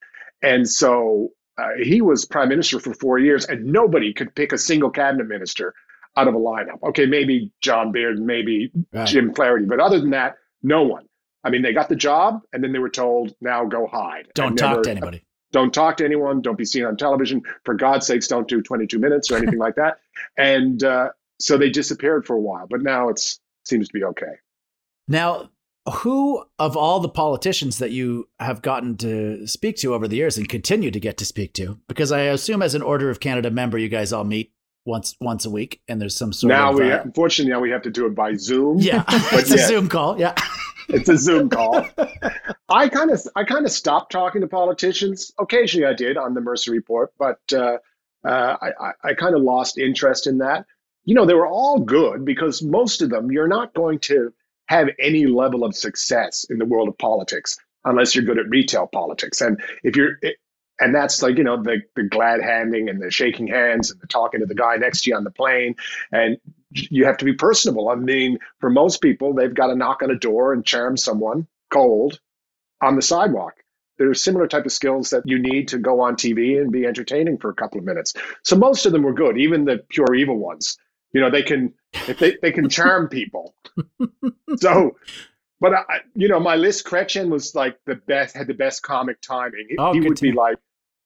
and 0.42 0.68
so 0.68 1.31
uh, 1.59 1.70
he 1.83 2.00
was 2.02 2.24
prime 2.24 2.48
minister 2.50 2.78
for 2.78 2.94
four 2.94 3.18
years, 3.18 3.44
and 3.44 3.64
nobody 3.64 4.12
could 4.12 4.35
pick 4.35 4.52
a 4.52 4.59
single 4.59 4.90
cabinet 4.90 5.26
minister 5.26 5.74
out 6.16 6.28
of 6.28 6.35
a 6.35 6.38
lineup. 6.38 6.81
Okay, 6.90 7.07
maybe 7.07 7.50
John 7.62 7.90
Baird, 7.90 8.18
maybe 8.20 8.70
Right. 8.92 9.09
Jim 9.09 9.35
Flaherty, 9.35 9.64
but 9.64 9.81
other 9.81 9.98
than 9.98 10.11
that, 10.11 10.37
no 10.62 10.83
one. 10.85 11.07
I 11.42 11.50
mean, 11.50 11.62
they 11.62 11.72
got 11.72 11.88
the 11.88 11.96
job, 11.96 12.42
and 12.52 12.62
then 12.62 12.70
they 12.72 12.78
were 12.78 12.90
told, 12.90 13.35
"Now 13.40 13.64
go 13.64 13.88
hide." 13.88 14.28
Don't 14.35 14.50
And 14.50 14.59
talk 14.59 14.70
never- 14.70 14.83
to 14.85 14.90
anybody. 14.90 15.24
Don't 15.53 15.73
talk 15.73 15.99
to 15.99 16.05
anyone. 16.05 16.41
Don't 16.41 16.59
be 16.59 16.65
seen 16.65 16.85
on 16.85 16.97
television. 16.97 17.43
For 17.65 17.75
God's 17.75 18.07
sakes, 18.07 18.27
don't 18.27 18.49
do 18.49 18.62
22 18.62 18.99
minutes 18.99 19.31
or 19.31 19.37
anything 19.37 19.59
like 19.59 19.77
that. 19.77 19.99
And 20.38 20.85
uh, 20.85 21.09
so 21.41 21.59
they 21.59 21.69
disappeared 21.69 22.27
for 22.27 22.37
a 22.37 22.41
while, 22.41 22.67
but 22.71 22.83
now 22.83 23.09
it 23.09 23.19
seems 23.65 23.88
to 23.88 23.93
be 23.93 24.05
okay. 24.05 24.35
Now, 25.09 25.51
who 25.91 26.45
of 26.59 26.77
all 26.77 27.01
the 27.01 27.09
politicians 27.09 27.79
that 27.79 27.91
you 27.91 28.29
have 28.38 28.62
gotten 28.62 28.97
to 28.99 29.47
speak 29.47 29.77
to 29.79 29.95
over 29.95 30.07
the 30.07 30.17
years 30.17 30.38
and 30.38 30.49
continue 30.49 30.91
to 30.91 31.01
get 31.01 31.17
to 31.19 31.25
speak 31.25 31.55
to, 31.55 31.79
because 31.88 32.12
I 32.12 32.21
assume 32.21 32.62
as 32.62 32.75
an 32.75 32.83
Order 32.83 33.11
of 33.11 33.21
Canada 33.21 33.51
member, 33.51 33.79
you 33.79 33.88
guys 33.88 34.12
all 34.12 34.25
meet 34.25 34.53
once 34.85 35.17
once 35.21 35.45
a 35.45 35.51
week, 35.51 35.81
and 35.88 36.01
there's 36.01 36.17
some 36.17 36.33
sort 36.33 36.51
now 36.51 36.71
of 36.71 36.79
now 36.79 36.85
we, 36.85 36.93
uh, 36.93 37.03
unfortunately, 37.03 37.53
now 37.53 37.61
we 37.61 37.71
have 37.71 37.83
to 37.83 37.91
do 37.91 38.07
it 38.07 38.15
by 38.15 38.35
Zoom. 38.35 38.79
yeah, 38.79 39.05
it's 39.09 39.51
a. 39.51 39.59
Zoom 39.59 39.88
call. 39.88 40.19
Yeah, 40.19 40.35
it's 40.88 41.09
a 41.09 41.16
Zoom 41.16 41.49
call. 41.49 41.87
I 42.68 42.88
kind 42.88 43.11
of 43.11 43.21
I 43.35 43.45
kind 43.45 43.64
of 43.64 43.73
stopped 43.73 44.12
talking 44.12 44.40
to 44.40 44.49
politicians. 44.49 45.33
Occasionally, 45.38 45.87
I 45.87 45.95
did 45.95 46.16
on 46.16 46.35
the 46.35 46.40
Mercer 46.40 46.73
Report, 46.73 47.12
but 47.18 47.40
uh, 47.53 47.79
uh, 48.25 48.57
I, 48.61 48.68
I, 48.81 48.92
I 49.05 49.14
kind 49.14 49.35
of 49.35 49.42
lost 49.42 49.79
interest 49.79 50.27
in 50.27 50.38
that. 50.38 50.66
You 51.05 51.14
know, 51.14 51.27
they 51.27 51.35
were 51.35 51.49
all 51.49 51.81
good 51.81 52.25
because 52.25 52.62
most 52.62 53.03
of 53.03 53.11
them 53.11 53.31
you're 53.31 53.49
not 53.49 53.75
going 53.75 53.99
to 54.01 54.33
have 54.66 54.88
any 54.99 55.27
level 55.27 55.64
of 55.64 55.75
success 55.75 56.47
in 56.49 56.59
the 56.59 56.64
world 56.64 56.88
of 56.88 56.97
politics 56.99 57.59
unless 57.85 58.14
you're 58.14 58.25
good 58.25 58.38
at 58.38 58.49
retail 58.49 58.87
politics. 58.87 59.40
And 59.40 59.61
if 59.83 59.97
you're 59.97 60.18
and 60.83 60.95
that's 60.95 61.23
like 61.23 61.38
you 61.38 61.45
know 61.45 61.62
the 61.62 61.81
the 61.95 62.03
glad 62.03 62.42
handing 62.42 62.88
and 62.88 63.01
the 63.01 63.11
shaking 63.11 63.47
hands 63.47 63.90
and 63.90 64.01
the 64.01 64.07
talking 64.07 64.40
to 64.40 64.47
the 64.47 64.55
guy 64.55 64.77
next 64.77 65.03
to 65.03 65.11
you 65.11 65.16
on 65.16 65.25
the 65.25 65.31
plane. 65.31 65.77
And 66.11 66.38
you 66.71 67.05
have 67.05 67.18
to 67.18 67.25
be 67.25 67.35
personable. 67.35 67.88
I 67.88 67.95
mean 67.95 68.38
for 68.59 68.68
most 68.68 69.01
people 69.01 69.35
they've 69.35 69.55
got 69.55 69.68
to 69.68 69.77
knock 69.77 70.03
on 70.03 70.11
a 70.11 70.18
door 70.18 70.53
and 70.53 70.64
charm 70.64 70.97
someone 70.97 71.47
cold 71.71 72.18
on 72.83 72.97
the 72.97 73.03
sidewalk. 73.03 73.55
There's 73.99 74.25
similar 74.25 74.49
type 74.49 74.66
of 74.66 74.73
skills 74.73 75.11
that 75.11 75.23
you 75.27 75.38
need 75.38 75.68
to 75.68 75.79
go 75.79 76.01
on 76.01 76.16
tv 76.16 76.61
and 76.61 76.73
be 76.73 76.87
entertaining 76.87 77.38
for 77.38 77.51
a 77.51 77.55
couple 77.55 77.79
of 77.79 77.85
minutes. 77.85 78.14
So 78.42 78.57
most 78.57 78.85
of 78.85 78.92
them 78.92 79.03
were 79.03 79.14
good 79.14 79.38
even 79.38 79.64
the 79.64 79.85
pure 79.88 80.14
evil 80.14 80.37
ones. 80.37 80.77
You 81.12 81.21
know 81.21 81.31
they 81.31 81.42
can 81.42 81.75
if 81.92 82.18
they, 82.18 82.37
they 82.42 82.53
can 82.53 82.68
charm 82.68 83.09
people. 83.09 83.55
So 84.59 84.97
but 85.62 85.75
I, 85.75 86.01
you 86.16 86.27
know, 86.27 86.40
my 86.40 86.57
list 86.57 86.85
Chrétien 86.85 87.29
was 87.29 87.55
like 87.55 87.79
the 87.87 87.95
best, 87.95 88.37
had 88.37 88.49
the 88.49 88.53
best 88.53 88.83
comic 88.83 89.21
timing. 89.21 89.66
He, 89.68 89.77
Oh, 89.79 89.92
he 89.92 90.01
would 90.01 90.21
be 90.21 90.33
like, 90.33 90.59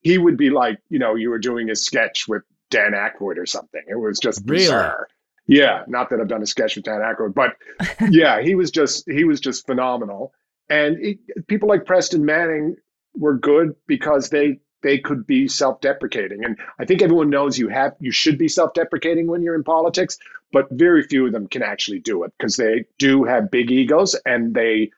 he 0.07 0.19
would 0.19 0.37
be 0.37 0.51
like, 0.51 0.79
you 0.89 0.99
know, 0.99 1.15
you 1.17 1.31
were 1.31 1.39
doing 1.39 1.71
a 1.71 1.77
sketch 1.77 2.29
with 2.29 2.43
Dan 2.71 2.93
Aykroyd 2.93 3.39
or 3.39 3.47
something. 3.47 3.83
It 3.89 3.97
was 3.97 4.19
just 4.19 4.43
Really? 4.47 4.65
bizarre. 4.65 5.09
Yeah, 5.49 5.83
not 5.87 6.11
that 6.11 6.21
I've 6.21 6.29
done 6.29 6.43
a 6.43 6.47
sketch 6.47 6.77
with 6.77 6.85
Dan 6.85 7.01
Aykroyd, 7.01 7.35
but 7.35 7.57
yeah, 8.11 8.41
he 8.43 8.55
was 8.55 8.71
just 8.71 9.09
he 9.11 9.25
was 9.25 9.41
just 9.41 9.67
phenomenal. 9.67 10.33
And 10.69 10.97
it, 11.01 11.19
people 11.47 11.69
like 11.69 11.85
Preston 11.87 12.25
Manning 12.25 12.77
were 13.15 13.39
good 13.39 13.75
because 13.87 14.31
they 14.31 14.59
they 14.83 14.99
could 14.99 15.27
be 15.27 15.49
self-deprecating. 15.49 16.45
And 16.45 16.59
I 16.79 16.85
think 16.85 17.03
everyone 17.03 17.31
knows 17.31 17.59
you 17.59 17.69
have 17.69 17.95
you 18.01 18.13
should 18.13 18.39
be 18.39 18.49
self-deprecating 18.49 19.27
when 19.29 19.43
you're 19.43 19.55
in 19.55 19.65
politics, 19.65 20.19
but 20.53 20.67
very 20.71 21.03
few 21.05 21.27
of 21.27 21.33
them 21.33 21.47
can 21.49 21.63
actually 21.63 22.01
do 22.01 22.25
it 22.25 22.33
because 22.39 22.57
they 22.57 22.85
do 22.99 23.25
have 23.25 23.51
big 23.51 23.71
egos 23.71 24.17
and 24.25 24.55
they 24.55 24.91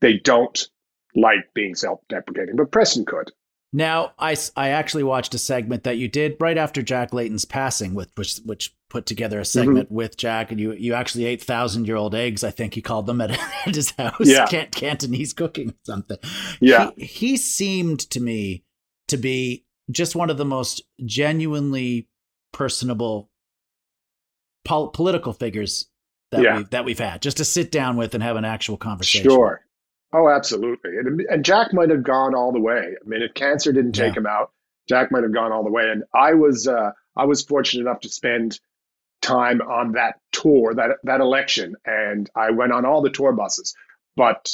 they 0.00 0.18
don't 0.18 0.68
like 1.14 1.52
being 1.54 1.74
self-deprecating. 1.74 2.56
But 2.56 2.72
Preston 2.72 3.04
could. 3.04 3.30
Now, 3.74 4.12
I, 4.18 4.36
I 4.54 4.68
actually 4.68 5.02
watched 5.02 5.34
a 5.34 5.38
segment 5.38 5.84
that 5.84 5.96
you 5.96 6.06
did 6.06 6.36
right 6.40 6.58
after 6.58 6.82
Jack 6.82 7.14
Layton's 7.14 7.46
passing, 7.46 7.94
with 7.94 8.10
which 8.16 8.36
which 8.44 8.74
put 8.90 9.06
together 9.06 9.40
a 9.40 9.44
segment 9.46 9.86
Mm-hmm. 9.86 9.94
with 9.94 10.16
Jack, 10.18 10.50
and 10.50 10.60
you 10.60 10.72
you 10.72 10.92
actually 10.92 11.24
ate 11.24 11.42
thousand 11.42 11.86
year 11.86 11.96
old 11.96 12.14
eggs. 12.14 12.44
I 12.44 12.50
think 12.50 12.74
he 12.74 12.82
called 12.82 13.06
them 13.06 13.20
at, 13.22 13.30
at 13.66 13.74
his 13.74 13.90
house. 13.92 14.16
Yeah. 14.20 14.46
Can- 14.46 14.68
Cantonese 14.72 15.32
cooking 15.32 15.70
or 15.70 15.74
something. 15.86 16.18
Yeah. 16.60 16.90
he, 16.96 17.04
he 17.06 17.36
seemed 17.38 18.00
to 18.10 18.20
me 18.20 18.64
to 19.08 19.16
be 19.16 19.64
just 19.90 20.14
one 20.14 20.28
of 20.28 20.36
the 20.36 20.44
most 20.44 20.82
genuinely 21.04 22.08
personable 22.52 23.30
pol- 24.64 24.88
political 24.90 25.32
figures 25.32 25.88
that 26.30 26.42
Yeah. 26.42 26.58
we 26.58 26.64
that 26.64 26.84
we've 26.84 26.98
had. 26.98 27.22
Just 27.22 27.38
to 27.38 27.44
sit 27.46 27.70
down 27.70 27.96
with 27.96 28.12
and 28.14 28.22
have 28.22 28.36
an 28.36 28.44
actual 28.44 28.76
conversation. 28.76 29.30
Sure. 29.30 29.64
Oh, 30.12 30.28
absolutely. 30.28 30.98
And, 30.98 31.20
and 31.22 31.44
Jack 31.44 31.72
might 31.72 31.90
have 31.90 32.02
gone 32.02 32.34
all 32.34 32.52
the 32.52 32.60
way. 32.60 32.94
I 33.00 33.08
mean, 33.08 33.22
if 33.22 33.34
cancer 33.34 33.72
didn't 33.72 33.92
take 33.92 34.14
yeah. 34.14 34.20
him 34.20 34.26
out, 34.26 34.52
Jack 34.88 35.10
might 35.10 35.22
have 35.22 35.32
gone 35.32 35.52
all 35.52 35.64
the 35.64 35.70
way. 35.70 35.88
And 35.88 36.04
I 36.14 36.34
was 36.34 36.68
uh, 36.68 36.92
I 37.16 37.24
was 37.24 37.42
fortunate 37.42 37.82
enough 37.82 38.00
to 38.00 38.08
spend 38.08 38.60
time 39.22 39.60
on 39.62 39.92
that 39.92 40.20
tour, 40.32 40.74
that 40.74 40.98
that 41.04 41.20
election, 41.20 41.76
and 41.86 42.28
I 42.34 42.50
went 42.50 42.72
on 42.72 42.84
all 42.84 43.00
the 43.00 43.10
tour 43.10 43.32
buses. 43.32 43.74
But 44.16 44.50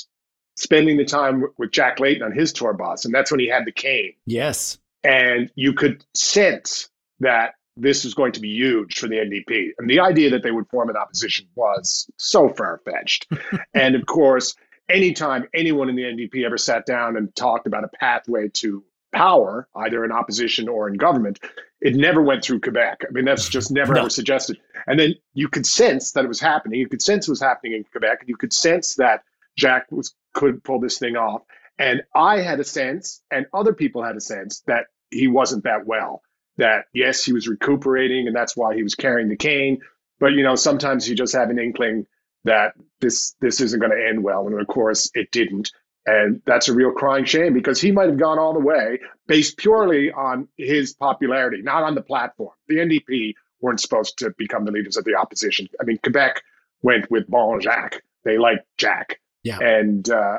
spending 0.56 0.96
the 0.96 1.04
time 1.04 1.44
with 1.56 1.72
Jack 1.72 1.98
Layton 1.98 2.22
on 2.22 2.32
his 2.32 2.52
tour 2.52 2.74
bus, 2.74 3.04
and 3.04 3.14
that's 3.14 3.30
when 3.30 3.40
he 3.40 3.48
had 3.48 3.64
the 3.64 3.72
cane. 3.72 4.12
Yes. 4.26 4.78
And 5.02 5.50
you 5.54 5.72
could 5.72 6.04
sense 6.14 6.90
that 7.20 7.54
this 7.76 8.04
was 8.04 8.14
going 8.14 8.32
to 8.32 8.40
be 8.40 8.48
huge 8.48 8.98
for 8.98 9.06
the 9.06 9.16
NDP. 9.16 9.70
And 9.78 9.88
the 9.88 10.00
idea 10.00 10.30
that 10.30 10.42
they 10.42 10.50
would 10.50 10.68
form 10.68 10.90
an 10.90 10.96
opposition 10.96 11.46
was 11.54 12.10
so 12.16 12.48
far 12.48 12.80
fetched. 12.84 13.28
and 13.74 13.94
of 13.94 14.06
course, 14.06 14.56
anytime 14.88 15.48
anyone 15.54 15.88
in 15.88 15.96
the 15.96 16.02
NDP 16.02 16.44
ever 16.44 16.58
sat 16.58 16.86
down 16.86 17.16
and 17.16 17.34
talked 17.34 17.66
about 17.66 17.84
a 17.84 17.88
pathway 17.88 18.48
to 18.54 18.84
power, 19.12 19.68
either 19.74 20.04
in 20.04 20.12
opposition 20.12 20.68
or 20.68 20.88
in 20.88 20.94
government, 20.94 21.38
it 21.80 21.94
never 21.94 22.22
went 22.22 22.44
through 22.44 22.60
Quebec. 22.60 23.02
I 23.08 23.12
mean, 23.12 23.24
that's 23.24 23.48
just 23.50 23.70
never 23.70 23.94
no. 23.94 24.00
ever 24.00 24.10
suggested. 24.10 24.58
And 24.86 24.98
then 24.98 25.14
you 25.34 25.48
could 25.48 25.66
sense 25.66 26.12
that 26.12 26.24
it 26.24 26.28
was 26.28 26.40
happening. 26.40 26.80
You 26.80 26.88
could 26.88 27.02
sense 27.02 27.28
it 27.28 27.30
was 27.30 27.40
happening 27.40 27.74
in 27.74 27.84
Quebec. 27.84 28.18
And 28.20 28.28
you 28.28 28.36
could 28.36 28.52
sense 28.52 28.96
that 28.96 29.22
Jack 29.56 29.86
was 29.90 30.14
could 30.34 30.62
pull 30.62 30.80
this 30.80 30.98
thing 30.98 31.16
off. 31.16 31.42
And 31.78 32.02
I 32.14 32.40
had 32.40 32.58
a 32.60 32.64
sense, 32.64 33.22
and 33.30 33.46
other 33.52 33.72
people 33.72 34.02
had 34.02 34.16
a 34.16 34.20
sense 34.20 34.62
that 34.66 34.86
he 35.10 35.28
wasn't 35.28 35.64
that 35.64 35.86
well. 35.86 36.22
That 36.56 36.86
yes, 36.92 37.24
he 37.24 37.32
was 37.32 37.46
recuperating, 37.46 38.26
and 38.26 38.34
that's 38.34 38.56
why 38.56 38.74
he 38.74 38.82
was 38.82 38.96
carrying 38.96 39.28
the 39.28 39.36
cane. 39.36 39.78
But 40.18 40.32
you 40.32 40.42
know, 40.42 40.56
sometimes 40.56 41.08
you 41.08 41.14
just 41.14 41.34
have 41.34 41.50
an 41.50 41.58
inkling 41.58 42.06
that 42.48 42.74
this 43.00 43.34
this 43.40 43.60
isn't 43.60 43.78
going 43.78 43.92
to 43.92 44.08
end 44.08 44.22
well, 44.22 44.46
and 44.46 44.60
of 44.60 44.66
course, 44.66 45.10
it 45.14 45.30
didn't. 45.30 45.70
And 46.06 46.40
that's 46.46 46.68
a 46.68 46.74
real 46.74 46.90
crying 46.90 47.26
shame 47.26 47.52
because 47.52 47.80
he 47.80 47.92
might 47.92 48.08
have 48.08 48.18
gone 48.18 48.38
all 48.38 48.54
the 48.54 48.60
way 48.60 49.00
based 49.26 49.58
purely 49.58 50.10
on 50.10 50.48
his 50.56 50.94
popularity, 50.94 51.60
not 51.60 51.82
on 51.82 51.94
the 51.94 52.00
platform. 52.00 52.54
The 52.66 52.76
NDP 52.76 53.34
weren't 53.60 53.80
supposed 53.80 54.18
to 54.18 54.30
become 54.38 54.64
the 54.64 54.72
leaders 54.72 54.96
of 54.96 55.04
the 55.04 55.16
opposition. 55.16 55.68
I 55.80 55.84
mean, 55.84 55.98
Quebec 56.02 56.42
went 56.80 57.10
with 57.10 57.28
Bon 57.28 57.60
Jacques. 57.60 58.02
They 58.24 58.38
liked 58.38 58.66
Jack. 58.78 59.20
Yeah. 59.42 59.58
And 59.60 60.08
uh, 60.08 60.38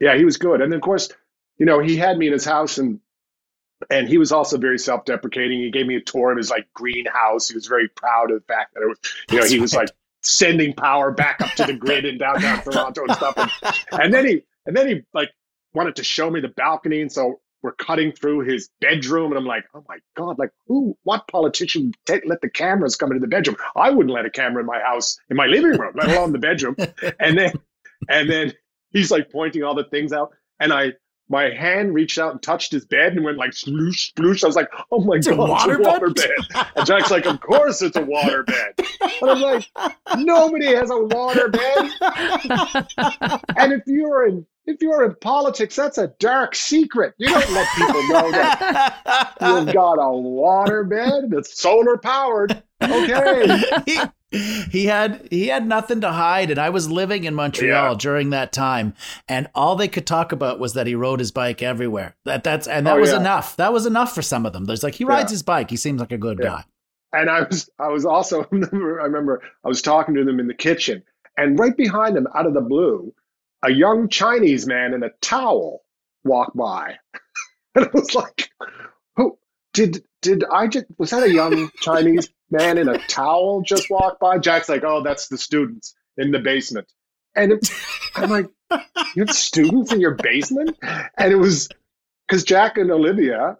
yeah, 0.00 0.16
he 0.16 0.24
was 0.24 0.38
good. 0.38 0.60
And 0.60 0.74
of 0.74 0.80
course, 0.80 1.08
you 1.58 1.66
know, 1.66 1.78
he 1.78 1.96
had 1.96 2.18
me 2.18 2.26
in 2.26 2.32
his 2.32 2.44
house 2.44 2.78
and 2.78 3.00
and 3.90 4.08
he 4.08 4.18
was 4.18 4.32
also 4.32 4.56
very 4.58 4.78
self-deprecating. 4.78 5.60
He 5.60 5.70
gave 5.70 5.86
me 5.86 5.96
a 5.96 6.00
tour 6.00 6.32
of 6.32 6.38
his 6.38 6.50
like 6.50 6.66
greenhouse. 6.74 7.48
He 7.48 7.54
was 7.54 7.66
very 7.66 7.88
proud 7.88 8.30
of 8.32 8.40
the 8.40 8.52
fact 8.52 8.74
that 8.74 8.82
it 8.82 8.86
was, 8.86 8.98
you 9.30 9.36
know, 9.36 9.42
That's 9.42 9.52
he 9.52 9.60
was 9.60 9.74
like 9.74 9.90
sending 10.26 10.74
power 10.74 11.10
back 11.10 11.40
up 11.40 11.50
to 11.52 11.64
the 11.64 11.74
grid 11.74 12.04
in 12.04 12.18
downtown 12.18 12.62
Toronto 12.62 13.04
and 13.04 13.14
stuff. 13.14 13.34
And, 13.36 14.02
and 14.02 14.14
then 14.14 14.26
he 14.26 14.42
and 14.66 14.76
then 14.76 14.88
he 14.88 15.00
like 15.14 15.30
wanted 15.74 15.96
to 15.96 16.04
show 16.04 16.30
me 16.30 16.40
the 16.40 16.48
balcony. 16.48 17.00
And 17.00 17.12
so 17.12 17.40
we're 17.62 17.72
cutting 17.72 18.12
through 18.12 18.40
his 18.40 18.68
bedroom. 18.80 19.32
And 19.32 19.38
I'm 19.38 19.44
like, 19.44 19.64
oh 19.74 19.84
my 19.88 19.98
God, 20.16 20.38
like 20.38 20.50
who, 20.66 20.96
what 21.02 21.26
politician 21.28 21.92
t- 22.06 22.20
let 22.26 22.40
the 22.40 22.50
cameras 22.50 22.96
come 22.96 23.10
into 23.10 23.20
the 23.20 23.28
bedroom? 23.28 23.56
I 23.76 23.90
wouldn't 23.90 24.14
let 24.14 24.24
a 24.24 24.30
camera 24.30 24.60
in 24.60 24.66
my 24.66 24.80
house, 24.80 25.18
in 25.30 25.36
my 25.36 25.46
living 25.46 25.78
room, 25.78 25.92
let 25.96 26.10
alone 26.10 26.32
the 26.32 26.38
bedroom. 26.38 26.76
and 27.20 27.38
then, 27.38 27.52
and 28.08 28.30
then 28.30 28.52
he's 28.92 29.10
like 29.10 29.30
pointing 29.30 29.62
all 29.62 29.74
the 29.74 29.84
things 29.84 30.12
out. 30.12 30.30
And 30.60 30.72
I, 30.72 30.92
my 31.28 31.50
hand 31.50 31.94
reached 31.94 32.18
out 32.18 32.32
and 32.32 32.42
touched 32.42 32.72
his 32.72 32.84
bed 32.84 33.14
and 33.14 33.24
went 33.24 33.36
like 33.38 33.50
sploosh, 33.50 34.12
sploosh. 34.12 34.44
I 34.44 34.46
was 34.46 34.56
like, 34.56 34.70
oh 34.92 35.00
my 35.00 35.16
it's 35.16 35.26
God, 35.26 35.38
a 35.38 35.42
water 35.42 35.78
it's 35.78 35.86
a 35.86 35.90
water 35.90 36.10
bed. 36.10 36.30
bed. 36.52 36.66
And 36.76 36.86
Jack's 36.86 37.10
like, 37.10 37.26
of 37.26 37.40
course 37.40 37.82
it's 37.82 37.96
a 37.96 38.04
water 38.04 38.44
bed. 38.44 38.74
And 39.20 39.30
I'm 39.30 39.40
like, 39.40 39.66
nobody 40.16 40.74
has 40.74 40.90
a 40.90 40.98
water 40.98 41.48
bed. 41.48 41.90
and 43.56 43.72
if 43.72 43.82
you're 43.86 44.28
in 44.28 44.46
if 44.66 44.82
you're 44.82 45.04
in 45.04 45.14
politics, 45.20 45.76
that's 45.76 45.98
a 45.98 46.08
dark 46.18 46.54
secret. 46.54 47.14
You 47.18 47.28
don't 47.28 47.50
let 47.52 47.68
people 47.76 48.02
know 48.08 48.30
that 48.32 49.34
you've 49.40 49.72
got 49.72 49.94
a 49.94 50.10
water 50.10 50.82
bed 50.84 51.30
that's 51.30 51.58
solar 51.60 51.98
powered. 51.98 52.62
Okay. 52.82 53.62
he, 54.30 54.86
had 54.86 55.28
he 55.30 55.48
had 55.48 55.66
nothing 55.66 56.00
to 56.00 56.10
hide, 56.10 56.50
and 56.50 56.58
I 56.58 56.70
was 56.70 56.90
living 56.90 57.24
in 57.24 57.34
Montreal 57.34 57.92
yeah. 57.92 57.98
during 57.98 58.30
that 58.30 58.52
time, 58.52 58.94
and 59.28 59.48
all 59.54 59.76
they 59.76 59.88
could 59.88 60.06
talk 60.06 60.32
about 60.32 60.58
was 60.58 60.74
that 60.74 60.86
he 60.86 60.94
rode 60.94 61.20
his 61.20 61.30
bike 61.30 61.62
everywhere. 61.62 62.16
That 62.24 62.42
that's 62.42 62.66
and 62.66 62.86
that 62.86 62.96
oh, 62.96 63.00
was 63.00 63.12
yeah. 63.12 63.20
enough. 63.20 63.56
That 63.56 63.72
was 63.72 63.86
enough 63.86 64.14
for 64.14 64.22
some 64.22 64.44
of 64.44 64.52
them. 64.52 64.64
There's 64.64 64.82
like 64.82 64.94
he 64.94 65.04
rides 65.04 65.30
yeah. 65.30 65.34
his 65.34 65.42
bike. 65.42 65.70
He 65.70 65.76
seems 65.76 66.00
like 66.00 66.12
a 66.12 66.18
good 66.18 66.38
guy. 66.38 66.64
And 67.12 67.30
I 67.30 67.42
was 67.42 67.70
I 67.78 67.88
was 67.88 68.04
also 68.04 68.42
I 68.52 68.56
remember 68.56 69.42
I 69.64 69.68
was 69.68 69.80
talking 69.80 70.14
to 70.16 70.24
them 70.24 70.40
in 70.40 70.48
the 70.48 70.54
kitchen, 70.54 71.02
and 71.36 71.58
right 71.58 71.76
behind 71.76 72.16
them, 72.16 72.26
out 72.34 72.46
of 72.46 72.54
the 72.54 72.60
blue 72.60 73.14
a 73.62 73.72
young 73.72 74.08
Chinese 74.08 74.66
man 74.66 74.94
in 74.94 75.02
a 75.02 75.10
towel 75.20 75.82
walked 76.24 76.56
by. 76.56 76.96
and 77.74 77.84
I 77.86 77.90
was 77.92 78.14
like, 78.14 78.50
who 79.16 79.38
did 79.76 80.02
did 80.22 80.42
I 80.50 80.66
just 80.66 80.86
was 80.96 81.10
that 81.10 81.22
a 81.22 81.30
young 81.30 81.70
Chinese 81.80 82.30
man 82.50 82.78
in 82.78 82.88
a 82.88 82.98
towel 83.08 83.60
just 83.60 83.90
walk 83.90 84.18
by? 84.18 84.38
Jack's 84.38 84.70
like, 84.70 84.84
oh, 84.84 85.02
that's 85.02 85.28
the 85.28 85.36
students 85.36 85.94
in 86.16 86.30
the 86.30 86.38
basement. 86.38 86.90
And 87.34 87.52
it, 87.52 87.70
I'm 88.14 88.30
like, 88.30 88.46
you 89.14 89.24
have 89.26 89.36
students 89.36 89.92
in 89.92 90.00
your 90.00 90.14
basement? 90.14 90.78
And 90.82 91.30
it 91.30 91.36
was 91.36 91.68
because 92.26 92.42
Jack 92.42 92.78
and 92.78 92.90
Olivia, 92.90 93.58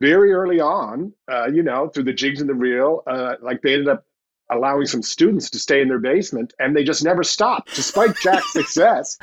very 0.00 0.32
early 0.32 0.60
on, 0.60 1.12
uh, 1.30 1.48
you 1.48 1.64
know, 1.64 1.88
through 1.88 2.04
the 2.04 2.12
jigs 2.12 2.40
and 2.40 2.48
the 2.48 2.54
reel, 2.54 3.02
uh, 3.08 3.34
like 3.42 3.60
they 3.62 3.72
ended 3.72 3.88
up 3.88 4.04
allowing 4.50 4.86
some 4.86 5.02
students 5.02 5.50
to 5.50 5.58
stay 5.58 5.80
in 5.80 5.88
their 5.88 5.98
basement 5.98 6.52
and 6.58 6.76
they 6.76 6.84
just 6.84 7.04
never 7.04 7.22
stopped 7.22 7.74
despite 7.74 8.16
jack's 8.22 8.52
success. 8.52 9.18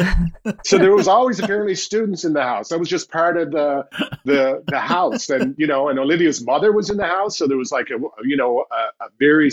So 0.64 0.78
there 0.78 0.94
was 0.94 1.08
always 1.08 1.40
apparently 1.40 1.76
students 1.76 2.24
in 2.24 2.34
the 2.34 2.44
house. 2.44 2.70
That 2.70 2.80
was 2.80 2.90
just 2.90 3.12
part 3.12 3.38
of 3.38 3.52
the 3.52 3.86
the 4.26 4.64
the 4.68 4.80
house. 4.80 5.30
And 5.30 5.56
you 5.58 5.68
know 5.68 5.90
and 5.90 6.00
olivia's 6.00 6.44
mother 6.44 6.72
was 6.72 6.90
in 6.90 6.98
the 6.98 7.06
house. 7.06 7.38
So 7.38 7.48
there 7.48 7.58
was 7.58 7.72
like 7.72 7.90
a 7.90 8.00
you 8.24 8.38
know 8.38 8.66
a, 8.72 9.06
a 9.06 9.10
very 9.20 9.52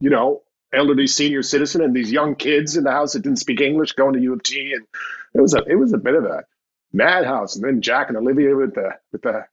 you 0.00 0.10
know 0.10 0.42
elderly 0.72 1.06
senior 1.06 1.42
citizen 1.42 1.82
and 1.82 1.94
these 1.94 2.10
young 2.10 2.34
kids 2.34 2.76
in 2.76 2.84
the 2.84 2.90
house 2.90 3.12
that 3.12 3.22
didn't 3.22 3.38
speak 3.38 3.60
english 3.60 3.92
going 3.92 4.14
to 4.14 4.20
u 4.20 4.32
of 4.32 4.42
t. 4.42 4.72
And 4.72 4.86
it 5.34 5.40
was 5.40 5.54
a 5.54 5.62
it 5.66 5.76
was 5.76 5.92
a 5.92 5.98
bit 5.98 6.14
of 6.14 6.24
a 6.24 6.44
madhouse. 6.92 7.56
And 7.56 7.64
then 7.64 7.82
jack 7.82 8.08
and 8.08 8.16
olivia 8.16 8.54
with 8.54 8.74
the 8.74 8.90
with 9.12 9.22
the 9.22 9.46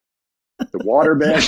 the 0.72 0.80
waterbed. 0.80 1.42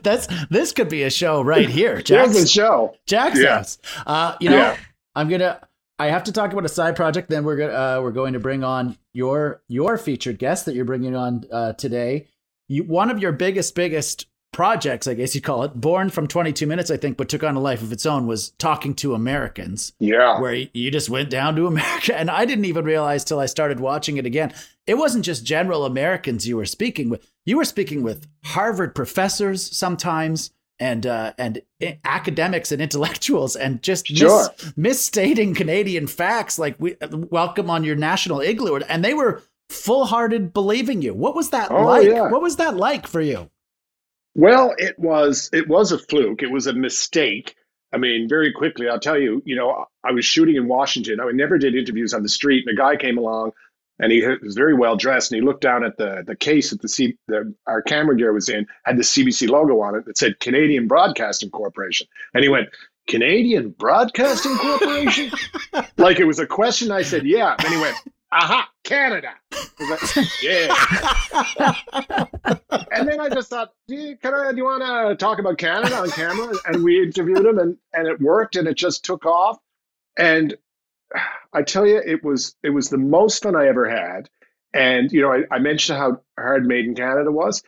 That's 0.02 0.28
this 0.48 0.72
could 0.72 0.88
be 0.88 1.02
a 1.04 1.10
show 1.10 1.42
right 1.42 1.68
here. 1.68 2.02
Jack's 2.02 2.36
a 2.36 2.46
show. 2.46 2.96
Jack's 3.06 3.40
yeah. 3.40 3.56
house. 3.56 3.78
Uh, 4.06 4.36
you 4.40 4.50
know, 4.50 4.56
yeah. 4.56 4.76
I'm 5.14 5.28
gonna. 5.28 5.60
I 5.98 6.06
have 6.06 6.24
to 6.24 6.32
talk 6.32 6.52
about 6.52 6.64
a 6.64 6.68
side 6.68 6.96
project. 6.96 7.28
Then 7.28 7.44
we're 7.44 7.56
gonna 7.56 7.72
uh, 7.72 8.00
we're 8.02 8.12
going 8.12 8.32
to 8.32 8.40
bring 8.40 8.64
on 8.64 8.96
your 9.12 9.62
your 9.68 9.98
featured 9.98 10.38
guest 10.38 10.66
that 10.66 10.74
you're 10.74 10.84
bringing 10.84 11.14
on 11.16 11.44
uh, 11.52 11.72
today. 11.74 12.28
You, 12.68 12.84
one 12.84 13.10
of 13.10 13.18
your 13.18 13.32
biggest 13.32 13.74
biggest 13.74 14.26
projects, 14.52 15.06
I 15.06 15.14
guess 15.14 15.34
you 15.34 15.40
call 15.40 15.62
it, 15.62 15.74
born 15.74 16.10
from 16.10 16.26
22 16.26 16.66
minutes, 16.66 16.90
I 16.90 16.96
think, 16.96 17.16
but 17.16 17.28
took 17.28 17.44
on 17.44 17.56
a 17.56 17.60
life 17.60 17.82
of 17.82 17.92
its 17.92 18.06
own, 18.06 18.26
was 18.26 18.50
talking 18.50 18.94
to 18.96 19.14
Americans. 19.14 19.92
Yeah. 19.98 20.40
Where 20.40 20.54
you 20.54 20.90
just 20.90 21.08
went 21.08 21.30
down 21.30 21.56
to 21.56 21.66
America. 21.66 22.18
And 22.18 22.30
I 22.30 22.44
didn't 22.44 22.64
even 22.64 22.84
realize 22.84 23.24
till 23.24 23.38
I 23.38 23.46
started 23.46 23.80
watching 23.80 24.16
it 24.16 24.26
again. 24.26 24.52
It 24.86 24.94
wasn't 24.94 25.24
just 25.24 25.44
general 25.44 25.84
Americans 25.84 26.48
you 26.48 26.56
were 26.56 26.66
speaking 26.66 27.08
with. 27.10 27.30
You 27.46 27.56
were 27.56 27.64
speaking 27.64 28.02
with 28.02 28.26
Harvard 28.44 28.94
professors 28.94 29.76
sometimes 29.76 30.50
and 30.78 31.06
uh, 31.06 31.34
and 31.38 31.62
academics 32.04 32.72
and 32.72 32.80
intellectuals 32.80 33.54
and 33.54 33.82
just 33.82 34.06
sure. 34.06 34.48
mis- 34.58 34.76
misstating 34.76 35.54
Canadian 35.54 36.06
facts 36.06 36.58
like 36.58 36.74
we 36.78 36.96
welcome 37.10 37.68
on 37.68 37.84
your 37.84 37.96
national 37.96 38.40
igloo 38.40 38.76
and 38.88 39.04
they 39.04 39.14
were 39.14 39.42
full-hearted 39.68 40.52
believing 40.52 41.00
you. 41.02 41.14
What 41.14 41.36
was 41.36 41.50
that 41.50 41.70
oh, 41.70 41.84
like? 41.84 42.08
Yeah. 42.08 42.28
What 42.30 42.42
was 42.42 42.56
that 42.56 42.76
like 42.76 43.06
for 43.06 43.20
you? 43.20 43.50
Well, 44.34 44.74
it 44.78 44.98
was 44.98 45.50
it 45.52 45.68
was 45.68 45.92
a 45.92 45.98
fluke. 45.98 46.42
It 46.42 46.50
was 46.50 46.66
a 46.66 46.72
mistake. 46.72 47.56
I 47.92 47.98
mean, 47.98 48.28
very 48.28 48.52
quickly, 48.52 48.88
I'll 48.88 49.00
tell 49.00 49.18
you. 49.18 49.42
You 49.44 49.56
know, 49.56 49.86
I 50.04 50.12
was 50.12 50.24
shooting 50.24 50.56
in 50.56 50.68
Washington. 50.68 51.20
I 51.20 51.30
never 51.32 51.58
did 51.58 51.74
interviews 51.74 52.14
on 52.14 52.22
the 52.22 52.28
street, 52.28 52.64
and 52.66 52.78
a 52.78 52.80
guy 52.80 52.96
came 52.96 53.18
along, 53.18 53.52
and 53.98 54.12
he 54.12 54.24
was 54.42 54.54
very 54.54 54.74
well 54.74 54.96
dressed, 54.96 55.32
and 55.32 55.40
he 55.40 55.46
looked 55.46 55.62
down 55.62 55.84
at 55.84 55.96
the 55.96 56.22
the 56.24 56.36
case 56.36 56.70
that 56.70 56.80
the, 56.80 56.88
C, 56.88 57.16
the 57.26 57.54
our 57.66 57.82
camera 57.82 58.16
gear 58.16 58.32
was 58.32 58.48
in, 58.48 58.66
had 58.84 58.96
the 58.96 59.02
CBC 59.02 59.48
logo 59.48 59.80
on 59.80 59.96
it 59.96 60.06
that 60.06 60.16
said 60.16 60.38
Canadian 60.38 60.86
Broadcasting 60.86 61.50
Corporation, 61.50 62.06
and 62.34 62.42
he 62.42 62.48
went. 62.48 62.68
Canadian 63.08 63.70
Broadcasting 63.70 64.56
Corporation? 64.56 65.32
like 65.96 66.20
it 66.20 66.26
was 66.26 66.38
a 66.38 66.46
question. 66.46 66.92
I 66.92 67.02
said, 67.02 67.26
yeah. 67.26 67.56
And 67.58 67.68
he 67.74 67.80
went, 67.80 67.96
aha, 68.32 68.68
Canada. 68.84 69.34
Like, 69.52 70.00
yeah. 70.42 70.74
and 72.92 73.08
then 73.08 73.20
I 73.20 73.28
just 73.28 73.50
thought, 73.50 73.72
do 73.88 73.94
you, 73.94 74.16
I, 74.22 74.52
do 74.52 74.56
you 74.56 74.64
want 74.64 74.82
to 74.82 75.16
talk 75.16 75.38
about 75.38 75.58
Canada 75.58 75.96
on 75.96 76.10
camera? 76.10 76.54
And 76.66 76.84
we 76.84 77.02
interviewed 77.02 77.44
him 77.44 77.58
and, 77.58 77.76
and 77.92 78.06
it 78.08 78.20
worked 78.20 78.56
and 78.56 78.68
it 78.68 78.76
just 78.76 79.04
took 79.04 79.26
off. 79.26 79.58
And 80.16 80.56
I 81.52 81.62
tell 81.62 81.86
you, 81.86 82.00
it 82.04 82.24
was, 82.24 82.54
it 82.62 82.70
was 82.70 82.88
the 82.88 82.98
most 82.98 83.42
fun 83.42 83.56
I 83.56 83.66
ever 83.68 83.88
had. 83.88 84.28
And, 84.72 85.10
you 85.10 85.22
know, 85.22 85.32
I, 85.32 85.42
I 85.50 85.58
mentioned 85.58 85.98
how 85.98 86.20
hard 86.38 86.66
Made 86.66 86.84
in 86.84 86.94
Canada 86.94 87.30
was. 87.30 87.62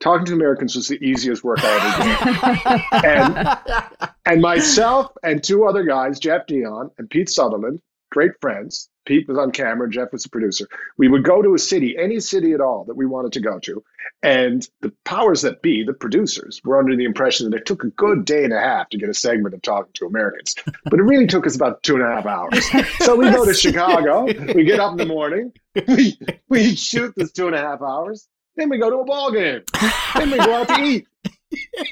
Talking 0.00 0.26
to 0.26 0.32
Americans 0.34 0.76
was 0.76 0.88
the 0.88 1.02
easiest 1.02 1.42
work 1.42 1.60
I 1.62 2.82
ever 2.92 3.00
did. 3.00 3.04
and, 3.04 4.10
and 4.26 4.42
myself 4.42 5.12
and 5.22 5.42
two 5.42 5.64
other 5.64 5.84
guys, 5.84 6.18
Jeff 6.18 6.46
Dion 6.46 6.90
and 6.98 7.08
Pete 7.08 7.30
Sutherland, 7.30 7.80
great 8.14 8.40
friends. 8.40 8.88
Pete 9.06 9.28
was 9.28 9.36
on 9.36 9.50
camera, 9.50 9.90
Jeff 9.90 10.12
was 10.12 10.22
the 10.22 10.28
producer. 10.28 10.66
We 10.96 11.08
would 11.08 11.24
go 11.24 11.42
to 11.42 11.54
a 11.54 11.58
city, 11.58 11.96
any 11.98 12.20
city 12.20 12.52
at 12.52 12.60
all 12.60 12.84
that 12.84 12.96
we 12.96 13.04
wanted 13.04 13.32
to 13.32 13.40
go 13.40 13.58
to. 13.58 13.82
And 14.22 14.66
the 14.80 14.92
powers 15.04 15.42
that 15.42 15.60
be, 15.62 15.82
the 15.84 15.92
producers, 15.92 16.60
were 16.64 16.78
under 16.78 16.96
the 16.96 17.04
impression 17.04 17.50
that 17.50 17.56
it 17.56 17.66
took 17.66 17.82
a 17.82 17.88
good 17.88 18.24
day 18.24 18.44
and 18.44 18.52
a 18.52 18.60
half 18.60 18.88
to 18.90 18.98
get 18.98 19.08
a 19.08 19.14
segment 19.14 19.54
of 19.54 19.62
talking 19.62 19.92
to 19.94 20.06
Americans. 20.06 20.54
But 20.84 21.00
it 21.00 21.02
really 21.02 21.26
took 21.26 21.44
us 21.44 21.56
about 21.56 21.82
two 21.82 21.96
and 21.96 22.04
a 22.04 22.06
half 22.06 22.24
hours. 22.24 22.64
So 23.00 23.16
we 23.16 23.30
go 23.30 23.44
to 23.44 23.52
Chicago, 23.64 24.24
we 24.54 24.64
get 24.64 24.78
up 24.78 24.92
in 24.92 24.98
the 24.98 25.06
morning, 25.06 25.52
we, 25.88 26.16
we 26.48 26.76
shoot 26.76 27.12
this 27.16 27.32
two 27.32 27.48
and 27.48 27.56
a 27.56 27.60
half 27.60 27.82
hours, 27.82 28.28
then 28.56 28.68
we 28.68 28.78
go 28.78 28.90
to 28.90 28.98
a 28.98 29.04
ball 29.04 29.32
game, 29.32 29.62
then 30.14 30.30
we 30.30 30.38
go 30.38 30.54
out 30.54 30.68
to 30.68 30.80
eat. 30.82 31.06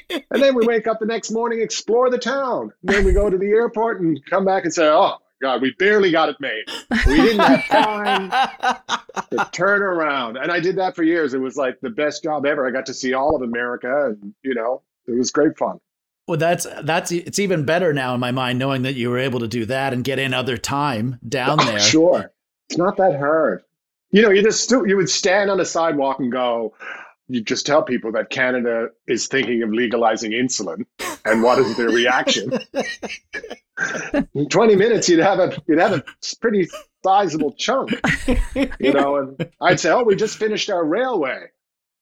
And 0.09 0.41
then 0.41 0.55
we 0.55 0.65
wake 0.65 0.87
up 0.87 0.99
the 0.99 1.05
next 1.05 1.31
morning, 1.31 1.61
explore 1.61 2.09
the 2.09 2.17
town. 2.17 2.73
Then 2.83 3.05
we 3.05 3.13
go 3.13 3.29
to 3.29 3.37
the 3.37 3.47
airport 3.47 4.01
and 4.01 4.19
come 4.29 4.45
back 4.45 4.65
and 4.65 4.73
say, 4.73 4.87
oh, 4.87 5.17
God, 5.43 5.61
we 5.61 5.71
barely 5.77 6.09
got 6.09 6.29
it 6.29 6.37
made. 6.39 6.63
We 7.05 7.15
didn't 7.17 7.39
have 7.41 7.63
oh 7.69 8.03
time 8.03 8.31
to 9.31 9.49
turn 9.51 9.81
around. 9.81 10.37
And 10.37 10.49
I 10.51 10.59
did 10.61 10.77
that 10.77 10.95
for 10.95 11.03
years. 11.03 11.33
It 11.33 11.39
was 11.41 11.57
like 11.57 11.79
the 11.81 11.89
best 11.89 12.23
job 12.23 12.45
ever. 12.45 12.65
I 12.65 12.71
got 12.71 12.85
to 12.87 12.93
see 12.93 13.13
all 13.13 13.35
of 13.35 13.41
America 13.41 14.05
and, 14.07 14.33
you 14.41 14.55
know, 14.55 14.81
it 15.05 15.11
was 15.17 15.31
great 15.31 15.57
fun. 15.57 15.79
Well, 16.29 16.37
that's 16.37 16.65
that's 16.83 17.11
it's 17.11 17.39
even 17.39 17.65
better 17.65 17.91
now 17.91 18.13
in 18.13 18.21
my 18.21 18.31
mind 18.31 18.57
knowing 18.57 18.83
that 18.83 18.93
you 18.93 19.09
were 19.09 19.17
able 19.17 19.41
to 19.41 19.47
do 19.49 19.65
that 19.65 19.91
and 19.91 20.01
get 20.05 20.17
in 20.17 20.33
other 20.33 20.57
time 20.57 21.19
down 21.27 21.59
Oh, 21.59 21.65
there. 21.65 21.79
sure. 21.81 22.31
It's 22.69 22.77
not 22.77 22.95
that 22.95 23.17
hard. 23.17 23.63
You 24.11 24.21
know, 24.21 24.29
you 24.29 24.41
just 24.41 24.63
stu- 24.63 24.85
you 24.87 24.95
would 24.95 25.09
stand 25.09 25.51
on 25.51 25.57
the 25.57 25.65
sidewalk 25.65 26.19
and 26.19 26.31
go, 26.31 26.73
you 27.27 27.41
just 27.41 27.65
tell 27.65 27.83
people 27.83 28.11
that 28.13 28.29
Canada 28.29 28.89
is 29.07 29.27
thinking 29.27 29.63
of 29.63 29.69
legalizing 29.69 30.31
insulin, 30.31 30.85
and 31.25 31.41
what 31.41 31.59
is 31.59 31.75
their 31.77 31.89
reaction? 31.89 32.51
In 34.33 34.49
20 34.49 34.75
minutes, 34.75 35.09
you'd 35.09 35.19
have 35.19 35.39
a 35.39 35.57
you'd 35.67 35.79
have 35.79 35.93
a 35.93 36.03
pretty 36.41 36.69
sizable 37.03 37.53
chunk, 37.53 37.91
you 38.79 38.93
know. 38.93 39.17
And 39.17 39.51
I'd 39.61 39.79
say, 39.79 39.89
"Oh, 39.91 40.03
we 40.03 40.15
just 40.15 40.37
finished 40.37 40.69
our 40.69 40.83
railway," 40.83 41.45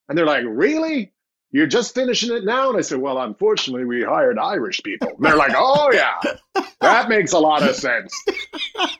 and 0.10 0.18
they're 0.18 0.26
like, 0.26 0.44
"Really? 0.48 1.14
You're 1.52 1.68
just 1.68 1.94
finishing 1.94 2.36
it 2.36 2.44
now?" 2.44 2.70
And 2.70 2.78
I 2.78 2.82
said, 2.82 3.00
"Well, 3.00 3.18
unfortunately, 3.20 3.86
we 3.86 4.04
hired 4.04 4.40
Irish 4.40 4.82
people." 4.84 5.10
And 5.10 5.24
they're 5.26 5.36
like, 5.38 5.54
"Oh 5.56 5.92
yeah, 5.94 6.64
that 6.82 7.10
makes 7.10 7.34
a 7.34 7.40
lot 7.40 7.64
of 7.64 7.76
sense," 7.76 8.14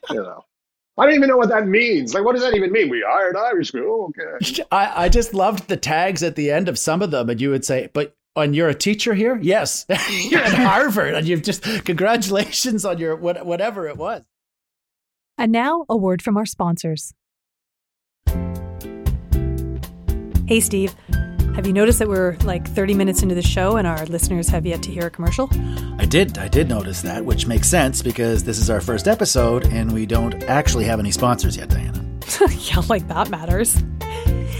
you 0.10 0.16
know. 0.24 0.46
I 0.98 1.06
don't 1.06 1.16
even 1.16 1.30
know 1.30 1.38
what 1.38 1.50
that 1.50 1.68
means. 1.68 2.14
Like, 2.14 2.26
what 2.26 2.34
does 2.34 2.44
that 2.44 2.54
even 2.54 2.72
mean? 2.72 2.90
We 2.90 3.04
hired 3.08 3.38
Irish 3.38 3.72
people. 3.72 3.88
Oh, 3.90 4.14
okay. 4.20 4.64
I, 4.72 5.06
I 5.06 5.10
just 5.10 5.34
loved 5.34 5.68
the 5.68 5.78
tags 5.78 6.22
at 6.22 6.36
the 6.36 6.52
end 6.52 6.68
of 6.68 6.78
some 6.78 7.02
of 7.02 7.12
them, 7.12 7.30
and 7.30 7.40
you 7.40 7.50
would 7.50 7.66
say, 7.66 7.90
"But 7.94 8.16
and 8.36 8.56
you're 8.56 8.70
a 8.70 8.76
teacher 8.76 9.14
here? 9.14 9.40
Yes, 9.42 9.86
you're 10.30 10.42
at 10.42 10.54
Harvard, 10.54 11.14
and 11.16 11.28
you've 11.28 11.44
just 11.44 11.64
congratulations 11.86 12.86
on 12.86 12.98
your 12.98 13.16
what, 13.16 13.46
whatever 13.46 13.88
it 13.88 13.98
was." 13.98 14.24
And 15.38 15.52
now, 15.52 15.86
a 15.90 15.96
word 15.96 16.22
from 16.22 16.38
our 16.38 16.46
sponsors. 16.46 17.14
Hey, 20.48 20.60
Steve. 20.60 20.94
Have 21.56 21.68
you 21.68 21.74
noticed 21.74 22.00
that 22.00 22.08
we're 22.08 22.38
like 22.44 22.66
30 22.66 22.94
minutes 22.94 23.22
into 23.22 23.36
the 23.36 23.42
show 23.42 23.76
and 23.76 23.86
our 23.86 24.06
listeners 24.06 24.48
have 24.48 24.66
yet 24.66 24.82
to 24.84 24.92
hear 24.92 25.08
a 25.08 25.10
commercial? 25.10 25.50
I 26.00 26.06
did, 26.06 26.38
I 26.38 26.48
did 26.48 26.70
notice 26.70 27.02
that, 27.02 27.26
which 27.26 27.46
makes 27.46 27.68
sense 27.68 28.02
because 28.02 28.46
this 28.46 28.58
is 28.58 28.70
our 28.70 28.80
first 28.80 29.06
episode, 29.06 29.66
and 29.66 29.92
we 29.92 30.06
don't 30.06 30.44
actually 30.44 30.86
have 30.86 31.00
any 31.00 31.12
sponsors 31.12 31.58
yet, 31.58 31.70
Diana. 31.70 32.04
yeah, 32.58 32.82
like 32.88 33.06
that 33.10 33.30
matters. 33.30 33.84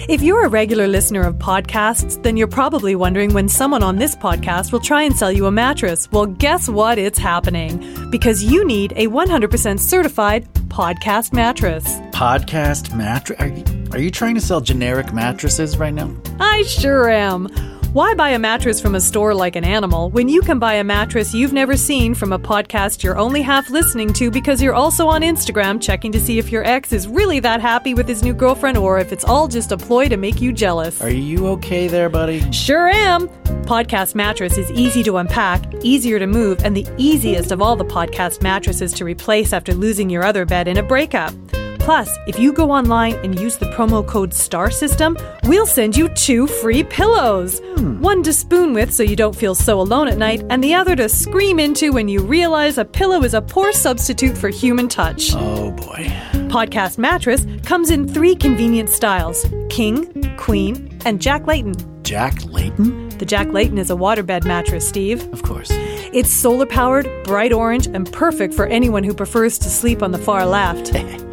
If 0.10 0.22
you're 0.22 0.46
a 0.46 0.50
regular 0.50 0.88
listener 0.88 1.22
of 1.22 1.36
podcasts, 1.36 2.22
then 2.24 2.38
you're 2.38 2.48
probably 2.48 2.96
wondering 2.96 3.34
when 3.34 3.48
someone 3.50 3.84
on 3.84 3.98
this 3.98 4.16
podcast 4.16 4.72
will 4.72 4.80
try 4.80 5.04
and 5.04 5.16
sell 5.16 5.32
you 5.32 5.46
a 5.46 5.52
mattress. 5.52 6.12
Well, 6.12 6.26
guess 6.26 6.68
what? 6.68 6.98
It's 6.98 7.20
happening 7.20 8.10
because 8.10 8.44
you 8.44 8.66
need 8.66 8.94
a 8.96 9.08
100% 9.08 9.80
certified 9.80 10.46
podcast 10.70 11.34
mattress. 11.34 11.86
Podcast 12.12 12.96
mattress? 12.96 13.40
Are 13.40 13.48
you, 13.48 13.64
are 13.92 14.00
you 14.00 14.12
trying 14.12 14.36
to 14.36 14.42
sell 14.42 14.62
generic 14.62 15.14
mattresses 15.14 15.78
right 15.78 15.94
now? 15.94 16.16
I 16.40 16.64
sure 16.64 17.10
am. 17.10 17.48
Why 17.94 18.14
buy 18.14 18.30
a 18.30 18.40
mattress 18.40 18.80
from 18.80 18.96
a 18.96 19.02
store 19.02 19.36
like 19.36 19.58
an 19.58 19.66
animal 19.66 20.12
when 20.12 20.30
you 20.30 20.40
can 20.40 20.60
buy 20.60 20.76
a 20.76 20.84
mattress 20.84 21.34
you've 21.34 21.52
never 21.52 21.76
seen 21.76 22.16
from 22.16 22.32
a 22.32 22.40
podcast 22.40 23.04
you're 23.04 23.18
only 23.18 23.42
half 23.42 23.70
listening 23.70 24.14
to 24.14 24.32
because 24.32 24.62
you're 24.62 24.74
also 24.74 25.10
on 25.10 25.24
Instagram 25.24 25.82
checking 25.82 26.10
to 26.14 26.20
see 26.22 26.40
if 26.40 26.54
your 26.54 26.64
ex 26.64 26.94
is 26.94 27.06
really 27.06 27.42
that 27.42 27.60
happy 27.60 27.94
with 27.94 28.08
his 28.08 28.24
new 28.24 28.34
girlfriend 28.34 28.78
or 28.78 28.98
if 29.00 29.12
it's 29.12 29.26
all 29.26 29.50
just 29.50 29.74
a 29.74 29.78
ploy 29.78 30.08
to 30.08 30.16
make 30.16 30.40
you 30.40 30.54
jealous? 30.54 31.02
Are 31.02 31.10
you 31.10 31.48
okay 31.48 31.90
there, 31.90 32.08
buddy? 32.08 32.50
Sure 32.54 32.88
am. 32.88 33.28
Podcast 33.66 34.16
mattress 34.16 34.58
is 34.58 34.72
easy 34.72 35.04
to 35.04 35.18
unpack, 35.18 35.62
easier 35.84 36.18
to 36.18 36.28
move, 36.28 36.64
and 36.64 36.78
the 36.78 36.88
easiest 36.98 37.52
of 37.52 37.62
all 37.62 37.76
the 37.76 37.84
podcast 37.84 38.42
mattresses 38.42 38.94
to 38.94 39.04
replace 39.04 39.52
after 39.52 39.74
losing 39.74 40.10
your 40.10 40.24
other 40.24 40.46
bed 40.46 40.70
in 40.70 40.78
a 40.78 40.84
breakup. 40.84 41.34
Plus, 41.82 42.16
if 42.28 42.38
you 42.38 42.54
go 42.54 42.70
online 42.70 43.16
and 43.24 43.40
use 43.40 43.58
the 43.58 43.66
promo 43.66 44.06
code 44.06 44.36
STAR 44.36 44.70
System, 44.70 45.18
we'll 45.46 45.66
send 45.66 45.98
you 45.98 46.10
two 46.10 46.46
free 46.46 46.84
pillows. 46.84 47.60
Hmm. 47.76 48.00
One 48.00 48.22
to 48.22 48.32
spoon 48.32 48.74
with 48.74 48.94
so 48.94 49.02
you 49.02 49.16
don't 49.16 49.36
feel 49.36 49.56
so 49.56 49.82
alone 49.82 50.08
at 50.08 50.20
night, 50.20 50.44
and 50.52 50.64
the 50.64 50.76
other 50.76 50.96
to 50.96 51.10
scream 51.10 51.60
into 51.60 51.92
when 51.92 52.08
you 52.08 52.22
realize 52.22 52.78
a 52.78 52.86
pillow 52.86 53.24
is 53.24 53.34
a 53.34 53.42
poor 53.42 53.72
substitute 53.72 54.38
for 54.38 54.50
human 54.50 54.88
touch. 54.88 55.34
Oh 55.34 55.72
boy. 55.72 56.06
Podcast 56.52 57.00
Mattress 57.00 57.48
comes 57.66 57.90
in 57.90 58.08
three 58.08 58.36
convenient 58.36 58.90
styles 58.90 59.44
King, 59.70 60.36
Queen, 60.38 60.96
and 61.06 61.20
Jack 61.20 61.48
Layton. 61.48 61.74
Jack 62.04 62.44
Layton? 62.46 63.10
The 63.18 63.26
Jack 63.26 63.48
Layton 63.54 63.80
is 63.80 63.90
a 63.90 63.96
waterbed 63.96 64.46
mattress, 64.46 64.88
Steve. 64.88 65.28
Of 65.34 65.42
course. 65.42 65.70
It's 65.72 66.30
solar 66.30 66.68
powered, 66.68 67.10
bright 67.24 67.54
orange, 67.54 67.88
and 67.88 68.12
perfect 68.12 68.54
for 68.54 68.68
anyone 68.68 69.04
who 69.04 69.16
prefers 69.16 69.58
to 69.60 69.70
sleep 69.70 70.04
on 70.04 70.12
the 70.12 70.20
far 70.20 70.46
left. 70.46 70.94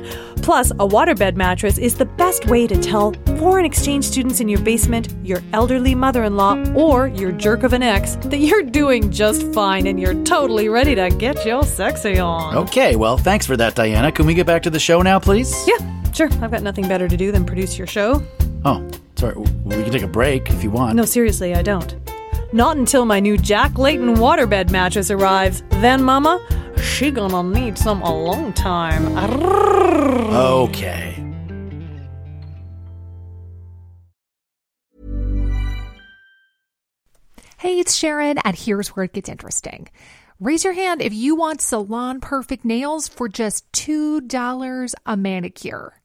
Plus, 0.48 0.70
a 0.70 0.76
waterbed 0.76 1.36
mattress 1.36 1.76
is 1.76 1.94
the 1.94 2.06
best 2.06 2.46
way 2.46 2.66
to 2.66 2.74
tell 2.80 3.12
foreign 3.36 3.66
exchange 3.66 4.02
students 4.02 4.40
in 4.40 4.48
your 4.48 4.60
basement, 4.60 5.14
your 5.22 5.42
elderly 5.52 5.94
mother 5.94 6.24
in 6.24 6.36
law, 6.36 6.56
or 6.72 7.08
your 7.08 7.32
jerk 7.32 7.64
of 7.64 7.74
an 7.74 7.82
ex 7.82 8.16
that 8.16 8.38
you're 8.38 8.62
doing 8.62 9.12
just 9.12 9.42
fine 9.52 9.86
and 9.86 10.00
you're 10.00 10.14
totally 10.24 10.70
ready 10.70 10.94
to 10.94 11.10
get 11.10 11.44
your 11.44 11.62
sexy 11.64 12.18
on. 12.18 12.56
Okay, 12.56 12.96
well, 12.96 13.18
thanks 13.18 13.44
for 13.44 13.58
that, 13.58 13.74
Diana. 13.74 14.10
Can 14.10 14.24
we 14.24 14.32
get 14.32 14.46
back 14.46 14.62
to 14.62 14.70
the 14.70 14.80
show 14.80 15.02
now, 15.02 15.18
please? 15.18 15.54
Yeah, 15.68 16.12
sure. 16.12 16.30
I've 16.40 16.50
got 16.50 16.62
nothing 16.62 16.88
better 16.88 17.08
to 17.08 17.16
do 17.18 17.30
than 17.30 17.44
produce 17.44 17.76
your 17.76 17.86
show. 17.86 18.22
Oh, 18.64 18.88
sorry. 19.16 19.34
We 19.36 19.74
can 19.74 19.90
take 19.90 20.00
a 20.00 20.08
break 20.08 20.48
if 20.48 20.64
you 20.64 20.70
want. 20.70 20.96
No, 20.96 21.04
seriously, 21.04 21.54
I 21.56 21.60
don't. 21.60 21.94
Not 22.54 22.78
until 22.78 23.04
my 23.04 23.20
new 23.20 23.36
Jack 23.36 23.76
Layton 23.76 24.14
waterbed 24.14 24.70
mattress 24.70 25.10
arrives. 25.10 25.62
Then, 25.82 26.02
Mama, 26.02 26.42
she 26.82 27.10
gonna 27.10 27.42
need 27.42 27.78
some 27.78 28.02
a 28.02 28.14
long 28.14 28.52
time. 28.52 29.16
Okay. 30.34 31.24
Hey, 37.58 37.80
it's 37.80 37.94
Sharon, 37.94 38.38
and 38.44 38.56
here's 38.56 38.90
where 38.90 39.04
it 39.04 39.12
gets 39.12 39.28
interesting. 39.28 39.88
Raise 40.38 40.62
your 40.62 40.74
hand 40.74 41.02
if 41.02 41.12
you 41.12 41.34
want 41.34 41.60
salon 41.60 42.20
perfect 42.20 42.64
nails 42.64 43.08
for 43.08 43.28
just 43.28 43.70
$2 43.72 44.94
a 45.04 45.16
manicure. 45.16 45.97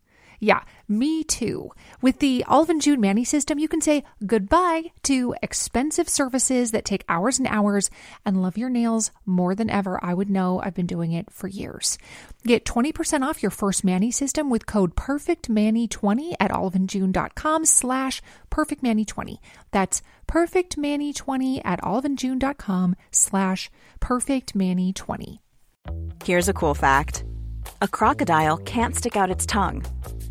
Yeah, 0.44 0.64
me 0.90 1.24
too. 1.24 1.72
With 2.02 2.20
the 2.20 2.44
and 2.50 2.82
June 2.82 3.00
Mani 3.00 3.24
system, 3.24 3.60
you 3.60 3.70
can 3.70 3.80
say 3.80 4.04
goodbye 4.28 4.92
to 5.04 5.34
expensive 5.42 6.10
services 6.10 6.72
that 6.72 6.84
take 6.84 7.06
hours 7.08 7.40
and 7.40 7.48
hours 7.48 7.90
and 8.26 8.42
love 8.42 8.58
your 8.58 8.70
nails 8.70 9.12
more 9.26 9.56
than 9.56 9.70
ever. 9.70 10.04
I 10.04 10.14
would 10.14 10.30
know 10.30 10.60
I've 10.62 10.74
been 10.74 10.86
doing 10.86 11.14
it 11.14 11.32
for 11.32 11.48
years. 11.48 11.98
Get 12.46 12.66
20% 12.66 13.22
off 13.22 13.42
your 13.42 13.52
first 13.52 13.86
Mani 13.86 14.12
system 14.12 14.50
with 14.50 14.66
code 14.66 14.96
PERFECTMANI20 14.96 16.34
at 16.42 16.52
oliveandjune.com 16.52 17.64
slash 17.64 18.22
PERFECTMANI20. 18.52 19.38
That's 19.72 20.02
PERFECTMANI20 20.28 21.62
at 21.64 21.82
oliveandjune.com 21.82 22.98
slash 23.12 23.72
PERFECTMANI20. 24.02 25.40
Here's 26.26 26.50
a 26.50 26.54
cool 26.54 26.74
fact 26.74 27.24
a 27.82 27.88
crocodile 27.88 28.58
can't 28.58 28.94
stick 28.94 29.16
out 29.16 29.30
its 29.30 29.46
tongue. 29.46 29.86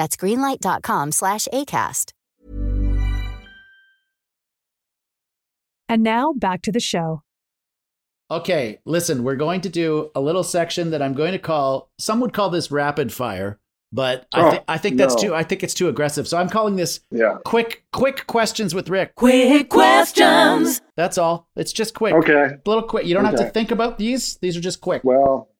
That's 0.00 0.16
greenlight.com 0.16 1.12
slash 1.12 1.46
ACAST. 1.52 2.12
And 5.90 6.02
now 6.02 6.32
back 6.32 6.62
to 6.62 6.72
the 6.72 6.80
show. 6.80 7.22
Okay, 8.30 8.78
listen, 8.86 9.24
we're 9.24 9.36
going 9.36 9.60
to 9.60 9.68
do 9.68 10.10
a 10.14 10.20
little 10.22 10.42
section 10.42 10.92
that 10.92 11.02
I'm 11.02 11.12
going 11.12 11.32
to 11.32 11.38
call, 11.38 11.90
some 11.98 12.18
would 12.20 12.32
call 12.32 12.48
this 12.48 12.70
rapid 12.70 13.12
fire, 13.12 13.58
but 13.92 14.26
I, 14.32 14.40
Oh, 14.40 14.50
thi- 14.52 14.60
I 14.68 14.78
think 14.78 14.96
that's 14.96 15.16
no. 15.16 15.20
too, 15.22 15.34
I 15.34 15.42
think 15.42 15.62
it's 15.62 15.74
too 15.74 15.88
aggressive. 15.88 16.26
So 16.26 16.38
I'm 16.38 16.48
calling 16.48 16.76
this 16.76 17.00
Yeah. 17.10 17.36
quick, 17.44 17.84
quick 17.92 18.26
questions 18.26 18.74
with 18.74 18.88
Rick. 18.88 19.16
Quick 19.16 19.68
questions. 19.68 20.80
That's 20.96 21.18
all. 21.18 21.46
It's 21.56 21.74
just 21.74 21.92
quick. 21.92 22.14
Okay. 22.14 22.54
A 22.54 22.58
little 22.68 22.84
quick. 22.84 23.04
You 23.04 23.12
don't 23.12 23.26
have 23.26 23.36
to 23.36 23.50
think 23.50 23.70
about 23.70 23.98
these. 23.98 24.38
These 24.40 24.56
are 24.56 24.60
just 24.62 24.80
quick. 24.80 25.04
Well, 25.04 25.50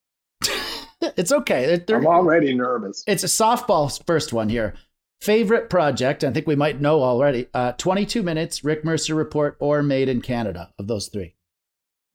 It's 1.01 1.33
okay. 1.33 1.77
They're- 1.87 1.97
I'm 1.99 2.07
already 2.07 2.55
nervous. 2.55 3.03
it's 3.07 3.25
a 3.25 3.27
softball 3.27 4.05
first 4.07 4.33
one 4.33 4.49
here. 4.49 4.75
Favorite 5.21 5.69
project, 5.69 6.25
I 6.25 6.31
think 6.31 6.47
we 6.47 6.57
might 6.57 6.81
know 6.81 7.03
already. 7.03 7.47
Uh, 7.53 7.73
22 7.73 8.23
minutes, 8.23 8.65
Rick 8.65 8.85
Mercer 8.85 9.15
report, 9.15 9.57
or 9.61 9.83
Made 9.83 10.09
in 10.09 10.23
Canada 10.23 10.73
of 10.79 10.87
those 10.87 11.09
three. 11.09 11.35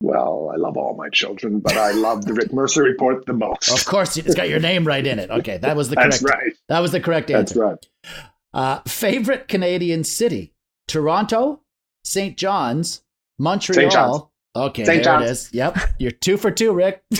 Well, 0.02 0.50
I 0.52 0.56
love 0.56 0.76
all 0.76 0.94
my 0.96 1.08
children, 1.08 1.60
but 1.60 1.76
I 1.76 1.92
love 1.92 2.24
the 2.26 2.34
Rick 2.34 2.52
Mercer 2.52 2.82
report 2.82 3.24
the 3.26 3.32
most. 3.32 3.70
Of 3.70 3.84
course, 3.86 4.16
it's 4.16 4.34
got 4.34 4.48
your 4.48 4.60
name 4.60 4.84
right 4.86 5.06
in 5.06 5.18
it. 5.18 5.30
Okay, 5.30 5.56
that 5.58 5.76
was 5.76 5.88
the 5.88 5.96
correct. 5.96 6.10
That's 6.20 6.22
right. 6.24 6.52
That 6.68 6.80
was 6.80 6.92
the 6.92 7.00
correct 7.00 7.30
answer. 7.30 7.54
That's 7.54 7.88
right. 8.04 8.22
Uh, 8.52 8.80
favorite 8.86 9.48
Canadian 9.48 10.02
city: 10.04 10.52
Toronto, 10.86 11.62
St. 12.04 12.36
John's, 12.36 13.02
Montreal. 13.38 13.74
St. 13.80 13.92
John's. 13.92 14.22
Okay, 14.56 14.84
St. 14.84 14.86
there 14.86 15.00
it 15.00 15.04
John's. 15.04 15.30
is. 15.30 15.50
Yep, 15.52 15.78
you're 15.98 16.10
two 16.10 16.36
for 16.36 16.50
two, 16.50 16.72
Rick. 16.72 17.02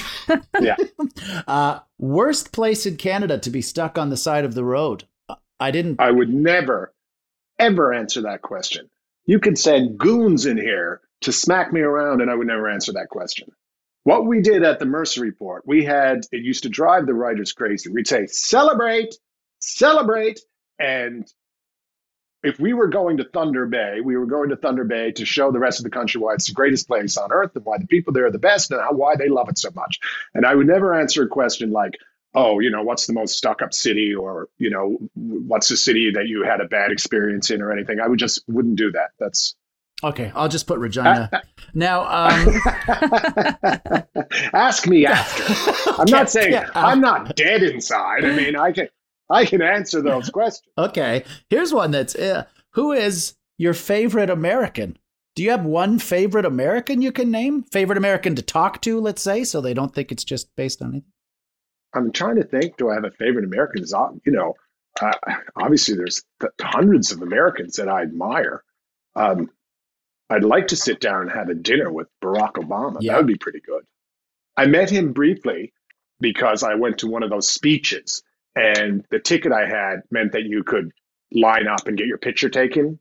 Yeah. 0.61 0.77
Uh, 1.47 1.81
worst 1.99 2.53
place 2.53 2.85
in 2.87 2.97
Canada 2.97 3.39
to 3.39 3.51
be 3.51 3.63
stuck 3.63 3.97
on 3.99 4.11
the 4.11 4.17
side 4.17 4.45
of 4.45 4.55
the 4.55 4.65
road. 4.65 5.05
I 5.61 5.71
didn't. 5.71 6.01
I 6.01 6.11
would 6.11 6.33
never, 6.33 6.93
ever 7.59 7.93
answer 7.95 8.23
that 8.23 8.43
question. 8.43 8.91
You 9.27 9.39
could 9.39 9.59
send 9.59 9.99
goons 9.99 10.47
in 10.47 10.57
here 10.57 11.01
to 11.23 11.33
smack 11.33 11.73
me 11.73 11.81
around, 11.81 12.21
and 12.21 12.31
I 12.31 12.35
would 12.35 12.47
never 12.47 12.69
answer 12.69 12.93
that 12.95 13.09
question. 13.09 13.51
What 14.05 14.27
we 14.27 14.41
did 14.41 14.63
at 14.63 14.79
the 14.79 14.85
Mercer 14.85 15.21
Report, 15.23 15.63
we 15.67 15.85
had, 15.85 16.27
it 16.33 16.43
used 16.45 16.63
to 16.65 16.69
drive 16.69 17.07
the 17.07 17.15
writers 17.15 17.53
crazy. 17.53 17.91
We'd 17.91 18.09
say, 18.09 18.27
celebrate, 18.27 19.15
celebrate. 19.61 20.41
And 20.79 21.27
if 22.47 22.61
we 22.61 22.73
were 22.73 22.87
going 22.87 23.17
to 23.17 23.25
Thunder 23.25 23.67
Bay, 23.67 24.01
we 24.03 24.17
were 24.17 24.27
going 24.27 24.51
to 24.51 24.57
Thunder 24.57 24.85
Bay 24.85 25.11
to 25.13 25.27
show 25.27 25.51
the 25.51 25.59
rest 25.59 25.81
of 25.81 25.85
the 25.85 25.91
country 25.91 26.21
why 26.21 26.35
it's 26.35 26.47
the 26.47 26.53
greatest 26.53 26.87
place 26.87 27.17
on 27.17 27.33
earth 27.33 27.57
and 27.57 27.65
why 27.65 27.79
the 27.79 27.87
people 27.87 28.13
there 28.13 28.27
are 28.27 28.31
the 28.31 28.39
best 28.39 28.71
and 28.71 28.81
how, 28.81 28.93
why 28.93 29.17
they 29.17 29.29
love 29.29 29.49
it 29.49 29.59
so 29.59 29.71
much. 29.75 29.99
And 30.35 30.47
I 30.47 30.55
would 30.55 30.67
never 30.67 30.95
answer 30.95 31.25
a 31.25 31.29
question 31.29 31.73
like, 31.73 31.95
oh, 32.35 32.61
you 32.61 32.71
know, 32.71 32.83
what's 32.83 33.07
the 33.07 33.15
most 33.15 33.37
stuck 33.37 33.63
up 33.63 33.75
city 33.75 34.15
or, 34.15 34.49
you 34.59 34.71
know, 34.71 34.99
what's 35.15 35.69
the 35.69 35.77
city 35.77 36.13
that 36.13 36.29
you 36.29 36.45
had 36.45 36.61
a 36.61 36.67
bad 36.67 36.93
experience 36.93 37.51
in 37.51 37.63
or 37.63 37.73
anything. 37.73 37.99
I 37.99 38.07
would 38.07 38.19
just 38.19 38.45
wouldn't 38.47 38.77
do 38.77 38.93
that. 38.93 39.11
That's 39.19 39.57
Okay, 40.05 40.31
I'll 40.35 40.49
just 40.49 40.67
put 40.67 40.79
Regina. 40.79 41.31
now, 41.75 42.03
um, 42.03 42.61
ask 44.53 44.87
me 44.87 45.07
after. 45.07 45.93
I'm 45.99 46.11
not 46.11 46.31
saying 46.31 46.53
Yeah. 46.53 46.69
I'm 46.75 47.01
not 47.01 47.35
dead 47.35 47.63
inside. 47.63 48.27
I 48.27 48.37
mean, 48.37 48.57
I 48.57 48.73
can 48.73 48.89
I 49.31 49.45
can 49.45 49.63
answer 49.63 50.03
those 50.03 50.31
questions. 50.31 50.73
okay, 50.79 51.25
here's 51.51 51.73
one 51.73 51.91
that's 51.91 52.15
uh, 52.15 52.45
who 52.73 52.93
is 52.93 53.35
your 53.59 53.75
favorite 53.75 54.31
American? 54.31 54.99
Do 55.35 55.43
you 55.43 55.51
have 55.51 55.65
one 55.65 55.99
favorite 55.99 56.47
American 56.47 57.03
you 57.03 57.13
can 57.13 57.31
name? 57.31 57.63
Favorite 57.63 57.99
American 57.99 58.35
to 58.37 58.43
talk 58.43 58.81
to, 58.83 59.01
let's 59.01 59.23
say, 59.23 59.45
so 59.45 59.61
they 59.61 59.75
don't 59.75 59.95
think 59.95 60.11
it's 60.11 60.25
just 60.25 60.55
based 60.57 60.81
on 60.81 60.91
anything. 60.91 61.13
I'm 61.95 62.13
trying 62.13 62.37
to 62.37 62.45
think. 62.45 62.77
Do 62.77 62.91
I 62.91 62.95
have 62.95 63.05
a 63.05 63.11
favorite 63.11 63.45
American? 63.45 63.85
You 64.25 64.33
know, 64.33 64.55
uh, 65.01 65.13
obviously 65.57 65.97
there's 65.97 66.25
th- 66.41 66.53
hundreds 66.61 67.13
of 67.13 67.23
Americans 67.23 67.77
that 67.77 67.89
I 67.89 68.03
admire. 68.03 68.63
Um, 69.15 69.51
I'd 70.29 70.45
like 70.45 70.69
to 70.69 70.77
sit 70.77 71.01
down 71.01 71.23
and 71.23 71.31
have 71.31 71.49
a 71.49 71.55
dinner 71.55 71.93
with 71.93 72.09
Barack 72.23 72.55
Obama. 72.55 72.99
Yeah. 73.01 73.13
That 73.13 73.19
would 73.19 73.27
be 73.27 73.37
pretty 73.37 73.61
good. 73.61 73.85
I 74.57 74.67
met 74.67 74.91
him 74.91 75.13
briefly 75.13 75.73
because 76.21 76.63
I 76.63 76.75
went 76.75 76.99
to 76.99 77.09
one 77.09 77.23
of 77.23 77.31
those 77.31 77.51
speeches, 77.51 78.23
and 78.57 79.05
the 79.11 79.21
ticket 79.21 79.53
I 79.53 79.67
had 79.69 80.01
meant 80.11 80.33
that 80.33 80.45
you 80.45 80.65
could 80.65 80.91
line 81.33 81.69
up 81.69 81.87
and 81.87 81.97
get 81.97 82.07
your 82.07 82.19
picture 82.19 82.49
taken 82.49 82.99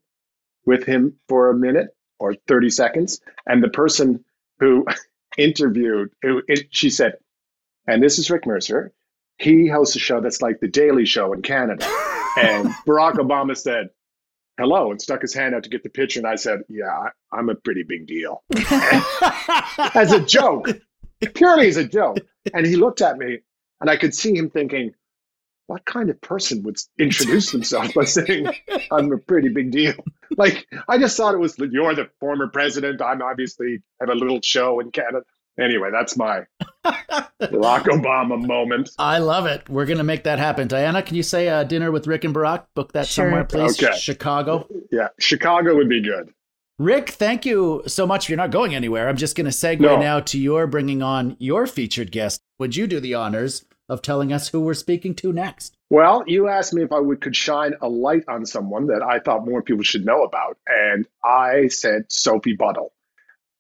with 0.65 0.83
him 0.83 1.15
for 1.29 1.49
a 1.49 1.55
minute 1.55 1.87
or 2.19 2.35
30 2.47 2.69
seconds. 2.69 3.21
And 3.45 3.63
the 3.63 3.69
person 3.69 4.23
who 4.59 4.85
interviewed, 5.37 6.11
it, 6.21 6.43
it, 6.47 6.67
she 6.71 6.89
said, 6.89 7.13
and 7.87 8.03
this 8.03 8.19
is 8.19 8.29
Rick 8.29 8.45
Mercer. 8.45 8.93
He 9.37 9.67
hosts 9.67 9.95
a 9.95 9.99
show 9.99 10.21
that's 10.21 10.41
like 10.41 10.59
the 10.59 10.67
Daily 10.67 11.05
Show 11.05 11.33
in 11.33 11.41
Canada. 11.41 11.87
And 12.37 12.67
Barack 12.85 13.13
Obama 13.13 13.55
said, 13.55 13.91
hello, 14.57 14.91
and 14.91 15.01
stuck 15.01 15.21
his 15.21 15.33
hand 15.33 15.55
out 15.55 15.63
to 15.63 15.69
get 15.69 15.83
the 15.83 15.89
picture. 15.89 16.19
And 16.19 16.27
I 16.27 16.35
said, 16.35 16.63
yeah, 16.67 16.91
I, 16.91 17.09
I'm 17.31 17.47
a 17.47 17.55
pretty 17.55 17.83
big 17.83 18.07
deal. 18.07 18.43
as 19.93 20.11
a 20.11 20.19
joke, 20.19 20.67
purely 21.33 21.69
as 21.69 21.77
a 21.77 21.87
joke. 21.87 22.17
And 22.53 22.65
he 22.65 22.75
looked 22.75 22.99
at 22.99 23.17
me, 23.17 23.39
and 23.79 23.89
I 23.89 23.95
could 23.95 24.13
see 24.13 24.35
him 24.35 24.49
thinking, 24.49 24.93
what 25.67 25.85
kind 25.85 26.09
of 26.09 26.19
person 26.21 26.61
would 26.63 26.77
introduce 26.99 27.51
themselves 27.51 27.93
by 27.93 28.05
saying, 28.05 28.47
I'm 28.91 29.11
a 29.11 29.17
pretty 29.17 29.49
big 29.49 29.71
deal? 29.71 29.93
Like, 30.37 30.65
I 30.89 30.97
just 30.97 31.15
thought 31.15 31.35
it 31.35 31.37
was, 31.37 31.55
you're 31.59 31.93
the 31.93 32.09
former 32.19 32.47
president. 32.47 32.99
I'm 32.99 33.21
obviously 33.21 33.83
have 34.01 34.09
a 34.09 34.15
little 34.15 34.41
show 34.41 34.79
in 34.79 34.89
Canada. 34.91 35.21
Anyway, 35.57 35.89
that's 35.91 36.17
my 36.17 36.41
Barack 37.39 37.83
Obama 37.83 38.43
moment. 38.45 38.89
I 38.97 39.19
love 39.19 39.45
it. 39.45 39.69
We're 39.69 39.85
gonna 39.85 40.03
make 40.03 40.23
that 40.23 40.39
happen. 40.39 40.67
Diana, 40.67 41.01
can 41.03 41.15
you 41.15 41.23
say 41.23 41.47
uh, 41.47 41.63
dinner 41.63 41.91
with 41.91 42.07
Rick 42.07 42.23
and 42.23 42.33
Barack? 42.35 42.65
Book 42.73 42.91
that 42.93 43.07
Sure. 43.07 43.25
somewhere, 43.25 43.43
please. 43.45 43.81
Okay. 43.81 43.95
Chicago. 43.97 44.67
Yeah, 44.91 45.09
Chicago 45.19 45.75
would 45.75 45.87
be 45.89 46.01
good. 46.01 46.31
Rick, 46.79 47.11
thank 47.11 47.45
you 47.45 47.83
so 47.87 48.05
much. 48.07 48.27
You're 48.27 48.37
not 48.37 48.51
going 48.51 48.75
anywhere. 48.75 49.07
I'm 49.07 49.15
just 49.17 49.37
going 49.37 49.45
to 49.45 49.51
segue 49.51 49.79
No. 49.79 49.97
now 49.97 50.19
to 50.21 50.37
your 50.39 50.67
bringing 50.67 51.01
on 51.01 51.37
your 51.39 51.67
featured 51.67 52.11
guest. 52.11 52.41
Would 52.59 52.75
you 52.75 52.87
do 52.87 52.99
the 52.99 53.13
honors 53.13 53.63
of 53.87 54.01
telling 54.01 54.33
us 54.33 54.49
who 54.49 54.61
we're 54.61 54.73
speaking 54.73 55.13
to 55.15 55.31
next? 55.33 55.75
Well, 55.89 56.23
you 56.25 56.47
asked 56.47 56.73
me 56.73 56.83
if 56.83 56.91
I 56.91 56.99
would 56.99 57.21
could 57.21 57.35
shine 57.35 57.75
a 57.81 57.87
light 57.87 58.23
on 58.27 58.45
someone 58.45 58.87
that 58.87 59.01
I 59.03 59.19
thought 59.19 59.45
more 59.45 59.61
people 59.61 59.83
should 59.83 60.05
know 60.05 60.23
about, 60.23 60.57
and 60.67 61.05
I 61.23 61.67
said 61.67 62.11
Sophie 62.11 62.55
Buddle. 62.55 62.91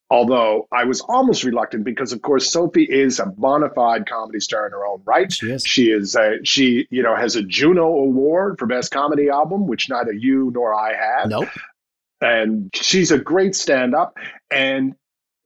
Although 0.09 0.67
I 0.71 0.83
was 0.83 1.01
almost 1.01 1.43
reluctant 1.43 1.83
because, 1.83 2.13
of 2.13 2.21
course, 2.21 2.51
Sophie 2.51 2.83
is 2.83 3.19
a 3.19 3.25
bona 3.25 3.69
fide 3.71 4.07
comedy 4.07 4.39
star 4.39 4.67
in 4.67 4.71
her 4.71 4.85
own 4.85 5.01
right. 5.03 5.33
She 5.33 5.51
is. 5.51 5.63
She 5.65 5.85
is. 5.85 6.15
A, 6.15 6.37
she, 6.43 6.87
you 6.91 7.01
know, 7.01 7.15
has 7.15 7.35
a 7.35 7.41
Juno 7.41 7.87
Award 7.87 8.59
for 8.59 8.67
Best 8.67 8.91
Comedy 8.91 9.29
Album, 9.29 9.65
which 9.65 9.89
neither 9.89 10.13
you 10.13 10.51
nor 10.53 10.75
I 10.75 10.93
have. 10.93 11.29
Nope. 11.29 11.49
and 12.21 12.69
she's 12.75 13.11
a 13.11 13.17
great 13.17 13.55
stand-up. 13.55 14.15
And 14.51 14.93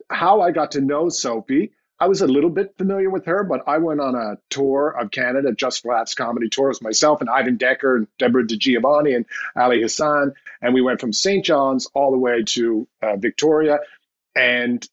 how 0.09 0.41
I 0.41 0.51
got 0.51 0.71
to 0.71 0.81
know 0.81 1.07
Sophie, 1.07 1.71
I 2.01 2.07
was 2.07 2.21
a 2.21 2.27
little 2.27 2.49
bit 2.49 2.75
familiar 2.77 3.09
with 3.09 3.25
her, 3.25 3.43
but 3.43 3.63
I 3.67 3.77
went 3.77 3.99
on 3.99 4.15
a 4.15 4.37
tour 4.49 4.95
of 4.97 5.11
Canada, 5.11 5.51
Just 5.51 5.85
laughs 5.85 6.13
comedy 6.13 6.47
tour 6.47 6.69
with 6.69 6.81
myself 6.81 7.19
and 7.19 7.29
Ivan 7.29 7.57
Decker 7.57 7.97
and 7.97 8.07
Debra 8.17 8.45
DiGiovanni 8.45 9.15
and 9.15 9.25
Ali 9.55 9.81
Hassan, 9.81 10.33
and 10.61 10.73
we 10.73 10.81
went 10.81 11.01
from 11.01 11.11
St. 11.11 11.43
John's 11.43 11.87
all 11.93 12.11
the 12.11 12.17
way 12.17 12.43
to 12.43 12.87
uh, 13.01 13.17
Victoria. 13.17 13.79
And 14.33 14.87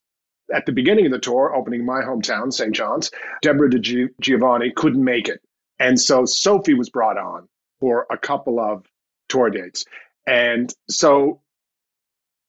at 0.53 0.67
the 0.67 0.73
beginning 0.73 1.07
of 1.07 1.13
the 1.13 1.21
tour, 1.21 1.55
opening 1.55 1.85
my 1.85 2.01
hometown, 2.01 2.53
St. 2.53 2.75
John's, 2.75 3.13
Debra 3.41 3.71
DiGiovanni 3.71 4.75
couldn't 4.75 5.05
make 5.05 5.29
it, 5.29 5.41
and 5.79 6.01
so 6.01 6.25
Sophie 6.25 6.75
was 6.75 6.91
brought 6.91 7.19
on 7.19 7.49
for 7.79 8.07
a 8.11 8.19
couple 8.19 8.59
of 8.59 8.85
tour 9.29 9.51
dates, 9.51 9.85
and 10.27 10.73
so 10.89 11.41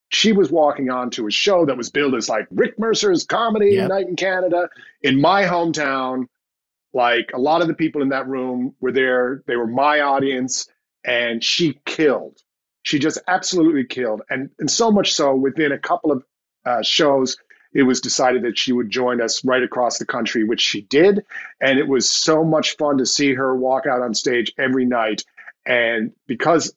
she 0.09 0.31
was 0.31 0.51
walking 0.51 0.89
on 0.89 1.09
to 1.11 1.27
a 1.27 1.31
show 1.31 1.65
that 1.65 1.77
was 1.77 1.89
billed 1.89 2.15
as 2.15 2.29
like 2.29 2.47
Rick 2.51 2.79
Mercer's 2.79 3.25
comedy 3.25 3.71
Yep. 3.73 3.89
night 3.89 4.07
in 4.07 4.15
Canada 4.15 4.69
in 5.01 5.19
my 5.21 5.43
hometown. 5.43 6.27
Like 6.93 7.31
a 7.33 7.39
lot 7.39 7.61
of 7.61 7.67
the 7.67 7.73
people 7.73 8.01
in 8.01 8.09
that 8.09 8.27
room 8.27 8.73
were 8.79 8.91
there. 8.91 9.43
They 9.47 9.55
were 9.55 9.67
my 9.67 10.01
audience 10.01 10.67
and 11.05 11.43
she 11.43 11.79
killed. 11.85 12.37
She 12.83 12.99
just 12.99 13.19
absolutely 13.27 13.83
killed, 13.85 14.21
and 14.29 14.49
and 14.59 14.71
so 14.71 14.91
much 14.91 15.13
so 15.13 15.35
within 15.35 15.73
a 15.73 15.77
couple 15.77 16.11
of 16.13 16.23
uh, 16.65 16.81
shows, 16.83 17.35
it 17.73 17.83
was 17.83 17.99
decided 17.99 18.43
that 18.43 18.57
she 18.57 18.71
would 18.71 18.89
join 18.89 19.21
us 19.21 19.43
right 19.43 19.61
across 19.61 19.97
the 19.99 20.05
country, 20.05 20.45
which 20.45 20.61
she 20.61 20.81
did, 20.81 21.25
and 21.59 21.79
it 21.79 21.87
was 21.87 22.09
so 22.09 22.45
much 22.45 22.77
fun 22.77 22.97
to 22.99 23.05
see 23.05 23.33
her 23.33 23.53
walk 23.53 23.87
out 23.87 24.01
on 24.01 24.13
stage 24.13 24.53
every 24.57 24.85
night. 24.85 25.25
And 25.65 26.13
because, 26.27 26.73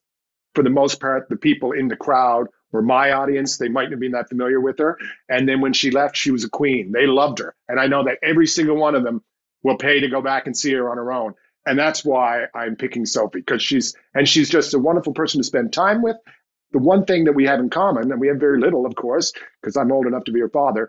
for 0.57 0.65
the 0.65 0.71
most 0.71 1.01
part, 1.01 1.29
the 1.29 1.37
people 1.37 1.71
in 1.71 1.87
the 1.87 1.97
crowd 1.97 2.49
were 2.73 2.83
my 2.83 3.13
audience. 3.13 3.57
They 3.57 3.69
mightn't 3.69 3.93
have 3.93 4.01
been 4.01 4.13
that 4.13 4.29
familiar 4.29 4.61
with 4.61 4.79
her. 4.79 4.99
And 5.29 5.49
then 5.49 5.61
when 5.61 5.73
she 5.73 5.91
left, 5.91 6.17
she 6.17 6.31
was 6.31 6.45
a 6.45 6.49
queen. 6.51 6.93
They 6.93 7.07
loved 7.07 7.39
her. 7.39 7.55
And 7.69 7.81
I 7.81 7.87
know 7.87 8.05
that 8.05 8.19
every 8.23 8.47
single 8.47 8.77
one 8.77 8.95
of 8.95 9.05
them 9.05 9.23
will 9.63 9.77
pay 9.77 10.01
to 10.01 10.09
go 10.09 10.23
back 10.23 10.47
and 10.47 10.57
see 10.57 10.73
her 10.73 10.91
on 10.91 10.97
her 10.97 11.13
own. 11.13 11.35
And 11.67 11.79
that's 11.79 12.05
why 12.05 12.47
I'm 12.55 12.77
picking 12.77 13.05
Sophie 13.05 13.41
because 13.41 13.63
she's 13.63 13.95
and 14.15 14.29
she's 14.29 14.49
just 14.49 14.75
a 14.75 14.79
wonderful 14.79 15.13
person 15.13 15.41
to 15.41 15.45
spend 15.45 15.73
time 15.73 16.03
with. 16.03 16.17
The 16.73 16.79
one 16.79 17.05
thing 17.05 17.25
that 17.25 17.33
we 17.33 17.47
have 17.47 17.59
in 17.59 17.69
common, 17.69 18.13
and 18.13 18.21
we 18.21 18.29
have 18.29 18.39
very 18.39 18.61
little, 18.61 18.87
of 18.87 18.95
course, 18.95 19.33
because 19.61 19.77
I'm 19.77 19.91
old 19.91 20.07
enough 20.07 20.25
to 20.25 20.33
be 20.33 20.41
her 20.41 20.49
father, 20.49 20.89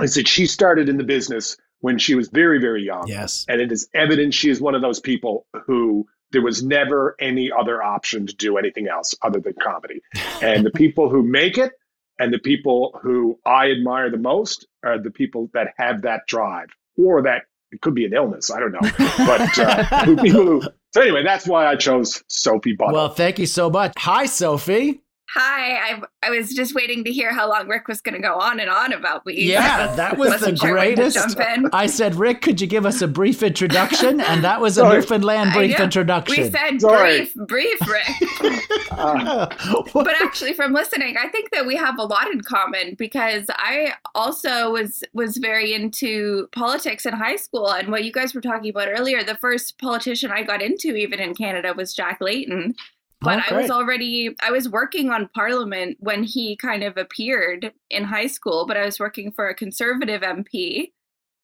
is 0.00 0.14
that 0.14 0.28
she 0.28 0.46
started 0.46 0.88
in 0.88 0.98
the 0.98 1.04
business 1.04 1.56
when 1.80 1.98
she 1.98 2.14
was 2.14 2.28
very, 2.28 2.60
very 2.60 2.84
young. 2.84 3.06
Yes. 3.08 3.44
And 3.48 3.60
it 3.60 3.72
is 3.72 3.88
evident 3.94 4.34
she 4.34 4.50
is 4.50 4.60
one 4.60 4.74
of 4.74 4.82
those 4.82 5.00
people 5.00 5.46
who 5.66 6.06
there 6.32 6.42
was 6.42 6.62
never 6.62 7.14
any 7.20 7.50
other 7.52 7.82
option 7.82 8.26
to 8.26 8.34
do 8.34 8.56
anything 8.56 8.88
else 8.88 9.14
other 9.22 9.40
than 9.40 9.54
comedy. 9.62 10.02
And 10.40 10.64
the 10.64 10.70
people 10.70 11.08
who 11.08 11.22
make 11.22 11.58
it 11.58 11.72
and 12.18 12.32
the 12.32 12.38
people 12.38 12.98
who 13.02 13.38
I 13.44 13.70
admire 13.70 14.10
the 14.10 14.18
most 14.18 14.66
are 14.84 14.98
the 14.98 15.10
people 15.10 15.50
that 15.54 15.68
have 15.76 16.02
that 16.02 16.26
drive 16.26 16.68
or 16.96 17.22
that 17.22 17.42
it 17.70 17.80
could 17.80 17.94
be 17.94 18.04
an 18.04 18.12
illness. 18.12 18.50
I 18.50 18.60
don't 18.60 18.72
know. 18.72 18.80
But 19.26 19.58
uh, 19.58 20.04
who, 20.04 20.16
people 20.16 20.42
who, 20.42 20.62
so 20.92 21.00
anyway, 21.00 21.22
that's 21.24 21.46
why 21.46 21.66
I 21.66 21.76
chose 21.76 22.22
Sophie 22.28 22.74
Buddle. 22.74 22.94
Well, 22.94 23.08
thank 23.08 23.38
you 23.38 23.46
so 23.46 23.70
much. 23.70 23.92
Hi, 23.96 24.26
Sophie. 24.26 25.00
Hi, 25.34 25.94
I, 25.94 26.02
I 26.22 26.30
was 26.30 26.52
just 26.52 26.74
waiting 26.74 27.04
to 27.04 27.10
hear 27.10 27.32
how 27.32 27.48
long 27.48 27.66
Rick 27.66 27.88
was 27.88 28.02
going 28.02 28.14
to 28.14 28.20
go 28.20 28.34
on 28.34 28.60
and 28.60 28.68
on 28.68 28.92
about 28.92 29.24
me. 29.24 29.44
Yeah, 29.44 29.94
that 29.94 30.18
was 30.18 30.38
the 30.40 30.54
sure 30.54 30.72
greatest. 30.72 31.38
I 31.72 31.86
said, 31.86 32.16
Rick, 32.16 32.42
could 32.42 32.60
you 32.60 32.66
give 32.66 32.84
us 32.84 33.00
a 33.00 33.08
brief 33.08 33.42
introduction? 33.42 34.20
And 34.20 34.44
that 34.44 34.60
was 34.60 34.76
a 34.76 34.86
Newfoundland 34.86 35.54
brief 35.54 35.80
introduction. 35.80 36.44
We 36.44 36.50
said 36.50 36.80
Sorry. 36.82 37.30
brief, 37.46 37.78
brief, 37.78 37.80
Rick. 37.88 38.62
but 39.94 40.20
actually, 40.20 40.52
from 40.52 40.74
listening, 40.74 41.16
I 41.16 41.28
think 41.28 41.50
that 41.52 41.66
we 41.66 41.76
have 41.76 41.98
a 41.98 42.04
lot 42.04 42.30
in 42.30 42.42
common 42.42 42.94
because 42.96 43.46
I 43.48 43.94
also 44.14 44.72
was 44.72 45.02
was 45.14 45.38
very 45.38 45.72
into 45.72 46.48
politics 46.52 47.06
in 47.06 47.14
high 47.14 47.36
school, 47.36 47.72
and 47.72 47.90
what 47.90 48.04
you 48.04 48.12
guys 48.12 48.34
were 48.34 48.42
talking 48.42 48.68
about 48.68 48.88
earlier. 48.88 49.24
The 49.24 49.36
first 49.36 49.78
politician 49.78 50.30
I 50.30 50.42
got 50.42 50.60
into, 50.60 50.94
even 50.94 51.20
in 51.20 51.34
Canada, 51.34 51.72
was 51.74 51.94
Jack 51.94 52.20
Layton. 52.20 52.74
But 53.22 53.38
Oh, 53.38 53.54
I 53.54 53.60
was 53.60 53.70
already 53.70 54.34
I 54.42 54.50
was 54.50 54.68
working 54.68 55.10
on 55.10 55.28
Parliament 55.34 55.96
when 56.00 56.22
he 56.22 56.56
kind 56.56 56.82
of 56.82 56.96
appeared 56.96 57.72
in 57.90 58.04
high 58.04 58.26
school. 58.26 58.66
But 58.66 58.76
I 58.76 58.84
was 58.84 58.98
working 58.98 59.32
for 59.32 59.48
a 59.48 59.54
conservative 59.54 60.22
MP, 60.22 60.92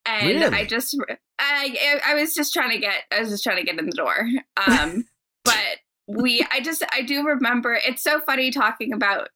and 0.04 0.26
Really? 0.26 0.56
I 0.56 0.64
just 0.64 0.96
I 1.38 2.00
I 2.04 2.14
was 2.14 2.34
just 2.34 2.52
trying 2.52 2.70
to 2.70 2.78
get 2.78 3.04
I 3.12 3.20
was 3.20 3.30
just 3.30 3.44
trying 3.44 3.58
to 3.58 3.64
get 3.64 3.78
in 3.78 3.86
the 3.86 3.92
door. 3.92 4.28
Um, 4.66 5.04
but 5.44 5.78
we 6.08 6.44
I 6.50 6.60
just 6.60 6.84
I 6.92 7.02
do 7.02 7.24
remember 7.24 7.78
it's 7.86 8.02
so 8.02 8.20
funny 8.20 8.50
talking 8.50 8.92
about 8.92 9.28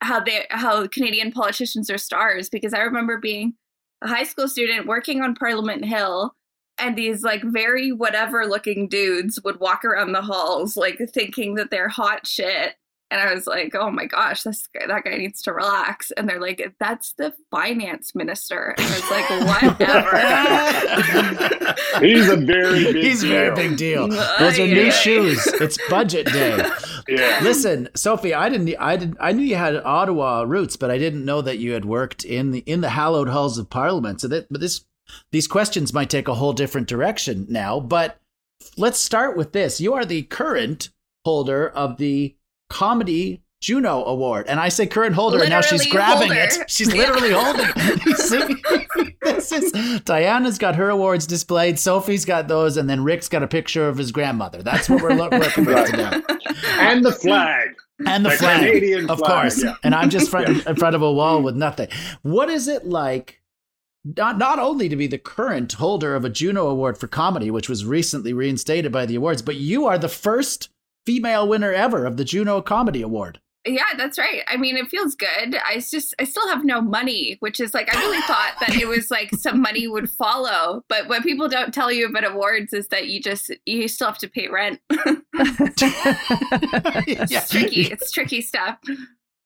how 0.00 0.20
they 0.20 0.46
how 0.50 0.86
Canadian 0.86 1.32
politicians 1.32 1.90
are 1.90 1.98
stars 1.98 2.48
because 2.48 2.72
I 2.72 2.80
remember 2.80 3.18
being 3.18 3.54
a 4.02 4.08
high 4.08 4.24
school 4.24 4.48
student 4.48 4.86
working 4.86 5.22
on 5.22 5.34
Parliament 5.34 5.84
Hill 5.84 6.34
and 6.80 6.96
these 6.96 7.22
like 7.22 7.42
very 7.42 7.92
whatever 7.92 8.46
looking 8.46 8.88
dudes 8.88 9.38
would 9.44 9.60
walk 9.60 9.84
around 9.84 10.12
the 10.12 10.22
halls 10.22 10.76
like 10.76 10.98
thinking 11.12 11.54
that 11.54 11.70
they're 11.70 11.88
hot 11.88 12.26
shit 12.26 12.74
and 13.12 13.20
I 13.20 13.34
was 13.34 13.44
like, 13.46 13.74
"Oh 13.74 13.90
my 13.90 14.06
gosh, 14.06 14.44
this 14.44 14.68
guy, 14.68 14.86
that 14.86 15.02
guy 15.02 15.16
needs 15.16 15.42
to 15.42 15.52
relax." 15.52 16.12
And 16.12 16.28
they're 16.28 16.40
like, 16.40 16.74
"That's 16.78 17.12
the 17.14 17.34
finance 17.50 18.14
minister." 18.14 18.76
And 18.78 18.86
I 18.86 18.94
was 19.00 19.10
like, 19.10 19.28
"Whatever." 19.80 20.16
He's 22.06 22.28
a 22.28 22.36
very 22.36 22.84
big 22.92 23.02
He's 23.02 23.24
a 23.24 23.28
very 23.28 23.46
deal. 23.46 23.56
big 23.56 23.76
deal. 23.76 24.08
Those 24.38 24.58
are 24.60 24.66
new 24.66 24.90
shoes. 24.92 25.44
It's 25.46 25.78
budget 25.88 26.26
day. 26.26 26.62
Yeah. 27.08 27.40
Listen, 27.42 27.88
Sophie, 27.96 28.34
I 28.34 28.48
didn't 28.48 28.72
I 28.78 28.96
didn't 28.96 29.16
I 29.20 29.32
knew 29.32 29.42
you 29.42 29.56
had 29.56 29.74
Ottawa 29.74 30.44
roots, 30.46 30.76
but 30.76 30.92
I 30.92 30.98
didn't 30.98 31.24
know 31.24 31.42
that 31.42 31.58
you 31.58 31.72
had 31.72 31.84
worked 31.84 32.24
in 32.24 32.52
the 32.52 32.60
in 32.66 32.82
the 32.82 32.90
hallowed 32.90 33.28
halls 33.28 33.58
of 33.58 33.68
Parliament. 33.68 34.20
So 34.20 34.28
that 34.28 34.46
but 34.48 34.60
this 34.60 34.84
these 35.32 35.46
questions 35.48 35.92
might 35.92 36.10
take 36.10 36.28
a 36.28 36.34
whole 36.34 36.52
different 36.52 36.88
direction 36.88 37.46
now, 37.48 37.80
but 37.80 38.18
let's 38.76 38.98
start 38.98 39.36
with 39.36 39.52
this. 39.52 39.80
You 39.80 39.94
are 39.94 40.04
the 40.04 40.22
current 40.22 40.90
holder 41.24 41.68
of 41.68 41.96
the 41.98 42.34
Comedy 42.68 43.42
Juno 43.60 44.04
Award. 44.04 44.46
And 44.48 44.58
I 44.58 44.70
say 44.70 44.86
current 44.86 45.14
holder, 45.14 45.40
and 45.40 45.50
now 45.50 45.60
she's 45.60 45.86
grabbing 45.86 46.28
holder. 46.32 46.62
it. 46.62 46.70
She's 46.70 46.92
literally 46.94 47.30
holding 47.32 47.66
it. 47.68 48.06
You 48.06 48.14
see? 48.96 49.16
this 49.22 49.52
is 49.52 50.00
Diana's 50.02 50.56
got 50.56 50.76
her 50.76 50.88
awards 50.88 51.26
displayed, 51.26 51.78
Sophie's 51.78 52.24
got 52.24 52.48
those, 52.48 52.76
and 52.78 52.88
then 52.88 53.04
Rick's 53.04 53.28
got 53.28 53.42
a 53.42 53.46
picture 53.48 53.86
of 53.88 53.98
his 53.98 54.12
grandmother. 54.12 54.62
That's 54.62 54.88
what 54.88 55.02
we're 55.02 55.14
lo- 55.14 55.28
working 55.30 55.66
with 55.66 55.90
today. 55.90 56.20
and 56.78 57.04
the 57.04 57.12
flag. 57.12 57.70
And 58.06 58.24
the, 58.24 58.30
The 58.30 58.36
flag, 58.36 58.60
Canadian 58.66 59.10
of 59.10 59.18
flag, 59.18 59.30
course. 59.42 59.62
yeah. 59.62 59.74
And 59.84 59.94
I'm 59.94 60.08
just 60.08 60.30
front, 60.30 60.66
in 60.66 60.76
front 60.76 60.96
of 60.96 61.02
a 61.02 61.12
wall 61.12 61.42
with 61.42 61.54
nothing. 61.54 61.88
What 62.22 62.48
is 62.48 62.66
it 62.66 62.86
like? 62.86 63.39
Not 64.04 64.38
not 64.38 64.58
only 64.58 64.88
to 64.88 64.96
be 64.96 65.06
the 65.06 65.18
current 65.18 65.74
holder 65.74 66.14
of 66.14 66.24
a 66.24 66.30
Juno 66.30 66.68
Award 66.68 66.96
for 66.96 67.06
comedy, 67.06 67.50
which 67.50 67.68
was 67.68 67.84
recently 67.84 68.32
reinstated 68.32 68.90
by 68.90 69.04
the 69.04 69.16
awards, 69.16 69.42
but 69.42 69.56
you 69.56 69.86
are 69.86 69.98
the 69.98 70.08
first 70.08 70.70
female 71.04 71.46
winner 71.46 71.72
ever 71.72 72.06
of 72.06 72.16
the 72.16 72.24
Juno 72.24 72.62
Comedy 72.62 73.02
Award. 73.02 73.40
Yeah, 73.66 73.84
that's 73.98 74.18
right. 74.18 74.40
I 74.48 74.56
mean, 74.56 74.78
it 74.78 74.88
feels 74.88 75.14
good. 75.14 75.54
I 75.54 75.74
s- 75.74 75.90
just, 75.90 76.14
I 76.18 76.24
still 76.24 76.48
have 76.48 76.64
no 76.64 76.80
money, 76.80 77.36
which 77.40 77.60
is 77.60 77.74
like, 77.74 77.94
I 77.94 78.00
really 78.00 78.22
thought 78.22 78.54
that 78.60 78.74
it 78.74 78.88
was 78.88 79.10
like 79.10 79.28
some 79.34 79.60
money 79.60 79.86
would 79.86 80.10
follow. 80.10 80.82
But 80.88 81.08
what 81.08 81.22
people 81.22 81.46
don't 81.46 81.74
tell 81.74 81.92
you 81.92 82.06
about 82.06 82.24
awards 82.24 82.72
is 82.72 82.88
that 82.88 83.08
you 83.08 83.20
just, 83.20 83.50
you 83.66 83.86
still 83.86 84.06
have 84.06 84.16
to 84.18 84.30
pay 84.30 84.48
rent. 84.48 84.80
it's 84.90 85.80
tricky. 87.50 87.82
It's 87.82 88.10
tricky 88.10 88.40
stuff. 88.40 88.78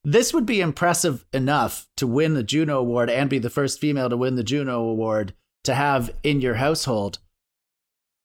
This 0.05 0.35
would 0.35 0.45
be 0.45 0.61
impressive 0.61 1.25
enough 1.33 1.89
to 1.97 2.07
win 2.07 2.35
the 2.35 2.43
Juno 2.43 2.79
Award 2.79 3.09
and 3.09 3.31
be 3.31 3.39
the 3.39 3.51
first 3.51 3.81
female 3.81 4.11
to 4.11 4.17
win 4.17 4.35
the 4.37 4.45
Juno 4.45 4.81
Award 4.81 5.33
to 5.65 5.75
have 5.75 6.15
in 6.23 6.43
your 6.43 6.55
household. 6.55 7.19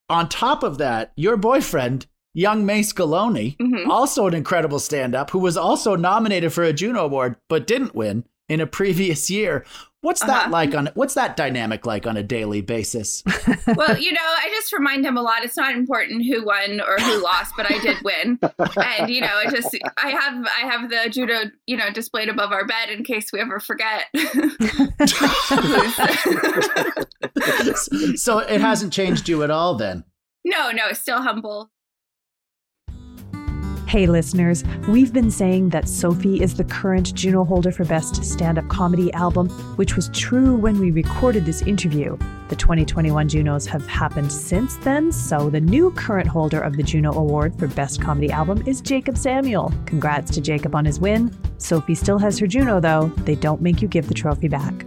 On 0.10 0.28
top 0.28 0.62
of 0.62 0.78
that, 0.80 1.14
your 1.16 1.38
boyfriend, 1.38 2.08
young 2.34 2.66
May 2.66 2.82
Scaloni, 2.82 3.56
mm-hmm. 3.58 3.90
also 3.90 4.28
an 4.28 4.34
incredible 4.34 4.80
stand 4.80 5.16
up 5.16 5.30
who 5.30 5.40
was 5.40 5.56
also 5.56 5.96
nominated 5.96 6.52
for 6.52 6.64
a 6.64 6.74
Juno 6.74 7.06
Award 7.06 7.38
but 7.48 7.66
didn't 7.66 7.96
win 7.96 8.26
in 8.50 8.60
a 8.60 8.68
previous 8.68 9.30
year. 9.30 9.66
What's 10.02 10.22
that 10.22 10.44
uh-huh. 10.44 10.50
like 10.50 10.74
on 10.76 10.90
what's 10.94 11.16
that 11.16 11.36
dynamic 11.36 11.86
like 11.86 12.08
on 12.08 12.16
a 12.16 12.24
daily 12.24 12.62
basis? 12.62 13.22
well, 13.76 13.98
you 13.98 14.14
know, 14.14 14.22
I 14.22 14.48
just 14.52 14.72
remind 14.72 15.06
him 15.06 15.18
a 15.18 15.22
lot. 15.22 15.44
It's 15.44 15.58
not 15.58 15.76
important 15.76 16.26
who 16.26 16.46
won 16.46 16.80
or 16.80 16.96
who 17.00 17.22
lost, 17.22 17.54
but 17.58 17.70
I 17.70 17.80
did 17.80 17.98
win. 18.02 18.40
And 18.78 19.10
you 19.10 19.20
know, 19.20 19.42
it 19.44 19.50
just 19.50 19.78
I 19.98 20.12
have 20.12 20.46
I 20.46 20.68
have 20.68 20.90
the 20.90 21.10
Juno, 21.10 21.52
you 21.68 21.76
know, 21.76 21.92
displayed 21.92 22.30
above 22.30 22.54
our 22.54 22.66
bed 22.66 22.90
in 22.90 23.04
case 23.04 23.34
we 23.34 23.42
ever 23.42 23.60
forget. 23.60 24.06
so 28.18 28.40
it 28.40 28.62
hasn't 28.62 28.94
changed 28.94 29.28
you 29.28 29.44
at 29.44 29.52
all 29.52 29.76
then. 29.76 30.06
no, 30.46 30.72
no, 30.72 30.94
still 30.94 31.22
humble. 31.22 31.72
Hey, 33.90 34.06
listeners, 34.06 34.64
we've 34.88 35.12
been 35.12 35.32
saying 35.32 35.70
that 35.70 35.90
Sophie 35.90 36.44
is 36.44 36.54
the 36.54 36.64
current 36.64 37.12
Juno 37.16 37.44
holder 37.44 37.72
for 37.72 37.86
Best 37.86 38.24
Stand 38.24 38.60
Up 38.60 38.68
Comedy 38.68 39.12
Album, 39.14 39.50
which 39.78 39.96
was 39.96 40.10
true 40.10 40.56
when 40.56 40.80
we 40.80 40.92
recorded 40.92 41.44
this 41.44 41.64
interview. 41.64 42.16
The 42.50 42.56
2021 42.56 43.28
Junos 43.28 43.66
have 43.66 43.88
happened 43.88 44.32
since 44.32 44.76
then, 44.76 45.12
so 45.12 45.50
the 45.50 45.60
new 45.60 45.90
current 45.94 46.28
holder 46.28 46.62
of 46.62 46.78
the 46.78 46.84
Juno 46.84 47.14
Award 47.14 47.58
for 47.58 47.66
Best 47.66 48.00
Comedy 48.00 48.32
Album 48.32 48.62
is 48.68 48.80
Jacob 48.80 49.18
Samuel. 49.18 49.74
Congrats 49.88 50.30
to 50.36 50.40
Jacob 50.40 50.76
on 50.76 50.86
his 50.86 51.00
win. 51.00 51.36
Sophie 51.58 51.96
still 51.96 52.20
has 52.20 52.38
her 52.38 52.46
Juno, 52.46 52.80
though. 52.80 53.08
They 53.26 53.34
don't 53.34 53.60
make 53.60 53.82
you 53.82 53.88
give 53.88 54.08
the 54.08 54.14
trophy 54.14 54.50
back. 54.50 54.86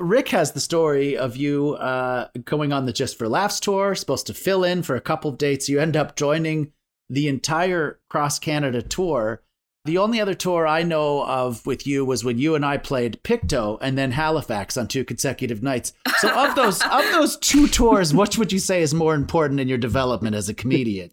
Rick 0.00 0.28
has 0.28 0.52
the 0.52 0.60
story 0.60 1.16
of 1.16 1.36
you 1.36 1.74
uh, 1.74 2.28
going 2.44 2.72
on 2.72 2.86
the 2.86 2.92
Just 2.92 3.18
for 3.18 3.28
Laughs 3.28 3.60
tour, 3.60 3.94
supposed 3.94 4.26
to 4.26 4.34
fill 4.34 4.64
in 4.64 4.82
for 4.82 4.96
a 4.96 5.00
couple 5.00 5.30
of 5.30 5.38
dates. 5.38 5.68
You 5.68 5.80
end 5.80 5.96
up 5.96 6.16
joining 6.16 6.72
the 7.08 7.28
entire 7.28 8.00
Cross 8.08 8.38
Canada 8.38 8.82
tour. 8.82 9.42
The 9.84 9.98
only 9.98 10.20
other 10.20 10.34
tour 10.34 10.66
I 10.66 10.82
know 10.82 11.24
of 11.24 11.64
with 11.66 11.86
you 11.86 12.04
was 12.04 12.22
when 12.22 12.38
you 12.38 12.54
and 12.54 12.64
I 12.64 12.76
played 12.76 13.22
Pictou 13.22 13.78
and 13.80 13.96
then 13.96 14.12
Halifax 14.12 14.76
on 14.76 14.88
two 14.88 15.04
consecutive 15.04 15.62
nights. 15.62 15.92
So 16.18 16.28
of 16.28 16.54
those 16.54 16.82
of 16.82 17.04
those 17.12 17.38
two 17.38 17.66
tours, 17.66 18.12
which 18.12 18.36
would 18.36 18.52
you 18.52 18.58
say 18.58 18.82
is 18.82 18.92
more 18.92 19.14
important 19.14 19.58
in 19.58 19.68
your 19.68 19.78
development 19.78 20.36
as 20.36 20.48
a 20.48 20.54
comedian? 20.54 21.10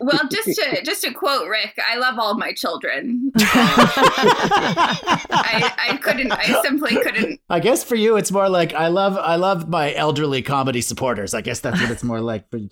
Well, 0.00 0.20
just 0.30 0.48
to 0.58 0.82
just 0.84 1.02
to 1.02 1.12
quote 1.12 1.48
Rick, 1.48 1.78
I 1.86 1.96
love 1.96 2.18
all 2.18 2.36
my 2.36 2.52
children. 2.52 3.32
Um, 3.54 5.30
I, 5.30 5.74
I 5.90 5.96
couldn't. 5.96 6.32
I 6.32 6.60
simply 6.62 6.96
couldn't. 6.96 7.40
I 7.48 7.60
guess 7.60 7.84
for 7.84 7.94
you, 7.94 8.16
it's 8.16 8.30
more 8.32 8.48
like 8.48 8.74
I 8.74 8.88
love 8.88 9.16
I 9.16 9.36
love 9.36 9.68
my 9.68 9.94
elderly 9.94 10.42
comedy 10.42 10.80
supporters. 10.80 11.34
I 11.34 11.40
guess 11.40 11.60
that's 11.60 11.80
what 11.80 11.90
it's 11.90 12.04
more 12.04 12.20
like 12.20 12.48
for. 12.50 12.60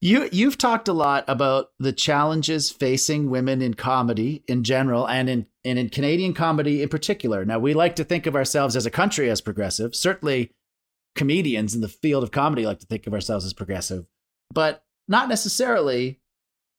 You 0.00 0.28
you've 0.30 0.58
talked 0.58 0.86
a 0.86 0.92
lot 0.92 1.24
about 1.26 1.70
the 1.80 1.92
challenges 1.92 2.70
facing 2.70 3.30
women 3.30 3.60
in 3.60 3.74
comedy 3.74 4.44
in 4.46 4.62
general 4.62 5.08
and 5.08 5.28
in 5.28 5.46
and 5.64 5.76
in 5.76 5.88
Canadian 5.88 6.34
comedy 6.34 6.82
in 6.82 6.88
particular. 6.88 7.44
Now 7.44 7.58
we 7.58 7.74
like 7.74 7.96
to 7.96 8.04
think 8.04 8.26
of 8.26 8.36
ourselves 8.36 8.76
as 8.76 8.86
a 8.86 8.92
country 8.92 9.28
as 9.28 9.40
progressive. 9.40 9.96
Certainly 9.96 10.52
comedians 11.16 11.74
in 11.74 11.80
the 11.80 11.88
field 11.88 12.22
of 12.22 12.30
comedy 12.30 12.64
like 12.64 12.78
to 12.78 12.86
think 12.86 13.08
of 13.08 13.12
ourselves 13.12 13.44
as 13.44 13.52
progressive, 13.52 14.06
but 14.54 14.84
not 15.08 15.28
necessarily 15.28 16.20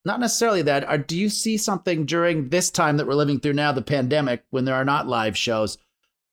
not 0.06 0.20
necessarily 0.20 0.62
that. 0.62 0.86
Are, 0.86 0.98
do 0.98 1.18
you 1.18 1.30
see 1.30 1.58
something 1.58 2.06
during 2.06 2.50
this 2.50 2.72
time 2.72 2.98
that 2.98 3.06
we're 3.06 3.16
living 3.16 3.40
through 3.40 3.54
now, 3.54 3.72
the 3.72 3.82
pandemic, 3.82 4.44
when 4.50 4.66
there 4.66 4.76
are 4.76 4.86
not 4.86 5.08
live 5.08 5.38
shows? 5.38 5.78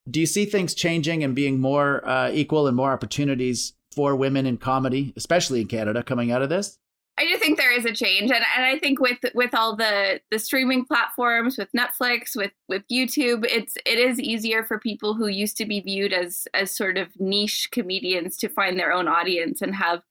Do 0.09 0.21
you 0.21 0.27
see 0.27 0.45
things 0.45 0.73
changing 0.73 1.25
and 1.25 1.35
being 1.35 1.61
more 1.61 2.07
uh, 2.09 2.31
equal 2.33 2.69
and 2.69 2.77
more 2.77 2.93
opportunities 2.93 3.75
for 3.93 4.15
women 4.15 4.47
in 4.47 4.57
comedy, 4.57 5.13
especially 5.17 5.61
in 5.61 5.67
Canada, 5.67 6.03
coming 6.03 6.31
out 6.31 6.43
of 6.43 6.49
this? 6.49 6.79
I 7.19 7.25
do 7.25 7.39
think 7.39 7.57
there 7.57 7.77
is 7.77 7.87
a 7.87 7.93
change, 7.93 8.31
and, 8.31 8.45
and 8.57 8.67
I 8.67 8.79
think 8.79 9.01
with 9.01 9.19
with 9.35 9.55
all 9.55 9.75
the 9.75 10.21
the 10.31 10.39
streaming 10.39 10.85
platforms, 10.85 11.57
with 11.57 11.69
Netflix, 11.73 12.37
with 12.37 12.53
with 12.69 12.83
YouTube, 12.93 13.47
it's 13.49 13.77
it 13.87 13.99
is 13.99 14.21
easier 14.21 14.63
for 14.63 14.79
people 14.79 15.15
who 15.15 15.27
used 15.27 15.57
to 15.57 15.65
be 15.65 15.81
viewed 15.81 16.13
as 16.13 16.47
as 16.53 16.77
sort 16.77 16.99
of 16.99 17.09
niche 17.19 17.71
comedians 17.73 18.37
to 18.37 18.51
find 18.51 18.79
their 18.79 18.93
own 18.93 19.09
audience 19.09 19.63
and 19.63 19.75
have 19.75 20.03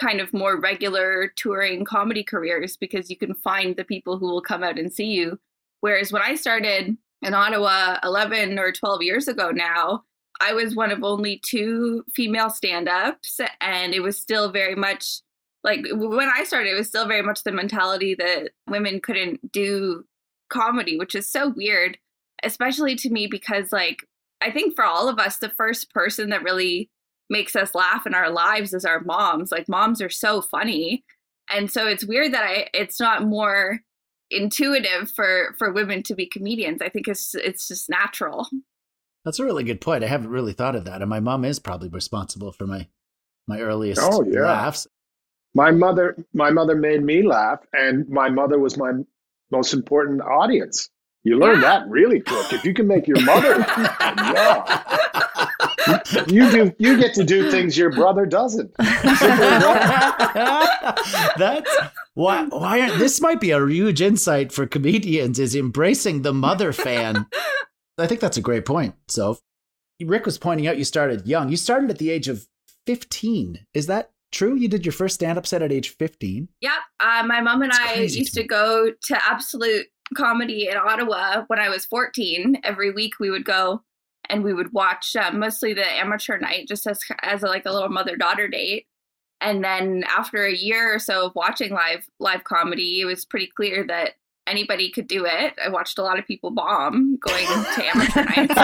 kind 0.00 0.20
of 0.20 0.32
more 0.32 0.58
regular 0.58 1.32
touring 1.36 1.84
comedy 1.84 2.24
careers 2.24 2.76
because 2.76 3.10
you 3.10 3.16
can 3.16 3.34
find 3.34 3.76
the 3.76 3.84
people 3.84 4.18
who 4.18 4.26
will 4.26 4.42
come 4.42 4.62
out 4.62 4.78
and 4.78 4.92
see 4.92 5.06
you. 5.06 5.38
Whereas 5.80 6.12
when 6.12 6.22
I 6.22 6.34
started 6.34 6.96
in 7.22 7.34
Ottawa 7.34 7.98
11 8.02 8.58
or 8.58 8.72
12 8.72 9.02
years 9.02 9.28
ago 9.28 9.50
now, 9.50 10.04
I 10.40 10.54
was 10.54 10.74
one 10.74 10.90
of 10.90 11.04
only 11.04 11.40
two 11.44 12.02
female 12.14 12.48
stand 12.48 12.88
ups, 12.88 13.40
and 13.60 13.94
it 13.94 14.00
was 14.00 14.18
still 14.18 14.50
very 14.50 14.74
much 14.74 15.20
like 15.62 15.84
when 15.92 16.30
I 16.34 16.44
started, 16.44 16.70
it 16.70 16.78
was 16.78 16.88
still 16.88 17.06
very 17.06 17.22
much 17.22 17.42
the 17.42 17.52
mentality 17.52 18.14
that 18.14 18.50
women 18.66 19.00
couldn't 19.00 19.52
do 19.52 20.04
comedy, 20.48 20.98
which 20.98 21.14
is 21.14 21.26
so 21.26 21.50
weird, 21.50 21.98
especially 22.42 22.96
to 22.96 23.10
me 23.10 23.26
because, 23.26 23.72
like, 23.72 24.06
I 24.40 24.50
think 24.50 24.74
for 24.74 24.84
all 24.84 25.08
of 25.08 25.18
us, 25.18 25.36
the 25.36 25.50
first 25.50 25.92
person 25.92 26.30
that 26.30 26.42
really 26.42 26.88
makes 27.30 27.56
us 27.56 27.74
laugh 27.74 28.06
in 28.06 28.14
our 28.14 28.30
lives 28.30 28.74
is 28.74 28.84
our 28.84 29.00
moms. 29.00 29.50
Like, 29.50 29.68
moms 29.68 30.02
are 30.02 30.10
so 30.10 30.42
funny. 30.42 31.04
And 31.50 31.70
so 31.70 31.86
it's 31.86 32.04
weird 32.04 32.32
that 32.34 32.44
I 32.44 32.68
it's 32.74 33.00
not 33.00 33.24
more 33.24 33.80
intuitive 34.30 35.10
for 35.14 35.54
for 35.58 35.72
women 35.72 36.02
to 36.04 36.14
be 36.14 36.26
comedians. 36.26 36.80
I 36.82 36.88
think 36.88 37.08
it's 37.08 37.34
it's 37.34 37.66
just 37.68 37.90
natural. 37.90 38.48
That's 39.24 39.38
a 39.38 39.44
really 39.44 39.64
good 39.64 39.80
point. 39.80 40.04
I 40.04 40.06
haven't 40.06 40.30
really 40.30 40.52
thought 40.52 40.76
of 40.76 40.84
that, 40.84 41.02
and 41.02 41.10
my 41.10 41.20
mom 41.20 41.44
is 41.44 41.58
probably 41.58 41.88
responsible 41.88 42.52
for 42.52 42.66
my 42.66 42.86
my 43.46 43.60
earliest 43.60 44.00
oh, 44.02 44.24
yeah. 44.24 44.42
laughs. 44.42 44.86
My 45.54 45.72
mother, 45.72 46.16
my 46.32 46.50
mother 46.50 46.76
made 46.76 47.02
me 47.02 47.22
laugh, 47.22 47.58
and 47.72 48.08
my 48.08 48.30
mother 48.30 48.58
was 48.58 48.76
my 48.78 48.92
most 49.50 49.74
important 49.74 50.22
audience. 50.22 50.88
You 51.24 51.38
learn 51.38 51.60
yeah. 51.60 51.80
that 51.80 51.88
really 51.88 52.20
quick. 52.20 52.52
If 52.52 52.64
you 52.64 52.72
can 52.72 52.86
make 52.86 53.08
your 53.08 53.20
mother, 53.22 53.58
yeah. 53.68 55.39
You 56.28 56.50
do. 56.50 56.72
You 56.78 56.98
get 56.98 57.14
to 57.14 57.24
do 57.24 57.50
things 57.50 57.76
your 57.76 57.90
brother 57.90 58.26
doesn't. 58.26 58.74
That's 61.38 61.70
why. 62.14 62.44
Why 62.44 62.80
aren't 62.80 62.98
this 62.98 63.20
might 63.20 63.40
be 63.40 63.50
a 63.50 63.66
huge 63.66 64.00
insight 64.00 64.52
for 64.52 64.66
comedians 64.66 65.38
is 65.38 65.54
embracing 65.54 66.22
the 66.22 66.34
mother 66.34 66.72
fan 66.72 67.26
I 68.00 68.06
think 68.06 68.20
that's 68.20 68.36
a 68.36 68.42
great 68.42 68.64
point. 68.64 68.94
So, 69.08 69.38
Rick 70.02 70.24
was 70.24 70.38
pointing 70.38 70.66
out 70.66 70.78
you 70.78 70.84
started 70.84 71.26
young. 71.26 71.50
You 71.50 71.56
started 71.56 71.90
at 71.90 71.98
the 71.98 72.10
age 72.10 72.28
of 72.28 72.46
15. 72.86 73.66
Is 73.74 73.86
that 73.86 74.10
true? 74.32 74.54
You 74.54 74.68
did 74.68 74.86
your 74.86 74.92
first 74.92 75.16
stand 75.16 75.36
up 75.36 75.46
set 75.46 75.62
at 75.62 75.72
age 75.72 75.90
15? 75.90 76.48
Yep. 76.60 76.72
Uh, 76.98 77.22
my 77.26 77.40
mom 77.40 77.62
and 77.62 77.72
that's 77.72 77.80
I 77.80 77.94
used 78.00 78.34
to, 78.34 78.42
to 78.42 78.48
go 78.48 78.90
to 78.90 79.24
Absolute 79.24 79.86
Comedy 80.16 80.68
in 80.68 80.76
Ottawa 80.76 81.44
when 81.48 81.58
I 81.58 81.68
was 81.68 81.84
14. 81.84 82.60
Every 82.64 82.90
week 82.90 83.20
we 83.20 83.30
would 83.30 83.44
go 83.44 83.82
and 84.30 84.44
we 84.44 84.54
would 84.54 84.72
watch 84.72 85.16
uh, 85.16 85.30
mostly 85.32 85.74
the 85.74 85.84
amateur 85.84 86.38
night 86.38 86.68
just 86.68 86.86
as, 86.86 87.00
as 87.22 87.42
a, 87.42 87.46
like 87.46 87.66
a 87.66 87.72
little 87.72 87.88
mother 87.88 88.16
daughter 88.16 88.48
date. 88.48 88.86
And 89.40 89.64
then 89.64 90.04
after 90.06 90.44
a 90.44 90.54
year 90.54 90.94
or 90.94 90.98
so 90.98 91.26
of 91.26 91.34
watching 91.34 91.72
live 91.72 92.06
live 92.18 92.44
comedy, 92.44 93.00
it 93.00 93.06
was 93.06 93.24
pretty 93.24 93.46
clear 93.46 93.86
that 93.86 94.12
anybody 94.46 94.90
could 94.90 95.06
do 95.06 95.24
it. 95.24 95.54
I 95.64 95.68
watched 95.68 95.98
a 95.98 96.02
lot 96.02 96.18
of 96.18 96.26
people 96.26 96.50
bomb 96.50 97.18
going 97.18 97.46
to 97.46 97.84
amateur 97.94 98.24
nights. 98.24 98.54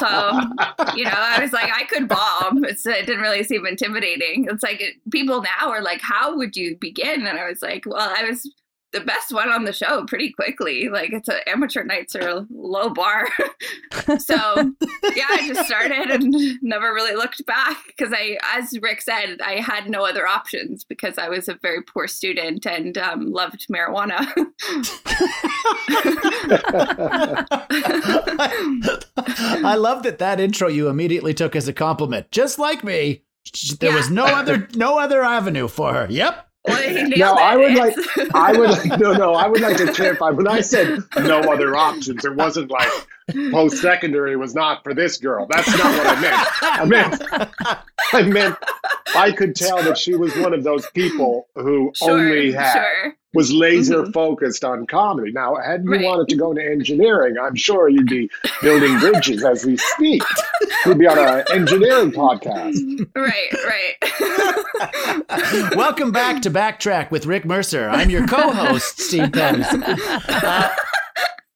So, 0.00 0.94
you 0.96 1.04
know, 1.04 1.12
I 1.14 1.38
was 1.40 1.52
like, 1.52 1.70
I 1.74 1.84
could 1.84 2.08
bomb. 2.08 2.64
It's, 2.64 2.86
it 2.86 3.06
didn't 3.06 3.22
really 3.22 3.42
seem 3.42 3.66
intimidating. 3.66 4.46
It's 4.50 4.62
like 4.62 4.80
it, 4.80 4.94
people 5.10 5.42
now 5.42 5.70
are 5.70 5.82
like, 5.82 6.00
how 6.00 6.36
would 6.36 6.56
you 6.56 6.76
begin? 6.80 7.26
And 7.26 7.38
I 7.38 7.48
was 7.48 7.60
like, 7.60 7.84
well, 7.86 8.14
I 8.16 8.24
was 8.24 8.48
the 8.92 9.00
best 9.00 9.32
one 9.32 9.48
on 9.50 9.64
the 9.64 9.72
show 9.72 10.04
pretty 10.04 10.32
quickly. 10.32 10.88
Like 10.88 11.12
it's 11.12 11.28
a 11.28 11.48
amateur 11.48 11.84
nights 11.84 12.14
are 12.16 12.28
a 12.28 12.46
low 12.50 12.90
bar. 12.90 13.28
so 14.18 14.34
yeah, 15.14 15.26
I 15.28 15.44
just 15.46 15.66
started 15.66 16.10
and 16.10 16.58
never 16.62 16.92
really 16.92 17.14
looked 17.14 17.44
back 17.46 17.76
because 17.86 18.12
I, 18.12 18.38
as 18.54 18.78
Rick 18.80 19.02
said, 19.02 19.40
I 19.40 19.60
had 19.60 19.88
no 19.88 20.04
other 20.04 20.26
options 20.26 20.84
because 20.84 21.18
I 21.18 21.28
was 21.28 21.48
a 21.48 21.54
very 21.54 21.82
poor 21.82 22.08
student 22.08 22.66
and 22.66 22.98
um, 22.98 23.30
loved 23.30 23.66
marijuana. 23.68 24.26
I 29.62 29.76
love 29.76 30.02
that 30.02 30.18
that 30.18 30.40
intro 30.40 30.68
you 30.68 30.88
immediately 30.88 31.34
took 31.34 31.54
as 31.54 31.68
a 31.68 31.72
compliment. 31.72 32.30
Just 32.30 32.58
like 32.58 32.82
me, 32.82 33.22
there 33.78 33.90
yeah. 33.90 33.96
was 33.96 34.10
no 34.10 34.24
other 34.24 34.68
no 34.74 34.98
other 34.98 35.22
avenue 35.22 35.68
for 35.68 35.92
her. 35.92 36.06
Yep. 36.10 36.49
Now 36.68 37.34
I 37.34 37.56
would 37.56 37.74
like 37.74 37.96
I 38.34 38.52
would 38.52 38.70
like 38.70 39.00
no 39.00 39.12
no 39.14 39.34
I 39.34 39.46
would 39.48 39.60
like 39.60 39.76
to 39.78 39.92
clarify. 39.92 40.30
When 40.30 40.46
I 40.46 40.60
said 40.60 40.98
no 41.16 41.40
other 41.40 41.74
options 41.76 42.24
it 42.24 42.34
wasn't 42.34 42.70
like 42.70 42.90
post 43.50 43.78
secondary 43.78 44.36
was 44.36 44.54
not 44.54 44.82
for 44.82 44.94
this 44.94 45.16
girl 45.16 45.46
that's 45.50 45.68
not 45.68 45.98
what 45.98 46.06
I 46.06 46.20
meant 46.20 46.48
I 46.62 46.84
meant 46.84 47.22
I 48.12 48.22
meant 48.22 48.56
I 49.14 49.32
could 49.32 49.54
tell 49.54 49.82
that 49.82 49.98
she 49.98 50.14
was 50.14 50.36
one 50.36 50.54
of 50.54 50.64
those 50.64 50.88
people 50.90 51.48
who 51.54 51.92
sure, 51.94 52.12
only 52.12 52.52
had 52.52 52.72
sure 52.72 53.16
was 53.32 53.52
laser 53.52 54.02
mm-hmm. 54.02 54.10
focused 54.12 54.64
on 54.64 54.86
comedy. 54.86 55.30
Now, 55.32 55.54
had 55.56 55.84
you 55.84 55.92
right. 55.92 56.04
wanted 56.04 56.28
to 56.28 56.36
go 56.36 56.50
into 56.50 56.64
engineering, 56.64 57.36
I'm 57.40 57.54
sure 57.54 57.88
you'd 57.88 58.08
be 58.08 58.28
building 58.60 58.98
bridges 58.98 59.44
as 59.44 59.64
we 59.64 59.76
speak. 59.76 60.22
You'd 60.84 60.98
be 60.98 61.06
on 61.06 61.18
an 61.18 61.44
engineering 61.52 62.10
podcast. 62.10 62.76
Right, 63.14 63.52
right. 65.30 65.76
Welcome 65.76 66.10
back 66.10 66.42
to 66.42 66.50
Backtrack 66.50 67.10
with 67.10 67.26
Rick 67.26 67.44
Mercer. 67.44 67.88
I'm 67.88 68.10
your 68.10 68.26
co-host, 68.26 69.00
Steve 69.00 69.32
Penn. 69.32 69.62
Uh, 69.62 70.74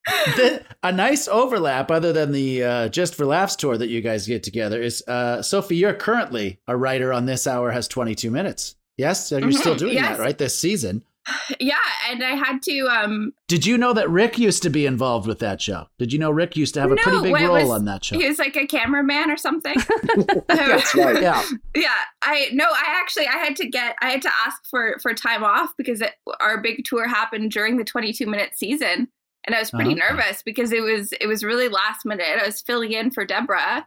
the, 0.07 0.65
a 0.83 0.93
nice 0.93 1.29
overlap, 1.29 1.91
other 1.91 2.13
than 2.13 2.33
the 2.33 2.63
uh, 2.63 2.89
Just 2.89 3.15
for 3.15 3.25
Laughs 3.25 3.57
tour 3.57 3.77
that 3.79 3.89
you 3.89 4.01
guys 4.01 4.27
get 4.27 4.43
together, 4.43 4.83
is 4.83 5.03
uh, 5.09 5.43
Sophie. 5.43 5.77
You're 5.77 5.95
currently 5.95 6.61
a 6.67 6.77
writer 6.77 7.13
on 7.13 7.27
This 7.27 7.47
Hour 7.47 7.71
Has 7.71 7.89
22 7.89 8.31
Minutes. 8.31 8.77
Yes, 8.97 9.31
you're 9.31 9.41
mm-hmm. 9.41 9.53
still 9.53 9.75
doing 9.75 9.95
yes. 9.95 10.17
that, 10.17 10.23
right? 10.23 10.39
This 10.39 10.59
season. 10.59 11.03
Yeah, 11.61 11.77
and 12.11 12.23
I 12.23 12.35
had 12.35 12.63
to. 12.63 12.87
um 12.87 13.33
Did 13.49 13.65
you 13.67 13.79
know 13.79 13.93
that 13.93 14.09
Rick 14.11 14.39
used 14.39 14.63
to 14.63 14.71
be 14.71 14.87
involved 14.87 15.27
with 15.27 15.39
that 15.41 15.61
show? 15.61 15.87
Did 15.99 16.13
you 16.13 16.19
know 16.19 16.31
Rick 16.31 16.57
used 16.57 16.75
to 16.75 16.81
have 16.81 16.91
a 16.91 16.95
no, 16.95 17.03
pretty 17.03 17.23
big 17.23 17.35
role 17.35 17.55
was, 17.55 17.71
on 17.71 17.85
that 17.87 18.05
show? 18.05 18.19
He 18.19 18.27
was 18.27 18.39
like 18.39 18.57
a 18.57 18.67
cameraman 18.67 19.31
or 19.31 19.37
something. 19.37 19.77
That's 20.49 20.95
right. 20.95 21.23
Yeah, 21.23 21.43
yeah. 21.75 21.95
I 22.23 22.49
no, 22.53 22.65
I 22.65 23.01
actually 23.01 23.27
I 23.27 23.37
had 23.37 23.57
to 23.57 23.69
get 23.69 23.97
I 24.01 24.11
had 24.11 24.23
to 24.23 24.31
ask 24.47 24.63
for 24.71 24.97
for 25.03 25.15
time 25.15 25.45
off 25.45 25.71
because 25.79 26.01
it, 26.01 26.13
our 26.41 26.61
big 26.61 26.85
tour 26.85 27.09
happened 27.09 27.51
during 27.51 27.77
the 27.77 27.85
22 27.85 28.27
minute 28.27 28.51
season, 28.55 29.09
and 29.47 29.55
I 29.55 29.61
was 29.61 29.71
pretty 29.71 30.01
uh-huh. 30.01 30.15
nervous 30.15 30.43
because 30.43 30.73
it 30.73 30.83
was 30.83 31.13
it 31.21 31.27
was 31.27 31.45
really 31.45 31.69
last 31.69 32.05
minute. 32.05 32.39
I 32.41 32.47
was 32.47 32.63
filling 32.63 32.93
in 32.93 33.11
for 33.11 33.25
Deborah 33.25 33.87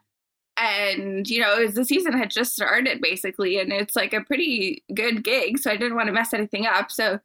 and 0.58 1.30
you 1.30 1.40
know 1.40 1.58
was, 1.60 1.76
the 1.76 1.86
season 1.86 2.18
had 2.18 2.30
just 2.30 2.54
started 2.54 3.02
basically 3.02 3.60
and 3.60 3.72
it's 3.72 3.96
like 3.96 4.14
a 4.14 4.24
pretty 4.24 4.84
good 4.94 5.24
gig 5.24 5.60
so 5.60 5.70
i 5.70 5.78
didn't 5.78 5.96
want 5.96 6.08
to 6.08 6.14
mess 6.14 6.34
anything 6.34 6.66
up 6.66 6.92
so 6.92 7.20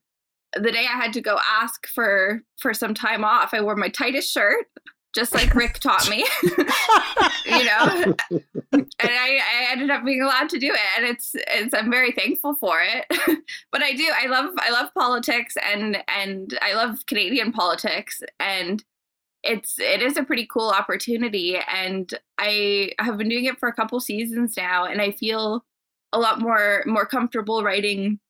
the 0.55 0.71
day 0.71 0.87
i 0.87 0.97
had 0.97 1.13
to 1.13 1.21
go 1.21 1.39
ask 1.51 1.87
for 1.89 2.43
for 2.59 2.75
some 2.75 2.95
time 2.95 3.25
off 3.25 3.55
i 3.55 3.61
wore 3.61 3.77
my 3.77 3.89
tightest 3.89 4.31
shirt 4.31 4.67
just 5.15 5.35
like 5.35 5.55
rick 5.55 5.79
taught 5.79 6.09
me 6.09 6.27
you 7.47 7.65
know? 7.65 8.15
And 8.73 8.87
I, 9.01 9.39
I 9.39 9.73
ended 9.73 9.91
up 9.91 10.05
being 10.05 10.23
allowed 10.23 10.49
to 10.51 10.59
do 10.59 10.73
it 10.73 10.81
and 10.97 11.07
it's 11.07 11.33
it's 11.35 11.75
i'm 11.75 11.91
very 11.91 12.13
thankful 12.13 12.55
for 12.55 12.81
it. 12.81 13.07
But 13.71 13.83
i 13.83 13.93
do 13.93 14.07
i 14.15 14.27
love 14.27 14.55
i 14.59 14.71
love 14.71 14.93
politics 14.95 15.55
and 15.73 15.99
and 16.09 16.59
i 16.63 16.75
love 16.75 17.05
canadian 17.07 17.53
politics 17.53 18.23
and 18.39 18.83
it's 19.43 19.79
it 19.79 20.03
is 20.03 20.17
a 20.17 20.23
pretty 20.23 20.47
cool 20.47 20.71
opportunity 20.71 21.59
and 21.73 22.15
i 22.39 22.93
have 22.99 23.19
been 23.19 23.29
doing 23.29 23.47
it 23.47 23.59
for 23.59 23.69
a 23.69 23.73
couple 23.73 23.99
seasons 23.99 24.57
now 24.57 24.85
and 24.85 25.01
i 25.01 25.11
feel 25.11 25.65
a 26.13 26.19
lot 26.19 26.41
more 26.41 26.85
more 26.87 27.07
comfortable 27.07 27.63
writing 27.63 28.21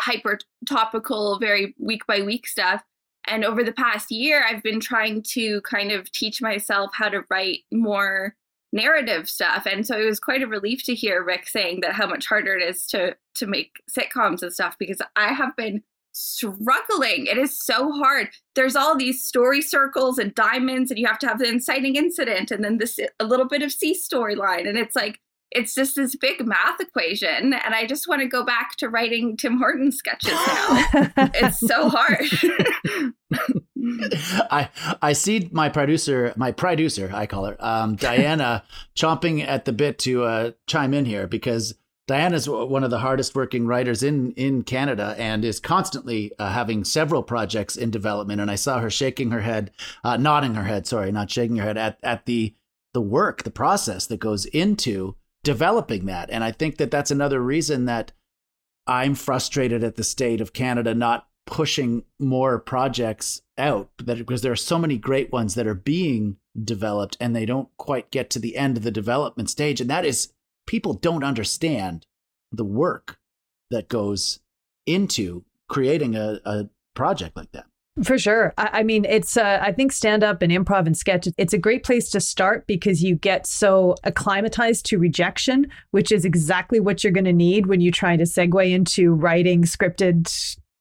hyper 0.00 0.38
topical 0.66 1.38
very 1.38 1.74
week 1.78 2.06
by 2.06 2.22
week 2.22 2.46
stuff 2.46 2.82
and 3.26 3.44
over 3.44 3.62
the 3.62 3.72
past 3.72 4.10
year 4.10 4.44
i've 4.48 4.62
been 4.62 4.80
trying 4.80 5.22
to 5.22 5.60
kind 5.62 5.92
of 5.92 6.10
teach 6.12 6.40
myself 6.40 6.90
how 6.94 7.08
to 7.08 7.24
write 7.30 7.60
more 7.72 8.34
narrative 8.72 9.28
stuff. 9.28 9.66
And 9.66 9.84
so 9.84 9.98
it 9.98 10.04
was 10.04 10.20
quite 10.20 10.42
a 10.42 10.46
relief 10.46 10.84
to 10.84 10.94
hear 10.94 11.24
rick 11.24 11.48
saying 11.48 11.80
that 11.80 11.94
how 11.94 12.06
much 12.06 12.26
harder 12.26 12.56
it 12.56 12.62
is 12.62 12.86
to 12.86 13.16
to 13.34 13.46
make 13.46 13.82
sitcoms 13.90 14.42
and 14.42 14.52
stuff 14.52 14.76
because 14.78 15.02
i 15.16 15.32
have 15.32 15.56
been 15.56 15.82
struggling. 16.12 17.26
It 17.26 17.38
is 17.38 17.56
so 17.56 17.92
hard. 17.92 18.30
There's 18.54 18.76
all 18.76 18.96
these 18.96 19.24
story 19.24 19.62
circles 19.62 20.18
and 20.18 20.34
diamonds 20.34 20.90
and 20.90 20.98
you 20.98 21.06
have 21.06 21.18
to 21.20 21.28
have 21.28 21.38
the 21.38 21.48
inciting 21.48 21.96
incident 21.96 22.50
and 22.50 22.64
then 22.64 22.78
this 22.78 22.98
a 23.18 23.24
little 23.24 23.46
bit 23.46 23.62
of 23.62 23.72
c 23.72 23.94
storyline. 23.94 24.68
And 24.68 24.76
it's 24.76 24.96
like 24.96 25.20
it's 25.52 25.74
just 25.74 25.96
this 25.96 26.16
big 26.16 26.46
math 26.46 26.80
equation 26.80 27.52
and 27.52 27.74
i 27.74 27.86
just 27.86 28.08
want 28.08 28.20
to 28.20 28.28
go 28.28 28.44
back 28.44 28.76
to 28.76 28.88
writing 28.88 29.36
tim 29.36 29.58
horton 29.58 29.92
sketches 29.92 30.32
now 30.32 30.84
it's 31.34 31.58
so 31.58 31.88
hard 31.88 32.24
I 34.50 34.68
I 35.00 35.12
see 35.12 35.48
my 35.52 35.68
producer, 35.68 36.32
my 36.36 36.52
producer, 36.52 37.10
I 37.12 37.26
call 37.26 37.46
her, 37.46 37.56
um, 37.60 37.96
Diana, 37.96 38.62
chomping 38.96 39.46
at 39.46 39.64
the 39.64 39.72
bit 39.72 39.98
to 40.00 40.24
uh, 40.24 40.50
chime 40.66 40.92
in 40.92 41.04
here 41.04 41.26
because 41.26 41.74
Diana's 42.06 42.48
one 42.48 42.82
of 42.82 42.90
the 42.90 42.98
hardest 42.98 43.34
working 43.34 43.66
writers 43.66 44.02
in 44.02 44.32
in 44.32 44.62
Canada 44.62 45.14
and 45.16 45.44
is 45.44 45.60
constantly 45.60 46.32
uh, 46.38 46.52
having 46.52 46.84
several 46.84 47.22
projects 47.22 47.76
in 47.76 47.90
development. 47.90 48.40
And 48.40 48.50
I 48.50 48.56
saw 48.56 48.80
her 48.80 48.90
shaking 48.90 49.30
her 49.30 49.40
head, 49.40 49.70
uh, 50.04 50.16
nodding 50.16 50.54
her 50.54 50.64
head, 50.64 50.86
sorry, 50.86 51.12
not 51.12 51.30
shaking 51.30 51.56
her 51.56 51.64
head 51.64 51.78
at 51.78 51.98
at 52.02 52.26
the 52.26 52.54
the 52.92 53.00
work, 53.00 53.44
the 53.44 53.50
process 53.50 54.06
that 54.08 54.18
goes 54.18 54.44
into 54.46 55.14
developing 55.42 56.06
that. 56.06 56.30
And 56.30 56.44
I 56.44 56.52
think 56.52 56.76
that 56.76 56.90
that's 56.90 57.10
another 57.10 57.40
reason 57.40 57.86
that 57.86 58.12
I'm 58.86 59.14
frustrated 59.14 59.84
at 59.84 59.96
the 59.96 60.04
state 60.04 60.40
of 60.40 60.52
Canada 60.52 60.94
not 60.94 61.28
pushing 61.46 62.04
more 62.18 62.58
projects 62.58 63.42
out 63.58 63.90
that 63.98 64.18
because 64.18 64.42
there 64.42 64.52
are 64.52 64.56
so 64.56 64.78
many 64.78 64.96
great 64.96 65.32
ones 65.32 65.54
that 65.54 65.66
are 65.66 65.74
being 65.74 66.36
developed 66.62 67.16
and 67.20 67.34
they 67.34 67.44
don't 67.44 67.68
quite 67.76 68.10
get 68.10 68.30
to 68.30 68.38
the 68.38 68.56
end 68.56 68.76
of 68.76 68.82
the 68.82 68.90
development 68.90 69.50
stage 69.50 69.80
and 69.80 69.90
that 69.90 70.04
is 70.04 70.32
people 70.66 70.94
don't 70.94 71.24
understand 71.24 72.06
the 72.52 72.64
work 72.64 73.18
that 73.70 73.88
goes 73.88 74.40
into 74.86 75.44
creating 75.68 76.14
a, 76.14 76.40
a 76.44 76.68
project 76.94 77.36
like 77.36 77.50
that 77.52 77.66
for 78.02 78.18
sure. 78.18 78.52
I, 78.58 78.70
I 78.72 78.82
mean, 78.82 79.04
it's, 79.04 79.36
uh, 79.36 79.58
I 79.60 79.72
think 79.72 79.92
stand 79.92 80.22
up 80.22 80.42
and 80.42 80.52
improv 80.52 80.86
and 80.86 80.96
sketch, 80.96 81.28
it's 81.36 81.52
a 81.52 81.58
great 81.58 81.84
place 81.84 82.10
to 82.10 82.20
start 82.20 82.66
because 82.66 83.02
you 83.02 83.16
get 83.16 83.46
so 83.46 83.94
acclimatized 84.04 84.86
to 84.86 84.98
rejection, 84.98 85.66
which 85.90 86.12
is 86.12 86.24
exactly 86.24 86.80
what 86.80 87.02
you're 87.02 87.12
going 87.12 87.24
to 87.24 87.32
need 87.32 87.66
when 87.66 87.80
you 87.80 87.90
try 87.90 88.16
to 88.16 88.24
segue 88.24 88.70
into 88.70 89.12
writing 89.12 89.64
scripted 89.64 90.24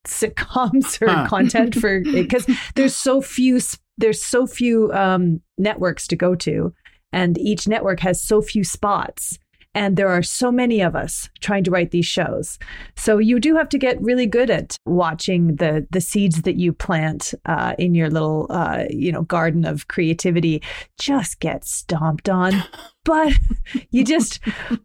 sitcoms 0.08 1.02
or 1.02 1.10
huh. 1.10 1.28
content 1.28 1.76
for 1.76 2.00
because 2.04 2.48
there's 2.76 2.96
so 2.96 3.22
few 3.22 3.60
there's 3.98 4.24
so 4.24 4.48
few 4.48 4.92
um, 4.94 5.42
networks 5.58 6.08
to 6.08 6.16
go 6.16 6.36
to 6.36 6.74
and 7.12 7.38
each 7.38 7.68
network 7.68 8.00
has 8.00 8.22
so 8.24 8.42
few 8.42 8.64
spots 8.64 9.38
and 9.80 9.96
there 9.96 10.10
are 10.10 10.22
so 10.22 10.52
many 10.52 10.82
of 10.82 10.94
us 10.94 11.30
trying 11.40 11.64
to 11.64 11.72
write 11.72 11.92
these 11.92 12.06
shows. 12.06 12.60
So 12.98 13.18
you 13.18 13.40
do 13.40 13.56
have 13.56 13.70
to 13.70 13.78
get 13.78 14.02
really 14.02 14.26
good 14.26 14.50
at 14.50 14.76
watching 14.86 15.56
the 15.56 15.88
the 15.90 16.02
seeds 16.02 16.42
that 16.42 16.58
you 16.58 16.74
plant 16.74 17.34
uh, 17.46 17.76
in 17.80 17.96
your 17.96 18.10
little 18.10 18.48
uh, 18.50 18.84
you 18.90 19.10
know 19.10 19.22
garden 19.22 19.64
of 19.64 19.88
creativity. 19.88 20.62
Just 21.00 21.40
get 21.40 21.66
stomped 21.66 22.30
on. 22.30 22.54
But 23.06 23.34
you 23.92 24.04
just 24.04 24.40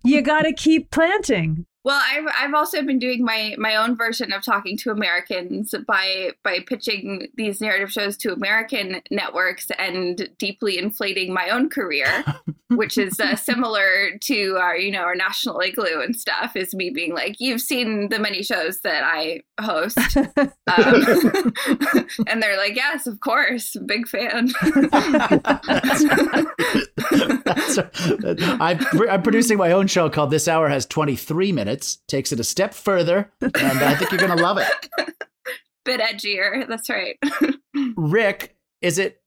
you 0.04 0.22
got 0.22 0.42
to 0.42 0.52
keep 0.52 0.90
planting 0.92 1.66
well, 1.84 2.00
I've 2.02 2.24
I've 2.40 2.54
also 2.54 2.82
been 2.82 2.98
doing 2.98 3.22
my 3.22 3.54
my 3.58 3.76
own 3.76 3.94
version 3.94 4.32
of 4.32 4.42
talking 4.42 4.78
to 4.78 4.90
Americans 4.90 5.74
by 5.86 6.30
by 6.42 6.60
pitching 6.66 7.28
these 7.36 7.60
narrative 7.60 7.92
shows 7.92 8.16
to 8.18 8.32
American 8.32 9.02
networks 9.10 9.70
and 9.78 10.30
deeply 10.38 10.78
inflating 10.78 11.34
my 11.34 11.50
own 11.50 11.68
career, 11.68 12.24
which 12.70 12.96
is 12.96 13.20
uh, 13.20 13.36
similar 13.36 14.16
to 14.22 14.56
our 14.58 14.78
you 14.78 14.90
know 14.90 15.02
our 15.02 15.14
national 15.14 15.60
igloo 15.60 16.00
and 16.00 16.16
stuff. 16.16 16.56
Is 16.56 16.74
me 16.74 16.88
being 16.88 17.12
like, 17.12 17.36
you've 17.38 17.60
seen 17.60 18.08
the 18.08 18.18
many 18.18 18.42
shows 18.42 18.80
that 18.80 19.04
I 19.04 19.42
host, 19.60 19.98
um, 20.16 20.46
and 22.26 22.42
they're 22.42 22.56
like, 22.56 22.76
yes, 22.76 23.06
of 23.06 23.20
course, 23.20 23.76
big 23.84 24.08
fan. 24.08 24.48
I'm, 27.46 28.80
I'm 29.10 29.22
producing 29.22 29.58
my 29.58 29.72
own 29.72 29.86
show 29.86 30.08
called 30.08 30.30
This 30.30 30.48
Hour 30.48 30.68
Has 30.68 30.86
23 30.86 31.52
Minutes 31.52 31.64
minutes, 31.64 31.98
takes 32.08 32.32
it 32.32 32.40
a 32.40 32.44
step 32.44 32.74
further, 32.74 33.32
and 33.40 33.54
I 33.54 33.94
think 33.94 34.10
you're 34.10 34.20
going 34.20 34.36
to 34.36 34.42
love 34.42 34.58
it. 34.58 34.68
Bit 35.84 36.00
edgier. 36.00 36.66
That's 36.68 36.88
right. 36.88 37.18
Rick, 37.96 38.56
is 38.80 38.98
it 38.98 39.20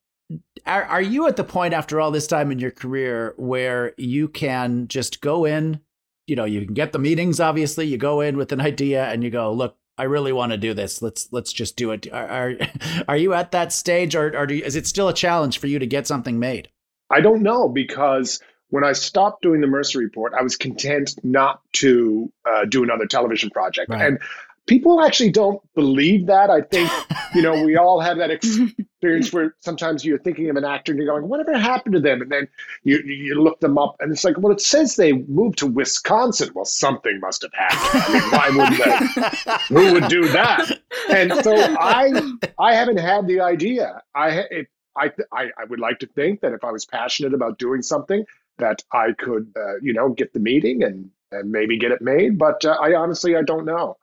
are, 0.65 0.83
are 0.83 1.01
you 1.01 1.27
at 1.27 1.35
the 1.35 1.43
point 1.43 1.73
after 1.73 2.01
all 2.01 2.11
this 2.11 2.27
time 2.27 2.51
in 2.51 2.59
your 2.59 2.71
career 2.71 3.33
where 3.37 3.93
you 3.97 4.27
can 4.27 4.87
just 4.87 5.21
go 5.21 5.45
in, 5.45 5.79
you 6.25 6.35
know, 6.35 6.45
you 6.45 6.65
can 6.65 6.73
get 6.73 6.91
the 6.91 6.99
meetings 6.99 7.39
obviously, 7.39 7.85
you 7.85 7.97
go 7.97 8.21
in 8.21 8.37
with 8.37 8.51
an 8.51 8.59
idea 8.59 9.05
and 9.05 9.23
you 9.23 9.29
go, 9.29 9.51
look, 9.53 9.77
I 9.97 10.03
really 10.03 10.33
want 10.33 10.51
to 10.51 10.57
do 10.57 10.73
this. 10.73 11.01
Let's 11.01 11.27
let's 11.31 11.53
just 11.53 11.75
do 11.75 11.91
it. 11.91 12.11
Are 12.11 12.27
are, 12.27 12.53
are 13.07 13.17
you 13.17 13.33
at 13.33 13.51
that 13.51 13.71
stage 13.71 14.15
or, 14.15 14.35
or 14.37 14.51
you, 14.51 14.63
is 14.63 14.75
it 14.75 14.87
still 14.87 15.09
a 15.09 15.13
challenge 15.13 15.59
for 15.59 15.67
you 15.67 15.79
to 15.79 15.87
get 15.87 16.07
something 16.07 16.39
made? 16.39 16.69
I 17.09 17.21
don't 17.21 17.41
know 17.41 17.69
because 17.69 18.39
when 18.69 18.83
I 18.83 18.93
stopped 18.93 19.41
doing 19.41 19.61
the 19.61 19.67
Mercer 19.67 19.99
Report, 19.99 20.33
I 20.37 20.41
was 20.41 20.57
content 20.57 21.15
not 21.23 21.61
to 21.73 22.31
uh, 22.45 22.65
do 22.65 22.83
another 22.83 23.05
television 23.05 23.49
project. 23.49 23.89
Right. 23.89 24.01
And 24.01 24.19
people 24.67 25.01
actually 25.01 25.31
don't 25.31 25.61
believe 25.73 26.27
that. 26.27 26.49
I 26.49 26.61
think, 26.61 26.91
you 27.35 27.41
know, 27.41 27.63
we 27.63 27.77
all 27.77 28.01
have 28.01 28.17
that 28.17 28.29
experience 28.31 29.31
where 29.31 29.55
sometimes 29.61 30.03
you're 30.03 30.19
thinking 30.19 30.49
of 30.49 30.57
an 30.57 30.65
actor 30.65 30.91
and 30.91 31.01
you're 31.01 31.07
going, 31.07 31.29
whatever 31.29 31.57
happened 31.57 31.95
to 31.95 32.01
them? 32.01 32.21
And 32.21 32.31
then 32.31 32.47
you, 32.83 32.99
you 32.99 33.41
look 33.41 33.59
them 33.61 33.77
up 33.77 33.95
and 33.99 34.11
it's 34.11 34.25
like, 34.25 34.37
well, 34.37 34.51
it 34.51 34.61
says 34.61 34.97
they 34.97 35.13
moved 35.13 35.59
to 35.59 35.67
Wisconsin. 35.67 36.51
Well, 36.53 36.65
something 36.65 37.19
must 37.21 37.41
have 37.43 37.53
happened. 37.53 38.03
I 38.03 38.13
mean, 38.13 38.31
why 38.31 38.49
wouldn't 38.49 39.45
they? 39.47 39.75
Who 39.75 39.93
would 39.93 40.09
do 40.09 40.27
that? 40.29 40.79
And 41.09 41.33
so 41.43 41.55
I, 41.55 42.11
I 42.59 42.75
haven't 42.75 42.97
had 42.97 43.27
the 43.27 43.39
idea. 43.39 44.01
I, 44.13 44.29
it, 44.51 44.67
I, 44.97 45.11
I, 45.31 45.51
I 45.57 45.65
would 45.69 45.79
like 45.79 45.99
to 45.99 46.07
think 46.07 46.41
that 46.41 46.53
if 46.53 46.63
I 46.63 46.71
was 46.71 46.85
passionate 46.85 47.33
about 47.33 47.59
doing 47.59 47.81
something, 47.81 48.25
that 48.57 48.83
I 48.91 49.13
could, 49.17 49.53
uh, 49.55 49.77
you 49.81 49.93
know, 49.93 50.09
get 50.09 50.33
the 50.33 50.39
meeting 50.39 50.83
and 50.83 51.11
and 51.31 51.51
maybe 51.51 51.77
get 51.77 51.91
it 51.91 52.01
made. 52.01 52.37
But 52.37 52.63
uh, 52.65 52.77
I 52.81 52.95
honestly, 52.95 53.35
I 53.35 53.41
don't 53.41 53.65
know. 53.65 53.97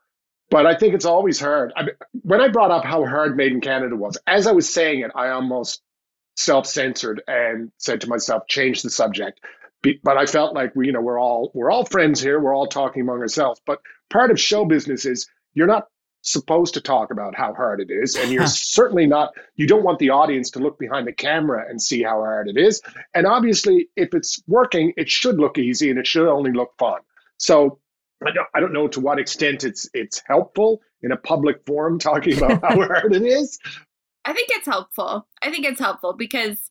But 0.51 0.67
I 0.67 0.77
think 0.77 0.95
it's 0.95 1.07
always 1.07 1.41
hard. 1.41 1.73
I 1.75 1.83
mean, 1.85 1.95
when 2.23 2.41
I 2.41 2.49
brought 2.49 2.71
up 2.71 2.85
how 2.85 3.05
hard 3.07 3.37
Made 3.37 3.53
in 3.53 3.61
Canada 3.61 3.97
was, 3.97 4.19
as 4.27 4.47
I 4.47 4.53
was 4.53 4.73
saying 4.73 5.01
it, 5.01 5.11
I 5.15 5.31
almost 5.31 5.83
self-censored 6.37 7.23
and 7.27 7.73
said 7.79 8.03
to 8.03 8.09
myself, 8.09 8.47
change 8.47 8.83
the 8.83 8.91
subject. 8.91 9.41
But 10.03 10.17
I 10.17 10.27
felt 10.27 10.55
like 10.55 10.75
we, 10.75 10.87
you 10.87 10.93
know, 10.93 11.01
we're 11.01 11.21
all 11.21 11.51
we're 11.55 11.71
all 11.71 11.85
friends 11.85 12.21
here. 12.21 12.41
We're 12.41 12.55
all 12.55 12.67
talking 12.67 13.03
among 13.03 13.21
ourselves. 13.21 13.61
But 13.67 13.81
part 14.11 14.31
of 14.31 14.41
show 14.41 14.65
business 14.65 15.05
is 15.05 15.27
you're 15.55 15.67
not 15.67 15.89
supposed 16.25 16.75
to 16.75 16.81
talk 16.81 17.11
about 17.13 17.37
how 17.37 17.53
hard 17.55 17.81
it 17.81 17.91
is 17.91 18.17
and 18.17 18.33
you're 18.33 18.47
certainly 18.49 19.07
not 19.07 19.35
you 19.57 19.67
don't 19.67 19.85
want 19.85 19.99
the 19.99 20.11
audience 20.11 20.51
to 20.51 20.59
look 20.59 20.79
behind 20.79 21.07
the 21.07 21.13
camera 21.13 21.65
and 21.69 21.81
see 21.81 22.03
how 22.03 22.17
hard 22.17 22.49
it 22.49 22.57
is. 22.57 22.83
And 23.15 23.27
obviously 23.27 23.89
if 23.95 24.15
it's 24.15 24.43
working 24.47 24.93
it 24.97 25.09
should 25.09 25.37
look 25.37 25.59
easy 25.59 25.91
and 25.91 25.99
it 25.99 26.07
should 26.07 26.27
only 26.27 26.53
look 26.53 26.73
fun. 26.79 27.01
So 27.39 27.79
I 28.27 28.31
don't, 28.31 28.49
I 28.55 28.61
don't 28.61 28.73
know 28.73 28.89
to 28.89 29.01
what 29.01 29.19
extent 29.19 29.65
it's 29.65 29.89
it's 29.93 30.23
helpful 30.27 30.81
in 31.03 31.13
a 31.13 31.17
public 31.17 31.65
forum 31.67 31.99
talking 31.99 32.39
about 32.39 32.63
how 32.63 32.77
hard 32.87 33.15
it 33.15 33.23
is. 33.23 33.59
I 34.25 34.33
think 34.33 34.49
it's 34.53 34.67
helpful. 34.67 35.27
I 35.43 35.51
think 35.51 35.67
it's 35.67 35.81
helpful 35.81 36.15
because 36.15 36.71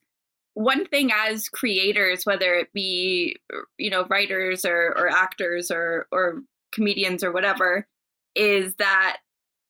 one 0.55 0.85
thing 0.85 1.11
as 1.11 1.49
creators 1.49 2.25
whether 2.25 2.53
it 2.53 2.71
be 2.73 3.35
you 3.77 3.89
know 3.89 4.05
writers 4.05 4.65
or, 4.65 4.93
or 4.97 5.09
actors 5.09 5.71
or 5.71 6.07
or 6.11 6.41
comedians 6.71 7.23
or 7.23 7.31
whatever 7.31 7.87
is 8.35 8.75
that 8.75 9.17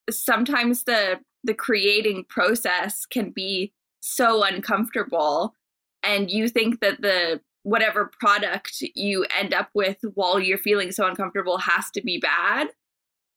sometimes 0.09 0.83
the 0.83 1.19
the 1.43 1.53
creating 1.53 2.25
process 2.29 3.05
can 3.05 3.29
be 3.29 3.73
so 3.99 4.43
uncomfortable 4.43 5.53
and 6.01 6.29
you 6.29 6.47
think 6.47 6.81
that 6.81 7.01
the 7.01 7.39
whatever 7.63 8.11
product 8.19 8.83
you 8.95 9.25
end 9.37 9.53
up 9.53 9.69
with 9.73 9.97
while 10.15 10.39
you're 10.39 10.57
feeling 10.57 10.91
so 10.91 11.07
uncomfortable 11.07 11.57
has 11.57 11.89
to 11.91 12.01
be 12.01 12.17
bad 12.17 12.67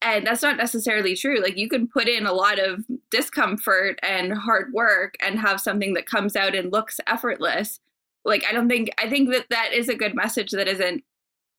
and 0.01 0.27
that's 0.27 0.43
not 0.43 0.57
necessarily 0.57 1.15
true 1.15 1.41
like 1.41 1.57
you 1.57 1.69
can 1.69 1.87
put 1.87 2.07
in 2.07 2.25
a 2.25 2.33
lot 2.33 2.59
of 2.59 2.83
discomfort 3.09 3.97
and 4.03 4.33
hard 4.33 4.71
work 4.73 5.15
and 5.21 5.39
have 5.39 5.61
something 5.61 5.93
that 5.93 6.05
comes 6.05 6.35
out 6.35 6.53
and 6.53 6.71
looks 6.73 6.99
effortless 7.07 7.79
like 8.25 8.43
i 8.47 8.51
don't 8.51 8.69
think 8.69 8.89
i 8.97 9.09
think 9.09 9.31
that 9.31 9.45
that 9.49 9.71
is 9.73 9.87
a 9.87 9.95
good 9.95 10.13
message 10.13 10.51
that 10.51 10.67
isn't 10.67 11.03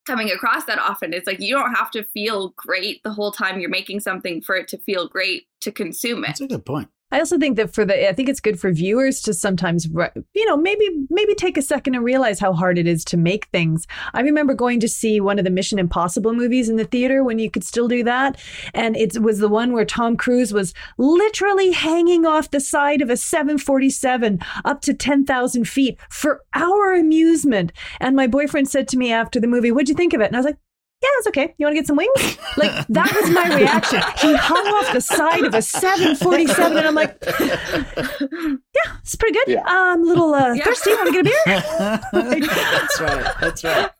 coming 0.08 0.30
across 0.30 0.64
that 0.64 0.80
often. 0.80 1.12
It's 1.12 1.26
like 1.26 1.40
you 1.40 1.54
don't 1.54 1.74
have 1.74 1.92
to 1.92 2.02
feel 2.02 2.54
great 2.56 3.02
the 3.04 3.12
whole 3.12 3.30
time 3.30 3.60
you're 3.60 3.70
making 3.70 4.00
something 4.00 4.40
for 4.40 4.56
it 4.56 4.66
to 4.68 4.78
feel 4.78 5.06
great 5.06 5.46
to 5.60 5.70
consume 5.70 6.24
it. 6.24 6.28
That's 6.28 6.40
a 6.40 6.46
good 6.48 6.66
point. 6.66 6.88
I 7.10 7.18
also 7.18 7.38
think 7.38 7.56
that 7.56 7.72
for 7.72 7.84
the, 7.84 8.08
I 8.08 8.12
think 8.12 8.28
it's 8.28 8.40
good 8.40 8.60
for 8.60 8.70
viewers 8.70 9.20
to 9.22 9.32
sometimes, 9.32 9.86
you 10.34 10.44
know, 10.46 10.56
maybe 10.56 10.86
maybe 11.08 11.34
take 11.34 11.56
a 11.56 11.62
second 11.62 11.94
and 11.94 12.04
realize 12.04 12.38
how 12.38 12.52
hard 12.52 12.78
it 12.78 12.86
is 12.86 13.04
to 13.06 13.16
make 13.16 13.46
things. 13.46 13.86
I 14.12 14.20
remember 14.20 14.52
going 14.52 14.80
to 14.80 14.88
see 14.88 15.20
one 15.20 15.38
of 15.38 15.44
the 15.44 15.50
Mission 15.50 15.78
Impossible 15.78 16.34
movies 16.34 16.68
in 16.68 16.76
the 16.76 16.84
theater 16.84 17.24
when 17.24 17.38
you 17.38 17.50
could 17.50 17.64
still 17.64 17.88
do 17.88 18.04
that, 18.04 18.38
and 18.74 18.94
it 18.96 19.18
was 19.22 19.38
the 19.38 19.48
one 19.48 19.72
where 19.72 19.86
Tom 19.86 20.16
Cruise 20.16 20.52
was 20.52 20.74
literally 20.98 21.72
hanging 21.72 22.26
off 22.26 22.50
the 22.50 22.60
side 22.60 23.00
of 23.00 23.08
a 23.08 23.16
747 23.16 24.38
up 24.64 24.82
to 24.82 24.92
10,000 24.92 25.64
feet 25.66 25.98
for 26.10 26.42
our 26.54 26.94
amusement. 26.94 27.72
And 28.00 28.16
my 28.16 28.26
boyfriend 28.26 28.68
said 28.68 28.86
to 28.88 28.98
me 28.98 29.12
after 29.12 29.40
the 29.40 29.46
movie, 29.46 29.72
"What'd 29.72 29.88
you 29.88 29.94
think 29.94 30.12
of 30.12 30.20
it?" 30.20 30.26
And 30.26 30.36
I 30.36 30.40
was 30.40 30.46
like, 30.46 30.58
yeah, 31.00 31.08
it's 31.18 31.28
okay. 31.28 31.54
You 31.58 31.66
want 31.66 31.76
to 31.76 31.80
get 31.80 31.86
some 31.86 31.96
wings? 31.96 32.38
Like 32.56 32.86
that 32.88 33.12
was 33.14 33.30
my 33.30 33.54
reaction. 33.54 34.00
He 34.20 34.34
hung 34.34 34.66
off 34.66 34.92
the 34.92 35.00
side 35.00 35.44
of 35.44 35.54
a 35.54 35.62
747, 35.62 36.76
and 36.76 36.86
I'm 36.88 36.94
like, 36.94 37.16
yeah, 37.24 38.96
it's 39.00 39.14
pretty 39.14 39.38
good. 39.38 39.48
Yeah. 39.54 39.62
I'm 39.64 40.02
a 40.02 40.04
little 40.04 40.34
uh, 40.34 40.54
yeah. 40.54 40.64
thirsty. 40.64 40.90
Want 40.90 41.06
to 41.06 41.12
get 41.12 41.20
a 41.20 42.00
beer? 42.10 42.40
that's 42.50 43.00
right. 43.00 43.32
That's 43.40 43.64
right. 43.64 43.90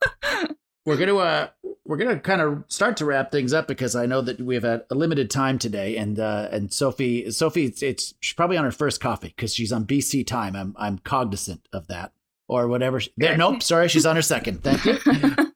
We're 0.85 0.97
gonna 0.97 1.17
uh, 1.17 1.49
we're 1.85 1.99
gonna 1.99 2.19
kind 2.19 2.41
of 2.41 2.65
start 2.67 2.97
to 2.97 3.05
wrap 3.05 3.31
things 3.31 3.53
up 3.53 3.69
because 3.69 3.95
I 3.95 4.07
know 4.07 4.21
that 4.23 4.41
we 4.41 4.57
have 4.57 4.65
a, 4.65 4.85
a 4.91 4.97
limited 4.97 5.31
time 5.31 5.59
today, 5.59 5.97
and 5.97 6.19
uh, 6.19 6.49
and 6.51 6.73
Sophie 6.73 7.31
Sophie 7.31 7.67
it's, 7.67 7.83
it's 7.83 8.15
she's 8.19 8.35
probably 8.35 8.57
on 8.57 8.65
her 8.65 8.73
first 8.73 9.01
coffee 9.01 9.29
because 9.29 9.55
she's 9.55 9.71
on 9.71 9.85
BC 9.85 10.27
time. 10.27 10.57
I'm 10.57 10.75
I'm 10.79 10.99
cognizant 10.99 11.69
of 11.73 11.87
that 11.89 12.13
or 12.49 12.67
whatever. 12.67 13.01
There, 13.17 13.37
nope, 13.37 13.63
sorry, 13.63 13.89
she's 13.89 14.07
on 14.07 14.17
her 14.17 14.23
second. 14.23 14.65
Thank 14.65 14.85
you. 14.85 14.99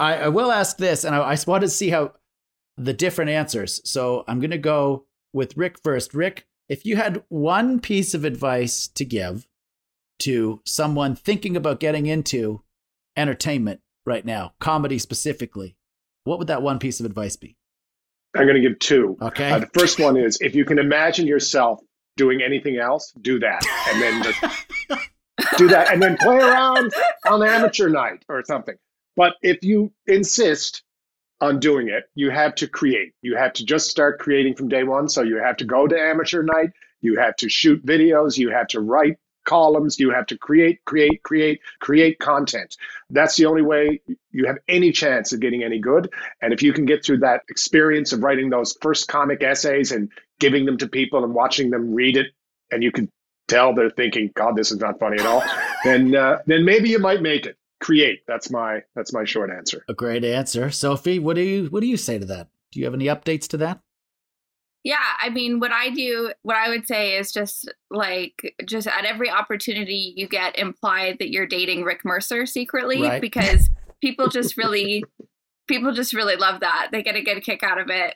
I, 0.00 0.16
I 0.16 0.28
will 0.28 0.50
ask 0.50 0.78
this, 0.78 1.04
and 1.04 1.14
I, 1.14 1.18
I 1.20 1.36
want 1.46 1.62
to 1.62 1.68
see 1.68 1.90
how 1.90 2.14
the 2.76 2.94
different 2.94 3.30
answers. 3.30 3.80
So 3.84 4.24
I'm 4.26 4.40
going 4.40 4.50
to 4.50 4.58
go 4.58 5.04
with 5.32 5.56
Rick 5.56 5.78
first. 5.82 6.14
Rick, 6.14 6.46
if 6.68 6.86
you 6.86 6.96
had 6.96 7.22
one 7.28 7.80
piece 7.80 8.14
of 8.14 8.24
advice 8.24 8.88
to 8.88 9.04
give 9.04 9.46
to 10.20 10.62
someone 10.64 11.14
thinking 11.14 11.56
about 11.56 11.80
getting 11.80 12.06
into 12.06 12.62
entertainment 13.16 13.80
right 14.06 14.24
now, 14.24 14.54
comedy 14.58 14.98
specifically, 14.98 15.76
what 16.24 16.38
would 16.38 16.48
that 16.48 16.62
one 16.62 16.78
piece 16.78 16.98
of 16.98 17.06
advice 17.06 17.36
be? 17.36 17.56
I'm 18.34 18.44
going 18.44 18.60
to 18.60 18.66
give 18.66 18.78
two. 18.78 19.18
Okay. 19.20 19.50
Uh, 19.50 19.58
the 19.58 19.70
first 19.74 20.00
one 20.00 20.16
is 20.16 20.38
if 20.40 20.54
you 20.54 20.64
can 20.64 20.78
imagine 20.78 21.26
yourself 21.26 21.80
doing 22.16 22.40
anything 22.42 22.78
else, 22.78 23.12
do 23.20 23.38
that. 23.40 23.62
And 23.88 24.00
then 24.00 24.22
just 24.22 24.40
do 25.58 25.68
that. 25.68 25.92
And 25.92 26.02
then 26.02 26.16
play 26.16 26.36
around 26.36 26.92
on 27.28 27.42
amateur 27.46 27.88
night 27.88 28.24
or 28.28 28.42
something. 28.44 28.76
But 29.16 29.34
if 29.42 29.62
you 29.62 29.92
insist 30.06 30.82
on 31.40 31.58
doing 31.58 31.88
it, 31.88 32.04
you 32.14 32.30
have 32.30 32.54
to 32.56 32.68
create. 32.68 33.12
You 33.22 33.36
have 33.36 33.52
to 33.54 33.64
just 33.64 33.88
start 33.88 34.18
creating 34.18 34.54
from 34.54 34.68
day 34.68 34.84
one. 34.84 35.08
So 35.08 35.22
you 35.22 35.38
have 35.38 35.56
to 35.58 35.64
go 35.64 35.86
to 35.86 35.98
amateur 35.98 36.42
night. 36.42 36.70
You 37.00 37.18
have 37.18 37.36
to 37.36 37.48
shoot 37.48 37.84
videos. 37.84 38.36
You 38.36 38.50
have 38.50 38.68
to 38.68 38.80
write 38.80 39.16
columns. 39.44 39.98
You 39.98 40.10
have 40.10 40.26
to 40.26 40.38
create, 40.38 40.84
create, 40.84 41.22
create, 41.22 41.60
create 41.80 42.18
content. 42.18 42.76
That's 43.08 43.36
the 43.36 43.46
only 43.46 43.62
way 43.62 44.00
you 44.30 44.46
have 44.46 44.58
any 44.68 44.92
chance 44.92 45.32
of 45.32 45.40
getting 45.40 45.62
any 45.62 45.78
good. 45.78 46.12
And 46.42 46.52
if 46.52 46.62
you 46.62 46.72
can 46.72 46.84
get 46.84 47.04
through 47.04 47.18
that 47.18 47.42
experience 47.48 48.12
of 48.12 48.22
writing 48.22 48.50
those 48.50 48.76
first 48.80 49.08
comic 49.08 49.42
essays 49.42 49.92
and 49.92 50.10
giving 50.38 50.66
them 50.66 50.76
to 50.78 50.88
people 50.88 51.24
and 51.24 51.34
watching 51.34 51.70
them 51.70 51.94
read 51.94 52.16
it, 52.16 52.26
and 52.70 52.82
you 52.82 52.92
can 52.92 53.10
tell 53.48 53.74
they're 53.74 53.90
thinking, 53.90 54.30
God, 54.34 54.56
this 54.56 54.70
is 54.70 54.78
not 54.78 55.00
funny 55.00 55.18
at 55.18 55.26
all, 55.26 55.42
then 55.84 56.14
uh, 56.14 56.38
then 56.46 56.64
maybe 56.64 56.90
you 56.90 56.98
might 56.98 57.22
make 57.22 57.46
it 57.46 57.56
create. 57.80 58.20
That's 58.26 58.50
my 58.50 58.82
that's 58.94 59.12
my 59.12 59.24
short 59.24 59.50
answer. 59.50 59.84
A 59.88 59.94
great 59.94 60.24
answer, 60.24 60.70
Sophie. 60.70 61.18
What 61.18 61.36
do 61.36 61.42
you 61.42 61.66
what 61.66 61.80
do 61.80 61.86
you 61.86 61.96
say 61.96 62.18
to 62.18 62.26
that? 62.26 62.48
Do 62.72 62.78
you 62.78 62.86
have 62.86 62.94
any 62.94 63.06
updates 63.06 63.48
to 63.48 63.56
that? 63.58 63.80
Yeah, 64.82 64.96
I 65.20 65.28
mean, 65.28 65.60
what 65.60 65.72
I 65.72 65.90
do, 65.90 66.32
what 66.42 66.56
I 66.56 66.70
would 66.70 66.86
say 66.86 67.18
is 67.18 67.32
just 67.32 67.70
like, 67.90 68.54
just 68.64 68.86
at 68.86 69.04
every 69.04 69.28
opportunity 69.28 70.14
you 70.16 70.26
get 70.26 70.58
implied 70.58 71.18
that 71.18 71.30
you're 71.30 71.46
dating 71.46 71.84
Rick 71.84 72.02
Mercer 72.02 72.46
secretly 72.46 73.02
right. 73.02 73.20
because 73.20 73.68
people 74.00 74.28
just 74.28 74.56
really, 74.56 75.04
people 75.68 75.92
just 75.92 76.14
really 76.14 76.36
love 76.36 76.60
that. 76.60 76.88
They 76.92 77.02
get 77.02 77.14
a 77.14 77.20
good 77.20 77.42
kick 77.42 77.62
out 77.62 77.78
of 77.78 77.88
it. 77.90 78.14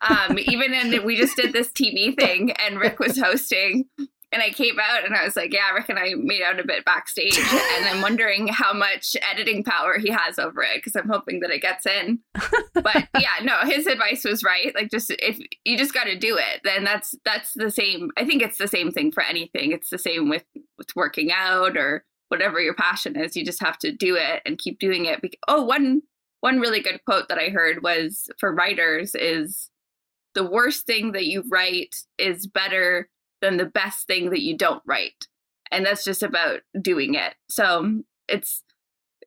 um, 0.10 0.36
even 0.36 0.74
in, 0.74 1.04
we 1.04 1.16
just 1.16 1.36
did 1.36 1.52
this 1.52 1.68
TV 1.68 2.18
thing 2.18 2.50
and 2.50 2.80
Rick 2.80 2.98
was 2.98 3.16
hosting 3.16 3.84
and 4.32 4.42
I 4.42 4.50
came 4.50 4.78
out 4.80 5.04
and 5.04 5.14
I 5.14 5.24
was 5.24 5.36
like, 5.36 5.52
yeah, 5.52 5.70
Rick 5.70 5.88
and 5.88 5.98
I 5.98 6.14
made 6.16 6.42
out 6.42 6.58
a 6.58 6.66
bit 6.66 6.84
backstage. 6.84 7.38
and 7.38 7.86
I'm 7.86 8.02
wondering 8.02 8.48
how 8.48 8.72
much 8.72 9.16
editing 9.30 9.62
power 9.62 9.98
he 9.98 10.10
has 10.10 10.38
over 10.38 10.62
it 10.62 10.76
because 10.76 10.96
I'm 10.96 11.08
hoping 11.08 11.40
that 11.40 11.50
it 11.50 11.62
gets 11.62 11.86
in. 11.86 12.18
But 12.74 13.08
yeah, 13.18 13.42
no, 13.42 13.60
his 13.60 13.86
advice 13.86 14.24
was 14.24 14.42
right. 14.42 14.74
Like 14.74 14.90
just 14.90 15.10
if 15.10 15.38
you 15.64 15.78
just 15.78 15.94
got 15.94 16.04
to 16.04 16.18
do 16.18 16.36
it, 16.36 16.60
then 16.64 16.84
that's 16.84 17.14
that's 17.24 17.52
the 17.54 17.70
same. 17.70 18.10
I 18.16 18.24
think 18.24 18.42
it's 18.42 18.58
the 18.58 18.68
same 18.68 18.90
thing 18.90 19.12
for 19.12 19.22
anything. 19.22 19.70
It's 19.70 19.90
the 19.90 19.98
same 19.98 20.28
with 20.28 20.44
with 20.76 20.88
working 20.96 21.30
out 21.32 21.76
or 21.76 22.04
whatever 22.28 22.60
your 22.60 22.74
passion 22.74 23.16
is. 23.16 23.36
You 23.36 23.44
just 23.44 23.62
have 23.62 23.78
to 23.78 23.92
do 23.92 24.16
it 24.16 24.42
and 24.44 24.58
keep 24.58 24.80
doing 24.80 25.04
it. 25.04 25.20
Oh, 25.46 25.62
one 25.62 26.02
one 26.40 26.58
really 26.58 26.80
good 26.80 27.00
quote 27.06 27.28
that 27.28 27.38
I 27.38 27.48
heard 27.48 27.82
was 27.82 28.28
for 28.38 28.52
writers 28.52 29.14
is 29.14 29.70
the 30.34 30.44
worst 30.44 30.84
thing 30.84 31.12
that 31.12 31.26
you 31.26 31.44
write 31.48 31.94
is 32.18 32.46
better 32.46 33.08
than 33.40 33.56
the 33.56 33.66
best 33.66 34.06
thing 34.06 34.30
that 34.30 34.42
you 34.42 34.56
don't 34.56 34.82
write. 34.86 35.26
And 35.70 35.84
that's 35.84 36.04
just 36.04 36.22
about 36.22 36.60
doing 36.80 37.14
it. 37.14 37.34
So 37.48 38.02
it's 38.28 38.62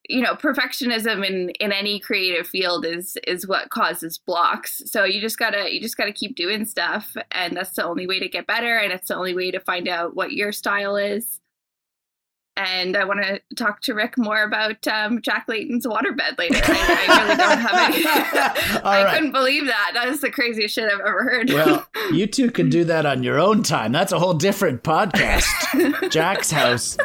you 0.08 0.22
know 0.22 0.34
perfectionism 0.34 1.26
in 1.26 1.50
in 1.60 1.72
any 1.72 2.00
creative 2.00 2.48
field 2.48 2.86
is 2.86 3.18
is 3.28 3.48
what 3.48 3.70
causes 3.70 4.18
blocks 4.18 4.82
so 4.86 5.04
you 5.04 5.20
just 5.20 5.38
gotta 5.38 5.74
you 5.74 5.82
just 5.82 5.98
gotta 5.98 6.14
keep 6.14 6.36
doing 6.36 6.66
stuff 6.66 7.16
and 7.32 7.56
that's 7.56 7.76
the 7.76 7.86
only 7.86 8.08
way 8.08 8.20
to 8.20 8.30
get 8.30 8.48
better 8.48 8.78
and 8.78 8.94
it's 8.94 9.10
the 9.10 9.16
only 9.16 9.36
way 9.36 9.52
to 9.52 9.60
find 9.60 9.88
out 9.88 10.16
what 10.16 10.32
your 10.32 10.52
style 10.52 10.96
is 10.96 11.39
and 12.60 12.98
I 12.98 13.06
want 13.06 13.24
to 13.24 13.42
talk 13.56 13.82
to 13.84 13.94
Rick 13.94 14.18
more 14.18 14.44
about 14.44 14.86
um, 14.88 15.22
Jack 15.22 15.46
Layton's 15.48 15.86
waterbed 15.86 16.38
later. 16.38 16.60
I, 16.62 17.06
I 17.10 17.24
really 17.24 17.38
don't 17.38 17.58
have 17.58 17.94
any. 17.94 18.06
I 18.84 19.04
right. 19.04 19.14
couldn't 19.14 19.32
believe 19.32 19.66
that. 19.66 19.92
That 19.94 20.10
is 20.10 20.20
the 20.20 20.30
craziest 20.30 20.76
shit 20.76 20.92
I've 20.92 21.00
ever 21.00 21.24
heard. 21.24 21.50
well, 21.50 21.88
you 22.12 22.28
two 22.28 22.52
can 22.52 22.70
do 22.70 22.84
that 22.84 23.06
on 23.06 23.24
your 23.24 23.40
own 23.40 23.64
time. 23.64 23.94
That's 23.94 24.12
a 24.12 24.20
whole 24.20 24.34
different 24.34 24.84
podcast, 24.84 26.10
Jack's 26.12 26.52
house. 26.52 26.98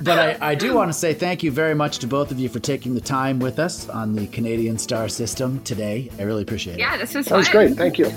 But 0.00 0.18
I, 0.18 0.38
I 0.40 0.54
do 0.54 0.74
want 0.74 0.88
to 0.88 0.98
say 0.98 1.12
thank 1.12 1.42
you 1.42 1.50
very 1.50 1.74
much 1.74 1.98
to 1.98 2.06
both 2.06 2.30
of 2.30 2.38
you 2.38 2.48
for 2.48 2.60
taking 2.60 2.94
the 2.94 3.00
time 3.00 3.38
with 3.38 3.58
us 3.58 3.88
on 3.90 4.14
the 4.14 4.26
Canadian 4.28 4.78
Star 4.78 5.08
System 5.08 5.62
today. 5.64 6.10
I 6.18 6.22
really 6.22 6.42
appreciate 6.42 6.74
it. 6.74 6.78
Yeah, 6.78 6.96
this 6.96 7.14
was 7.14 7.26
That 7.26 7.36
was 7.36 7.48
great. 7.48 7.76
Thank 7.76 7.98
you. 7.98 8.10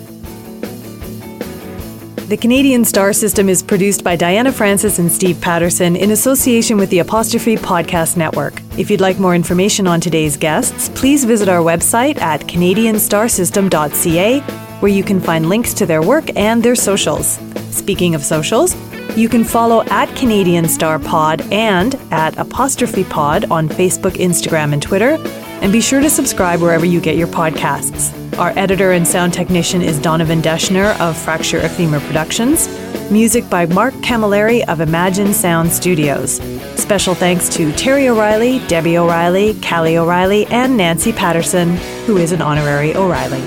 The 2.31 2.37
Canadian 2.37 2.85
Star 2.85 3.11
System 3.11 3.49
is 3.49 3.61
produced 3.61 4.05
by 4.05 4.15
Diana 4.15 4.53
Francis 4.53 4.99
and 4.99 5.11
Steve 5.11 5.41
Patterson 5.41 5.97
in 5.97 6.11
association 6.11 6.77
with 6.77 6.89
the 6.89 6.99
Apostrophe 6.99 7.57
Podcast 7.57 8.15
Network. 8.15 8.53
If 8.77 8.89
you'd 8.89 9.01
like 9.01 9.19
more 9.19 9.35
information 9.35 9.85
on 9.85 9.99
today's 9.99 10.37
guests, 10.37 10.87
please 10.95 11.25
visit 11.25 11.49
our 11.49 11.59
website 11.59 12.17
at 12.21 12.39
canadianstarsystem.ca, 12.47 14.39
where 14.79 14.91
you 14.93 15.03
can 15.03 15.19
find 15.19 15.49
links 15.49 15.73
to 15.73 15.85
their 15.85 16.01
work 16.01 16.33
and 16.37 16.63
their 16.63 16.75
socials. 16.75 17.37
Speaking 17.69 18.15
of 18.15 18.23
socials, 18.23 18.77
you 19.17 19.27
can 19.27 19.43
follow 19.43 19.83
at 19.87 20.07
Canadian 20.15 20.69
Star 20.69 20.99
Pod 20.99 21.41
and 21.51 21.95
at 22.11 22.37
Apostrophe 22.37 23.03
Pod 23.03 23.51
on 23.51 23.67
Facebook, 23.67 24.13
Instagram, 24.13 24.71
and 24.71 24.81
Twitter. 24.81 25.17
And 25.61 25.71
be 25.71 25.79
sure 25.79 26.01
to 26.01 26.09
subscribe 26.09 26.59
wherever 26.59 26.85
you 26.85 26.99
get 26.99 27.17
your 27.17 27.27
podcasts. 27.27 28.11
Our 28.39 28.51
editor 28.57 28.91
and 28.93 29.07
sound 29.07 29.33
technician 29.33 29.83
is 29.83 29.99
Donovan 29.99 30.41
Deschner 30.41 30.99
of 30.99 31.15
Fracture 31.15 31.59
Ephemera 31.59 31.99
Productions. 32.01 32.67
Music 33.11 33.47
by 33.49 33.67
Mark 33.67 33.93
Camilleri 33.95 34.67
of 34.67 34.81
Imagine 34.81 35.33
Sound 35.33 35.71
Studios. 35.71 36.41
Special 36.81 37.13
thanks 37.13 37.47
to 37.49 37.71
Terry 37.73 38.07
O'Reilly, 38.09 38.59
Debbie 38.67 38.97
O'Reilly, 38.97 39.53
Callie 39.61 39.97
O'Reilly, 39.97 40.47
and 40.47 40.77
Nancy 40.77 41.11
Patterson, 41.11 41.75
who 42.05 42.17
is 42.17 42.31
an 42.31 42.41
honorary 42.41 42.95
O'Reilly. 42.95 43.41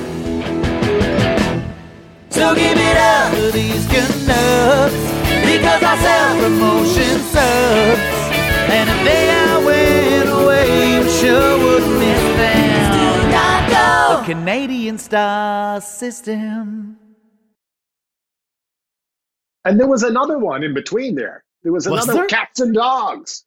So 2.31 2.55
give 2.55 2.79
it 2.79 2.97
up 2.97 3.33
to 3.35 3.51
these 3.51 3.87
canucks 3.87 4.95
because 5.43 5.83
I 5.83 5.99
sell 5.99 6.39
promotion 6.41 7.19
subs. 7.33 8.01
And 8.71 8.91
if 8.91 9.05
they 9.05 9.67
went 9.67 9.84
away, 10.55 10.95
you 10.97 11.11
sure 11.11 11.59
would 11.59 11.99
miss 11.99 12.37
them. 12.37 13.31
A 13.33 14.23
Canadian 14.25 14.99
star 14.99 15.81
system. 15.81 16.99
And 19.65 19.81
there 19.81 19.87
was 19.89 20.03
another 20.03 20.39
one 20.39 20.63
in 20.63 20.75
between 20.75 21.15
there. 21.15 21.45
There 21.63 21.73
was 21.73 21.89
Was 21.89 22.05
another 22.05 22.21
there? 22.21 22.27
Cats 22.27 22.61
and 22.61 22.75
Dogs. 22.75 23.45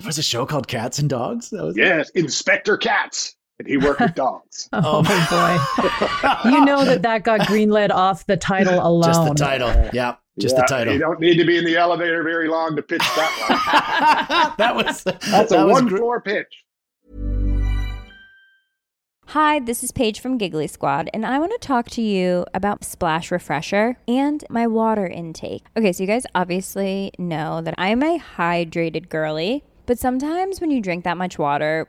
There 0.00 0.08
was 0.08 0.18
a 0.18 0.22
show 0.22 0.44
called 0.44 0.66
Cats 0.66 0.98
and 0.98 1.08
Dogs. 1.08 1.50
That 1.50 1.64
was 1.64 1.76
Yes, 1.76 2.10
Inspector 2.10 2.76
Cats. 2.78 3.36
And 3.62 3.70
he 3.70 3.76
worked 3.76 4.00
with 4.00 4.14
dogs. 4.16 4.68
Oh, 4.72 5.04
oh, 5.08 6.42
boy. 6.44 6.50
you 6.50 6.64
know 6.64 6.84
that 6.84 7.02
that 7.02 7.22
got 7.22 7.40
greenlit 7.42 7.90
off 7.90 8.26
the 8.26 8.36
title 8.36 8.74
alone. 8.84 9.04
just 9.04 9.24
the 9.24 9.34
title. 9.34 9.68
Yeah, 9.92 10.16
just 10.38 10.56
Yeah, 10.56 10.62
the 10.62 10.66
title. 10.66 10.92
You 10.94 10.98
don't 10.98 11.20
need 11.20 11.36
to 11.36 11.44
be 11.44 11.58
in 11.58 11.64
the 11.64 11.76
elevator 11.76 12.24
very 12.24 12.48
long 12.48 12.74
to 12.74 12.82
pitch 12.82 13.02
that 13.14 14.48
one. 14.48 14.54
that 14.58 14.74
was 14.74 15.04
That's 15.04 15.26
that 15.50 15.52
a 15.52 15.64
was 15.64 15.72
one 15.74 15.86
gr- 15.86 15.96
floor 15.98 16.20
pitch. 16.20 16.64
Hi, 19.26 19.60
this 19.60 19.84
is 19.84 19.92
Paige 19.92 20.18
from 20.20 20.36
Giggly 20.38 20.66
Squad, 20.66 21.08
and 21.14 21.24
I 21.24 21.38
want 21.38 21.52
to 21.52 21.58
talk 21.66 21.88
to 21.90 22.02
you 22.02 22.44
about 22.52 22.84
Splash 22.84 23.30
Refresher 23.30 23.96
and 24.08 24.44
my 24.50 24.66
water 24.66 25.06
intake. 25.06 25.62
Okay, 25.76 25.92
so 25.92 26.02
you 26.02 26.06
guys 26.08 26.26
obviously 26.34 27.12
know 27.16 27.62
that 27.62 27.74
I'm 27.78 28.02
a 28.02 28.18
hydrated 28.18 29.08
girly, 29.08 29.62
but 29.86 29.98
sometimes 30.00 30.60
when 30.60 30.70
you 30.72 30.80
drink 30.82 31.04
that 31.04 31.16
much 31.16 31.38
water, 31.38 31.88